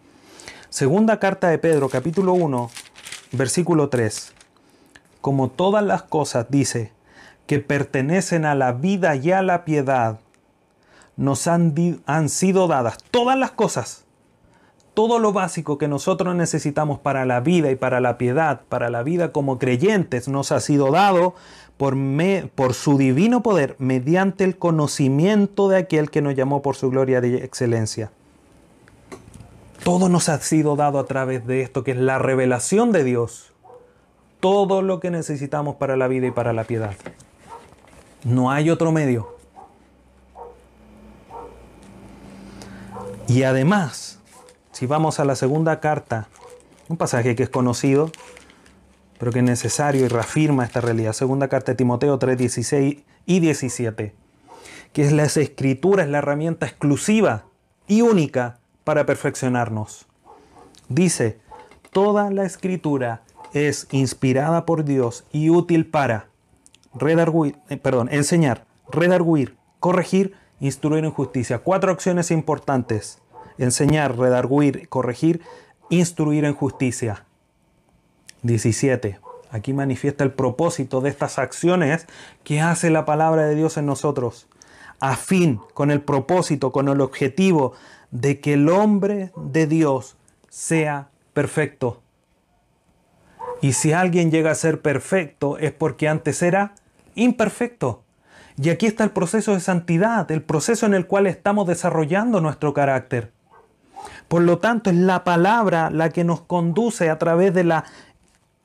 Segunda 0.73 1.19
carta 1.19 1.49
de 1.49 1.59
Pedro, 1.59 1.87
capítulo 1.87 2.33
1, 2.33 2.71
versículo 3.33 3.89
3. 3.89 4.33
Como 5.21 5.49
todas 5.49 5.83
las 5.83 6.01
cosas, 6.01 6.47
dice, 6.49 6.91
que 7.45 7.59
pertenecen 7.59 8.43
a 8.43 8.55
la 8.55 8.71
vida 8.71 9.15
y 9.15 9.31
a 9.31 9.43
la 9.43 9.65
piedad, 9.65 10.19
nos 11.15 11.45
han, 11.45 11.75
han 12.07 12.27
sido 12.27 12.67
dadas 12.67 12.97
todas 13.11 13.37
las 13.37 13.51
cosas, 13.51 14.05
todo 14.95 15.19
lo 15.19 15.31
básico 15.31 15.77
que 15.77 15.87
nosotros 15.87 16.33
necesitamos 16.33 16.97
para 16.97 17.23
la 17.25 17.39
vida 17.39 17.69
y 17.69 17.75
para 17.75 18.01
la 18.01 18.17
piedad, 18.17 18.61
para 18.67 18.89
la 18.89 19.03
vida 19.03 19.31
como 19.31 19.59
creyentes, 19.59 20.27
nos 20.27 20.51
ha 20.51 20.59
sido 20.59 20.89
dado 20.89 21.35
por, 21.77 21.95
me, 21.95 22.49
por 22.55 22.73
su 22.73 22.97
divino 22.97 23.43
poder 23.43 23.75
mediante 23.77 24.43
el 24.43 24.57
conocimiento 24.57 25.69
de 25.69 25.77
aquel 25.77 26.09
que 26.09 26.23
nos 26.23 26.33
llamó 26.33 26.63
por 26.63 26.75
su 26.75 26.89
gloria 26.89 27.23
y 27.23 27.35
excelencia. 27.35 28.09
Todo 29.83 30.07
nos 30.07 30.29
ha 30.29 30.39
sido 30.39 30.77
dado 30.77 30.97
a 30.97 31.05
través 31.05 31.45
de 31.45 31.61
esto, 31.61 31.83
que 31.83 31.91
es 31.91 31.97
la 31.97 32.17
revelación 32.17 32.93
de 32.93 33.03
Dios. 33.03 33.51
Todo 34.39 34.81
lo 34.81 35.01
que 35.01 35.11
necesitamos 35.11 35.75
para 35.75 35.97
la 35.97 36.07
vida 36.07 36.27
y 36.27 36.31
para 36.31 36.53
la 36.53 36.63
piedad. 36.63 36.95
No 38.23 38.49
hay 38.49 38.69
otro 38.69 38.93
medio. 38.93 39.35
Y 43.27 43.43
además, 43.43 44.19
si 44.71 44.85
vamos 44.85 45.19
a 45.19 45.25
la 45.25 45.35
segunda 45.35 45.81
carta, 45.81 46.29
un 46.87 46.95
pasaje 46.95 47.35
que 47.35 47.43
es 47.43 47.49
conocido, 47.49 48.09
pero 49.19 49.33
que 49.33 49.39
es 49.39 49.45
necesario 49.45 50.05
y 50.05 50.07
reafirma 50.07 50.63
esta 50.63 50.79
realidad. 50.79 51.11
Segunda 51.11 51.49
carta 51.49 51.73
de 51.73 51.75
Timoteo 51.75 52.17
3, 52.17 52.37
16 52.37 52.99
y 53.25 53.39
17. 53.41 54.15
Que 54.93 55.01
es 55.01 55.11
la 55.11 55.23
escritura, 55.23 56.03
es 56.03 56.09
la 56.09 56.19
herramienta 56.19 56.65
exclusiva 56.65 57.45
y 57.87 58.01
única 58.01 58.59
para 58.83 59.05
perfeccionarnos. 59.05 60.05
Dice, 60.89 61.39
toda 61.91 62.29
la 62.31 62.45
escritura 62.45 63.21
es 63.53 63.87
inspirada 63.91 64.65
por 64.65 64.83
Dios 64.83 65.25
y 65.31 65.49
útil 65.49 65.85
para 65.85 66.27
redarguir, 66.93 67.57
eh, 67.69 67.77
perdón, 67.77 68.09
enseñar, 68.11 68.65
redarguir, 68.91 69.57
corregir, 69.79 70.35
instruir 70.59 71.03
en 71.03 71.11
justicia. 71.11 71.59
Cuatro 71.59 71.91
acciones 71.91 72.31
importantes. 72.31 73.19
Enseñar, 73.57 74.17
redarguir, 74.17 74.89
corregir, 74.89 75.41
instruir 75.89 76.45
en 76.45 76.53
justicia. 76.53 77.25
17. 78.41 79.19
Aquí 79.51 79.73
manifiesta 79.73 80.23
el 80.23 80.31
propósito 80.31 81.01
de 81.01 81.09
estas 81.09 81.37
acciones 81.37 82.07
que 82.43 82.61
hace 82.61 82.89
la 82.89 83.05
palabra 83.05 83.45
de 83.45 83.55
Dios 83.55 83.77
en 83.77 83.85
nosotros. 83.85 84.47
A 84.99 85.15
fin, 85.15 85.59
con 85.73 85.91
el 85.91 86.01
propósito, 86.01 86.71
con 86.71 86.87
el 86.87 87.01
objetivo 87.01 87.73
de 88.13 88.39
que 88.39 88.53
el 88.53 88.69
hombre 88.69 89.31
de 89.35 89.65
Dios 89.65 90.15
sea 90.47 91.09
perfecto. 91.33 92.01
Y 93.59 93.73
si 93.73 93.91
alguien 93.91 94.29
llega 94.29 94.51
a 94.51 94.55
ser 94.55 94.81
perfecto 94.81 95.57
es 95.57 95.71
porque 95.71 96.07
antes 96.07 96.41
era 96.43 96.75
imperfecto. 97.15 98.03
Y 98.55 98.69
aquí 98.69 98.85
está 98.85 99.03
el 99.03 99.09
proceso 99.09 99.53
de 99.53 99.59
santidad, 99.59 100.29
el 100.29 100.43
proceso 100.43 100.85
en 100.85 100.93
el 100.93 101.07
cual 101.07 101.25
estamos 101.25 101.65
desarrollando 101.65 102.39
nuestro 102.39 102.71
carácter. 102.71 103.31
Por 104.27 104.43
lo 104.43 104.59
tanto, 104.59 104.91
es 104.91 104.95
la 104.95 105.23
palabra 105.23 105.89
la 105.89 106.09
que 106.09 106.23
nos 106.23 106.41
conduce 106.41 107.09
a 107.09 107.17
través 107.17 107.51
de 107.55 107.63
la 107.63 107.85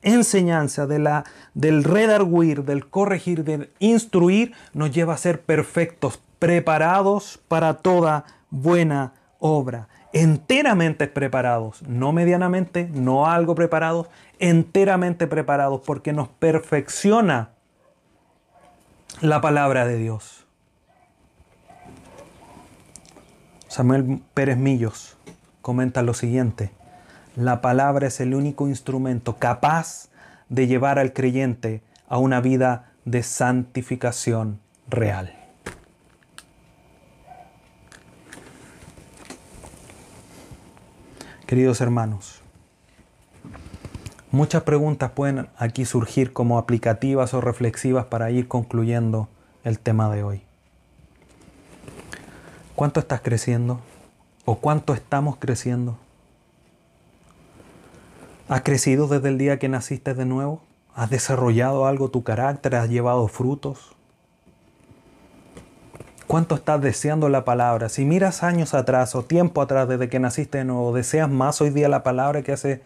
enseñanza, 0.03 0.85
de 0.85 0.99
la, 0.99 1.23
del 1.55 1.83
redarguir, 1.83 2.65
del 2.65 2.87
corregir, 2.87 3.43
del 3.43 3.71
instruir, 3.79 4.53
nos 4.73 4.91
lleva 4.91 5.15
a 5.15 5.17
ser 5.17 5.41
perfectos, 5.41 6.21
preparados 6.37 7.39
para 7.47 7.75
toda 7.75 8.25
buena 8.51 9.13
obra, 9.39 9.87
enteramente 10.13 11.07
preparados, 11.07 11.81
no 11.83 12.11
medianamente, 12.11 12.89
no 12.93 13.27
algo 13.27 13.55
preparados, 13.55 14.07
enteramente 14.37 15.27
preparados 15.27 15.81
porque 15.85 16.13
nos 16.13 16.27
perfecciona 16.27 17.51
la 19.21 19.41
palabra 19.41 19.85
de 19.85 19.97
Dios. 19.97 20.45
Samuel 23.67 24.21
Pérez 24.33 24.57
Millos 24.57 25.17
comenta 25.61 26.01
lo 26.01 26.13
siguiente, 26.13 26.71
la 27.35 27.61
palabra 27.61 28.07
es 28.07 28.19
el 28.19 28.33
único 28.33 28.67
instrumento 28.67 29.37
capaz 29.37 30.09
de 30.49 30.67
llevar 30.67 30.99
al 30.99 31.13
creyente 31.13 31.83
a 32.07 32.17
una 32.17 32.41
vida 32.41 32.91
de 33.05 33.23
santificación 33.23 34.59
real. 34.89 35.38
Queridos 41.49 41.81
hermanos, 41.81 42.43
muchas 44.29 44.61
preguntas 44.61 45.09
pueden 45.13 45.47
aquí 45.57 45.83
surgir 45.83 46.31
como 46.31 46.59
aplicativas 46.59 47.33
o 47.33 47.41
reflexivas 47.41 48.05
para 48.05 48.29
ir 48.29 48.47
concluyendo 48.47 49.29
el 49.63 49.79
tema 49.79 50.13
de 50.13 50.21
hoy. 50.21 50.43
¿Cuánto 52.75 52.99
estás 52.99 53.21
creciendo? 53.21 53.79
¿O 54.45 54.59
cuánto 54.59 54.93
estamos 54.93 55.37
creciendo? 55.37 55.97
¿Has 58.47 58.61
crecido 58.61 59.07
desde 59.07 59.29
el 59.29 59.39
día 59.39 59.57
que 59.57 59.69
naciste 59.69 60.13
de 60.13 60.25
nuevo? 60.25 60.61
¿Has 60.93 61.09
desarrollado 61.09 61.87
algo 61.87 62.11
tu 62.11 62.21
carácter? 62.23 62.75
¿Has 62.75 62.89
llevado 62.91 63.27
frutos? 63.27 63.95
¿Cuánto 66.29 66.53
estás 66.53 66.79
deseando 66.79 67.27
la 67.27 67.43
palabra? 67.43 67.89
Si 67.89 68.05
miras 68.05 68.43
años 68.43 68.75
atrás 68.75 69.15
o 69.15 69.23
tiempo 69.23 69.63
atrás 69.63 69.89
desde 69.89 70.09
que 70.09 70.19
naciste 70.19 70.63
de 70.63 70.91
¿deseas 70.93 71.27
más 71.27 71.59
hoy 71.59 71.71
día 71.71 71.89
la 71.89 72.03
palabra 72.03 72.43
que 72.43 72.51
hace 72.51 72.83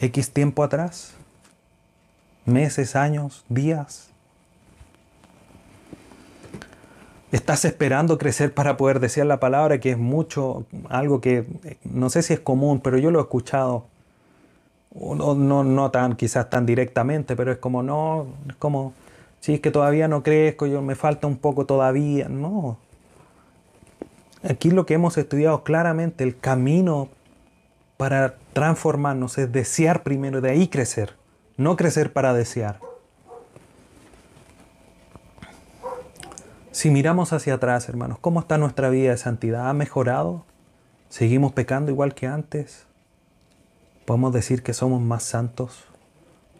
X 0.00 0.30
tiempo 0.32 0.64
atrás? 0.64 1.12
¿Meses, 2.46 2.96
años, 2.96 3.44
días? 3.50 4.08
¿Estás 7.32 7.66
esperando 7.66 8.16
crecer 8.16 8.54
para 8.54 8.78
poder 8.78 8.98
desear 8.98 9.26
la 9.26 9.40
palabra, 9.40 9.78
que 9.78 9.90
es 9.90 9.98
mucho, 9.98 10.64
algo 10.88 11.20
que 11.20 11.44
no 11.84 12.08
sé 12.08 12.22
si 12.22 12.32
es 12.32 12.40
común, 12.40 12.80
pero 12.80 12.96
yo 12.96 13.10
lo 13.10 13.18
he 13.18 13.22
escuchado? 13.24 13.84
No, 14.94 15.34
no, 15.34 15.64
no 15.64 15.90
tan, 15.90 16.16
quizás 16.16 16.48
tan 16.48 16.64
directamente, 16.64 17.36
pero 17.36 17.52
es 17.52 17.58
como, 17.58 17.82
no, 17.82 18.26
es 18.48 18.56
como, 18.56 18.94
si 19.44 19.52
es 19.52 19.60
que 19.60 19.70
todavía 19.70 20.08
no 20.08 20.22
crezco, 20.22 20.64
yo 20.64 20.80
me 20.80 20.94
falta 20.94 21.26
un 21.26 21.36
poco 21.36 21.66
todavía. 21.66 22.30
No. 22.30 22.78
Aquí 24.42 24.70
lo 24.70 24.86
que 24.86 24.94
hemos 24.94 25.18
estudiado 25.18 25.64
claramente, 25.64 26.24
el 26.24 26.38
camino 26.38 27.10
para 27.98 28.36
transformarnos 28.54 29.36
es 29.36 29.52
desear 29.52 30.02
primero, 30.02 30.40
de 30.40 30.50
ahí 30.50 30.68
crecer, 30.68 31.16
no 31.58 31.76
crecer 31.76 32.10
para 32.10 32.32
desear. 32.32 32.80
Si 36.70 36.88
miramos 36.88 37.34
hacia 37.34 37.52
atrás, 37.52 37.86
hermanos, 37.90 38.18
¿cómo 38.22 38.40
está 38.40 38.56
nuestra 38.56 38.88
vida 38.88 39.10
de 39.10 39.18
santidad? 39.18 39.68
¿Ha 39.68 39.74
mejorado? 39.74 40.46
¿Seguimos 41.10 41.52
pecando 41.52 41.90
igual 41.90 42.14
que 42.14 42.26
antes? 42.26 42.86
¿Podemos 44.06 44.32
decir 44.32 44.62
que 44.62 44.72
somos 44.72 45.02
más 45.02 45.22
santos? 45.22 45.84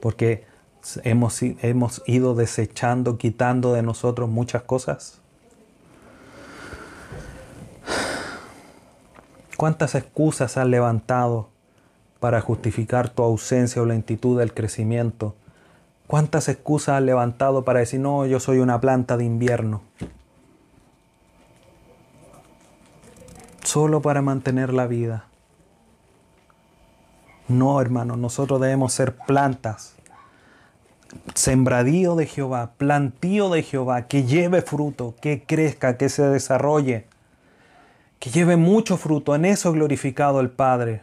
Porque 0.01 0.45
hemos, 1.03 1.43
hemos 1.43 2.03
ido 2.07 2.35
desechando, 2.35 3.19
quitando 3.19 3.73
de 3.73 3.83
nosotros 3.83 4.29
muchas 4.29 4.63
cosas. 4.63 5.21
¿Cuántas 9.57 9.95
excusas 9.95 10.57
has 10.57 10.67
levantado 10.67 11.49
para 12.21 12.41
justificar 12.41 13.09
tu 13.09 13.23
ausencia 13.23 13.81
o 13.81 13.87
lentitud 13.87 14.39
del 14.39 14.53
crecimiento? 14.53 15.35
¿Cuántas 16.07 16.49
excusas 16.49 16.97
has 16.97 17.03
levantado 17.03 17.65
para 17.65 17.81
decir, 17.81 18.01
no, 18.01 18.27
yo 18.27 18.41
soy 18.41 18.59
una 18.59 18.81
planta 18.81 19.17
de 19.17 19.25
invierno? 19.25 19.83
Solo 23.63 24.03
para 24.03 24.23
mantener 24.23 24.73
la 24.75 24.87
vida. 24.87 25.27
No, 27.49 27.81
hermano, 27.81 28.17
nosotros 28.17 28.61
debemos 28.61 28.93
ser 28.93 29.17
plantas 29.17 29.95
sembradío 31.35 32.17
de 32.17 32.27
Jehová, 32.27 32.73
plantío 32.77 33.51
de 33.51 33.63
Jehová, 33.63 34.07
que 34.07 34.25
lleve 34.25 34.63
fruto, 34.63 35.15
que 35.21 35.45
crezca, 35.45 35.97
que 35.97 36.09
se 36.09 36.23
desarrolle, 36.23 37.07
que 38.19 38.31
lleve 38.31 38.57
mucho 38.57 38.97
fruto. 38.97 39.35
En 39.35 39.45
eso 39.45 39.73
glorificado 39.73 40.41
el 40.41 40.51
Padre. 40.51 41.03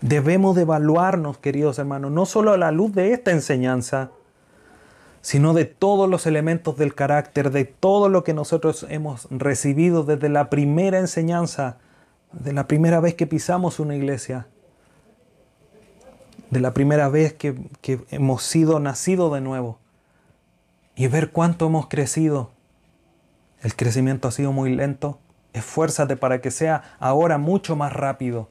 Debemos 0.00 0.54
de 0.54 0.62
evaluarnos, 0.62 1.38
queridos 1.38 1.78
hermanos, 1.78 2.12
no 2.12 2.24
solo 2.24 2.52
a 2.52 2.58
la 2.58 2.70
luz 2.70 2.92
de 2.92 3.12
esta 3.12 3.32
enseñanza, 3.32 4.10
sino 5.20 5.54
de 5.54 5.64
todos 5.64 6.08
los 6.08 6.26
elementos 6.26 6.76
del 6.76 6.94
carácter, 6.94 7.50
de 7.50 7.64
todo 7.64 8.08
lo 8.08 8.22
que 8.22 8.32
nosotros 8.32 8.86
hemos 8.88 9.26
recibido 9.30 10.04
desde 10.04 10.28
la 10.28 10.50
primera 10.50 10.98
enseñanza, 10.98 11.78
de 12.32 12.52
la 12.52 12.68
primera 12.68 13.00
vez 13.00 13.14
que 13.14 13.26
pisamos 13.26 13.80
una 13.80 13.96
iglesia 13.96 14.46
de 16.50 16.60
la 16.60 16.72
primera 16.72 17.08
vez 17.08 17.32
que, 17.34 17.54
hemos 18.10 18.42
sido 18.42 18.80
nacidos 18.80 19.32
de 19.32 19.40
nuevo 19.40 19.78
y 20.96 21.06
ver 21.06 21.30
cuánto 21.30 21.66
hemos 21.66 21.88
crecido. 21.88 22.50
El 23.60 23.74
crecimiento 23.74 24.28
ha 24.28 24.32
sido 24.32 24.52
muy 24.52 24.74
lento. 24.74 25.18
Esfuérzate 25.52 26.16
para 26.16 26.40
que 26.40 26.50
sea 26.50 26.96
ahora 27.00 27.38
mucho 27.38 27.76
más 27.76 27.92
rápido. 27.92 28.48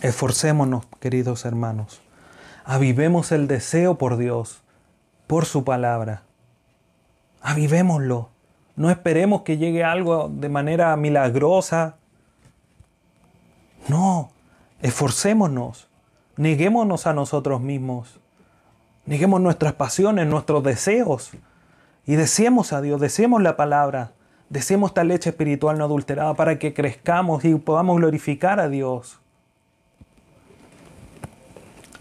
Esforcémonos, 0.00 0.86
queridos 1.00 1.44
hermanos. 1.44 2.02
Avivemos 2.64 3.32
el 3.32 3.46
deseo 3.46 3.96
por 3.98 4.16
Dios, 4.16 4.62
por 5.26 5.44
su 5.44 5.64
palabra. 5.64 6.22
Avivémoslo. 7.40 8.30
No 8.76 8.90
esperemos 8.90 9.42
que 9.42 9.56
llegue 9.56 9.84
algo 9.84 10.28
de 10.28 10.48
manera 10.48 10.96
milagrosa, 10.96 11.96
no, 13.88 14.30
esforcémonos, 14.82 15.88
neguémonos 16.36 17.06
a 17.06 17.12
nosotros 17.12 17.60
mismos, 17.60 18.20
neguemos 19.06 19.40
nuestras 19.40 19.74
pasiones, 19.74 20.26
nuestros 20.26 20.62
deseos 20.62 21.30
y 22.06 22.16
deseemos 22.16 22.72
a 22.72 22.80
Dios, 22.80 23.00
deseemos 23.00 23.42
la 23.42 23.56
palabra, 23.56 24.12
deseemos 24.48 24.90
esta 24.90 25.04
leche 25.04 25.30
espiritual 25.30 25.78
no 25.78 25.84
adulterada 25.84 26.34
para 26.34 26.58
que 26.58 26.74
crezcamos 26.74 27.44
y 27.44 27.54
podamos 27.56 27.96
glorificar 27.96 28.60
a 28.60 28.68
Dios. 28.68 29.20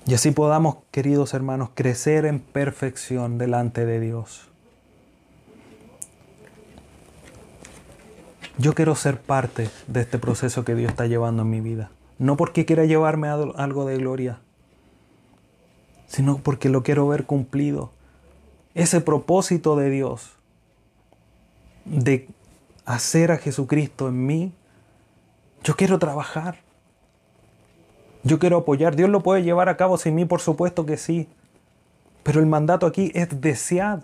Y 0.05 0.13
así 0.13 0.31
podamos, 0.31 0.77
queridos 0.91 1.33
hermanos, 1.33 1.69
crecer 1.73 2.25
en 2.25 2.39
perfección 2.39 3.37
delante 3.37 3.85
de 3.85 4.01
Dios. 4.01 4.52
Yo 8.57 8.73
quiero 8.75 8.95
ser 8.95 9.19
parte 9.19 9.69
de 9.87 10.01
este 10.01 10.19
proceso 10.19 10.63
que 10.63 10.75
Dios 10.75 10.91
está 10.91 11.07
llevando 11.07 11.41
en 11.41 11.49
mi 11.49 11.61
vida. 11.61 11.89
No 12.19 12.37
porque 12.37 12.65
quiera 12.65 12.85
llevarme 12.85 13.27
algo 13.27 13.85
de 13.85 13.97
gloria, 13.97 14.39
sino 16.07 16.37
porque 16.37 16.69
lo 16.69 16.83
quiero 16.83 17.07
ver 17.07 17.25
cumplido. 17.25 17.91
Ese 18.75 19.01
propósito 19.01 19.75
de 19.75 19.89
Dios 19.89 20.33
de 21.85 22.29
hacer 22.85 23.31
a 23.31 23.37
Jesucristo 23.37 24.07
en 24.07 24.25
mí, 24.25 24.53
yo 25.63 25.75
quiero 25.75 25.97
trabajar. 25.97 26.59
Yo 28.23 28.39
quiero 28.39 28.57
apoyar. 28.57 28.95
Dios 28.95 29.09
lo 29.09 29.21
puede 29.21 29.43
llevar 29.43 29.67
a 29.67 29.77
cabo 29.77 29.97
sin 29.97 30.15
mí, 30.15 30.25
por 30.25 30.41
supuesto 30.41 30.85
que 30.85 30.97
sí. 30.97 31.27
Pero 32.21 32.39
el 32.39 32.45
mandato 32.45 32.85
aquí 32.85 33.11
es 33.15 33.41
desear 33.41 34.03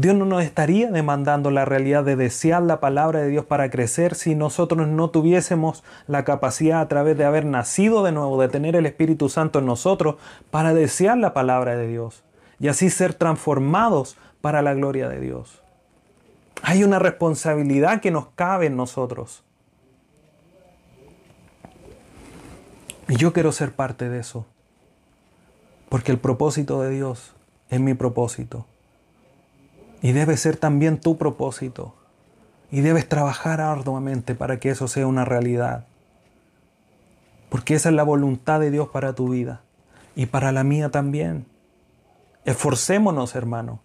Dios 0.00 0.14
no 0.14 0.26
nos 0.26 0.44
estaría 0.44 0.92
demandando 0.92 1.50
la 1.50 1.64
realidad 1.64 2.04
de 2.04 2.14
desear 2.14 2.62
la 2.62 2.78
palabra 2.78 3.18
de 3.18 3.30
Dios 3.30 3.44
para 3.44 3.68
crecer 3.68 4.14
si 4.14 4.36
nosotros 4.36 4.86
no 4.86 5.10
tuviésemos 5.10 5.82
la 6.06 6.24
capacidad 6.24 6.80
a 6.80 6.86
través 6.86 7.18
de 7.18 7.24
haber 7.24 7.44
nacido 7.44 8.04
de 8.04 8.12
nuevo, 8.12 8.40
de 8.40 8.48
tener 8.48 8.76
el 8.76 8.86
Espíritu 8.86 9.28
Santo 9.28 9.58
en 9.58 9.66
nosotros 9.66 10.14
para 10.52 10.72
desear 10.72 11.18
la 11.18 11.34
palabra 11.34 11.74
de 11.74 11.88
Dios 11.88 12.22
y 12.60 12.68
así 12.68 12.90
ser 12.90 13.12
transformados 13.12 14.16
para 14.40 14.62
la 14.62 14.72
gloria 14.72 15.08
de 15.08 15.18
Dios. 15.18 15.64
Hay 16.62 16.84
una 16.84 17.00
responsabilidad 17.00 18.00
que 18.00 18.12
nos 18.12 18.28
cabe 18.36 18.66
en 18.66 18.76
nosotros. 18.76 19.42
Y 23.08 23.16
yo 23.16 23.32
quiero 23.32 23.50
ser 23.50 23.72
parte 23.72 24.08
de 24.08 24.20
eso. 24.20 24.46
Porque 25.88 26.12
el 26.12 26.18
propósito 26.18 26.80
de 26.82 26.90
Dios 26.90 27.34
es 27.68 27.80
mi 27.80 27.94
propósito. 27.94 28.64
Y 30.02 30.12
debe 30.12 30.36
ser 30.36 30.56
también 30.56 31.00
tu 31.00 31.16
propósito. 31.16 31.94
Y 32.70 32.80
debes 32.80 33.08
trabajar 33.08 33.60
arduamente 33.60 34.34
para 34.34 34.60
que 34.60 34.70
eso 34.70 34.88
sea 34.88 35.06
una 35.06 35.24
realidad. 35.24 35.86
Porque 37.48 37.74
esa 37.74 37.88
es 37.88 37.94
la 37.94 38.02
voluntad 38.02 38.60
de 38.60 38.70
Dios 38.70 38.88
para 38.88 39.14
tu 39.14 39.30
vida. 39.30 39.62
Y 40.14 40.26
para 40.26 40.52
la 40.52 40.64
mía 40.64 40.90
también. 40.90 41.46
Esforcémonos, 42.44 43.34
hermano. 43.34 43.80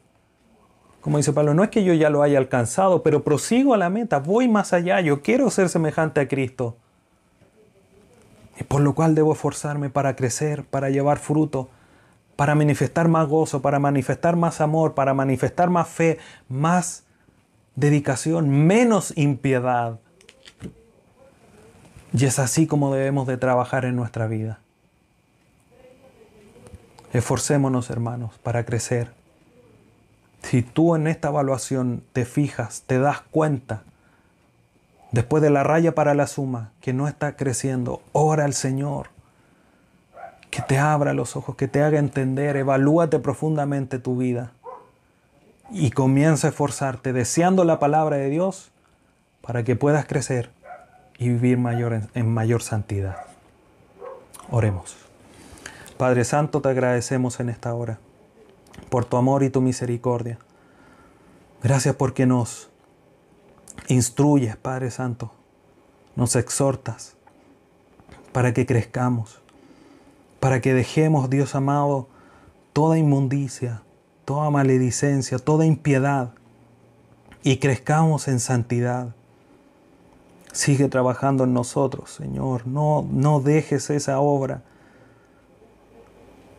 Como 1.03 1.18
dice 1.18 1.34
Pablo, 1.34 1.53
no 1.53 1.64
es 1.64 1.70
que 1.70 1.84
yo 1.84 1.93
ya 1.93 2.09
lo 2.09 2.24
haya 2.24 2.38
alcanzado, 2.38 3.03
pero 3.03 3.24
prosigo 3.24 3.74
a 3.74 3.78
la 3.78 3.89
meta, 3.89 4.20
voy 4.20 4.47
más 4.47 4.72
allá, 4.72 5.01
yo 5.01 5.22
quiero 5.22 5.49
ser 5.49 5.68
semejante 5.68 6.22
a 6.22 6.30
Cristo. 6.30 6.78
Y 8.57 8.64
por 8.64 8.80
lo 8.80 8.95
cual 8.95 9.14
debo 9.14 9.34
esforzarme 9.34 9.89
para 9.89 10.16
crecer, 10.16 10.64
para 10.64 10.89
llevar 10.89 11.20
fruto, 11.20 11.70
para 12.36 12.55
manifestar 12.55 13.07
más 13.07 13.27
gozo, 13.27 13.61
para 13.61 13.79
manifestar 13.79 14.36
más 14.36 14.61
amor, 14.61 14.93
para 14.93 15.13
manifestar 15.13 15.69
más 15.69 15.88
fe, 15.88 16.17
más 16.49 17.03
dedicación, 17.75 18.49
menos 18.49 19.13
impiedad. 19.17 19.99
Y 22.13 22.25
es 22.25 22.39
así 22.39 22.67
como 22.67 22.93
debemos 22.93 23.27
de 23.27 23.38
trabajar 23.38 23.86
en 23.86 23.95
nuestra 23.95 24.27
vida. 24.27 24.59
Esforcémonos, 27.11 27.89
hermanos, 27.89 28.39
para 28.41 28.65
crecer. 28.65 29.11
Si 30.41 30.61
tú 30.61 30.95
en 30.95 31.07
esta 31.07 31.29
evaluación 31.29 32.03
te 32.11 32.25
fijas, 32.25 32.84
te 32.86 32.99
das 32.99 33.21
cuenta, 33.21 33.84
después 35.11 35.41
de 35.41 35.51
la 35.51 35.63
raya 35.63 35.95
para 35.95 36.15
la 36.15 36.27
suma, 36.27 36.71
que 36.81 36.91
no 36.93 37.07
está 37.07 37.36
creciendo, 37.36 38.01
ora 38.11 38.45
al 38.45 38.53
Señor 38.53 39.12
que 40.54 40.62
te 40.62 40.78
abra 40.78 41.16
los 41.16 41.36
ojos, 41.36 41.56
que 41.56 41.68
te 41.68 41.82
haga 41.82 41.97
entender, 41.97 42.58
evalúate 42.58 43.18
profundamente 43.18 43.97
tu 43.97 44.18
vida 44.18 44.51
y 45.72 45.89
comienza 45.89 46.45
a 46.45 46.49
esforzarte 46.51 47.12
deseando 47.12 47.64
la 47.64 47.80
palabra 47.80 48.18
de 48.18 48.30
Dios 48.30 48.72
para 49.41 49.64
que 49.64 49.76
puedas 49.76 50.06
crecer 50.06 50.51
y 51.18 51.30
vivir 51.30 51.58
mayor 51.58 52.01
en, 52.14 52.32
mayor 52.32 52.62
santidad. 52.62 53.18
Oremos. 54.51 54.95
Padre 55.97 56.24
Santo, 56.24 56.62
te 56.62 56.70
agradecemos 56.70 57.39
en 57.39 57.49
esta 57.49 57.74
hora. 57.74 57.97
por 58.89 59.06
tu 59.06 59.18
amor 59.18 59.41
y 59.41 59.49
tu 59.49 59.60
misericordia. 59.60 60.38
Gracias 61.64 61.95
porque 61.95 62.28
nos 62.28 62.70
instruyes, 63.88 64.56
Padre 64.56 64.91
Santo, 64.91 65.32
nos 66.16 66.36
exhortas 66.36 67.16
para 68.32 68.54
que 68.54 68.68
crezcamos, 68.68 69.42
para 70.43 70.59
que 70.59 70.73
dejemos, 70.73 71.29
Dios 71.29 71.55
amado, 71.55 72.09
toda 72.73 72.97
inmundicia, 72.97 73.81
toda 74.25 74.49
maledicencia, 74.49 75.39
toda 75.39 75.65
impiedad 75.65 76.33
y 77.43 77.59
crezcamos 77.59 78.27
en 78.27 78.41
santidad. 78.41 79.15
Sigue 80.51 80.89
trabajando 80.89 81.45
en 81.45 81.53
nosotros, 81.53 82.11
Señor. 82.11 82.67
No, 82.67 83.07
no 83.09 83.39
dejes 83.39 83.89
esa 83.89 84.19
obra. 84.19 84.63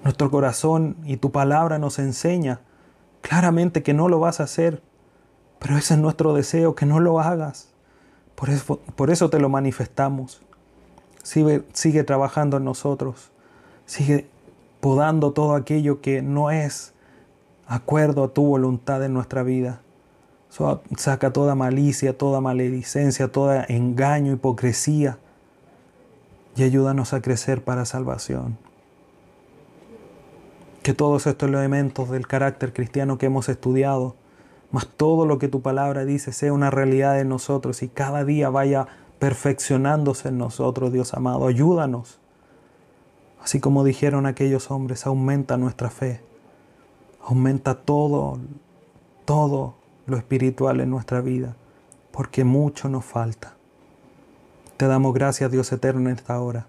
Nuestro 0.03 0.31
corazón 0.31 0.97
y 1.05 1.19
tu 1.19 1.31
palabra 1.31 1.79
nos 1.79 1.99
enseña 1.99 2.61
claramente 3.21 3.83
que 3.83 3.93
no 3.93 4.09
lo 4.09 4.19
vas 4.19 4.41
a 4.41 4.45
hacer, 4.45 4.83
pero 5.59 5.77
ese 5.77 5.93
es 5.93 6.01
nuestro 6.01 6.33
deseo, 6.33 6.75
que 6.75 6.87
no 6.87 7.01
lo 7.01 7.21
hagas. 7.21 7.69
Por 8.35 8.49
eso, 8.49 8.81
por 8.97 9.11
eso 9.11 9.29
te 9.29 9.39
lo 9.39 9.51
manifestamos. 9.51 10.41
Sigue, 11.23 11.67
sigue 11.75 12.03
trabajando 12.03 12.57
en 12.57 12.65
nosotros. 12.65 13.31
Sigue 13.87 14.27
podando 14.81 15.33
todo 15.33 15.55
aquello 15.55 16.01
que 16.01 16.23
no 16.23 16.51
es 16.51 16.93
acuerdo 17.67 18.25
a 18.25 18.29
tu 18.35 18.45
voluntad 18.45 19.05
en 19.05 19.15
nuestra 19.15 19.43
vida. 19.43 19.81
Saca 20.97 21.33
toda 21.33 21.55
malicia, 21.55 22.17
toda 22.17 22.41
maledicencia, 22.41 23.33
todo 23.33 23.53
engaño, 23.69 24.33
hipocresía 24.33 25.19
y 26.57 26.63
ayúdanos 26.63 27.13
a 27.13 27.21
crecer 27.21 27.65
para 27.65 27.85
salvación. 27.85 28.57
Que 30.83 30.95
todos 30.95 31.27
estos 31.27 31.49
elementos 31.49 32.11
del 32.11 32.27
carácter 32.27 32.73
cristiano 32.73 33.19
que 33.19 33.27
hemos 33.27 33.49
estudiado, 33.49 34.15
más 34.71 34.87
todo 34.87 35.27
lo 35.27 35.39
que 35.39 35.49
tu 35.49 35.63
palabra 35.63 36.05
dice, 36.05 36.33
sea 36.33 36.53
una 36.53 36.71
realidad 36.71 37.19
en 37.21 37.29
nosotros 37.29 37.83
y 37.83 37.89
cada 37.89 38.25
día 38.25 38.51
vaya 38.51 38.87
perfeccionándose 39.19 40.29
en 40.29 40.39
nosotros, 40.39 40.93
Dios 40.93 41.15
amado. 41.15 41.47
Ayúdanos. 41.47 42.21
Así 43.45 43.61
como 43.61 43.85
dijeron 43.85 44.25
aquellos 44.25 44.71
hombres, 44.71 45.07
aumenta 45.07 45.59
nuestra 45.59 45.91
fe. 45.91 46.23
Aumenta 47.23 47.75
todo, 47.75 48.39
todo 49.27 49.75
lo 50.07 50.17
espiritual 50.17 50.81
en 50.81 50.89
nuestra 50.89 51.21
vida, 51.21 51.55
porque 52.11 52.43
mucho 52.43 52.89
nos 52.89 53.05
falta. 53.05 53.53
Te 54.79 54.87
damos 54.87 55.13
gracias, 55.13 55.53
Dios 55.53 55.71
eterno, 55.73 56.09
en 56.09 56.17
esta 56.17 56.41
hora, 56.41 56.67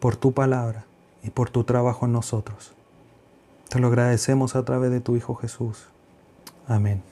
por 0.00 0.16
tu 0.16 0.32
palabra 0.32 0.86
y 1.22 1.30
por 1.30 1.50
tu 1.50 1.62
trabajo 1.62 2.06
en 2.06 2.12
nosotros. 2.14 2.72
Te 3.68 3.78
lo 3.78 3.86
agradecemos 3.86 4.56
a 4.56 4.64
través 4.64 4.90
de 4.90 5.00
tu 5.00 5.14
Hijo 5.14 5.36
Jesús. 5.36 5.86
Amén. 6.66 7.09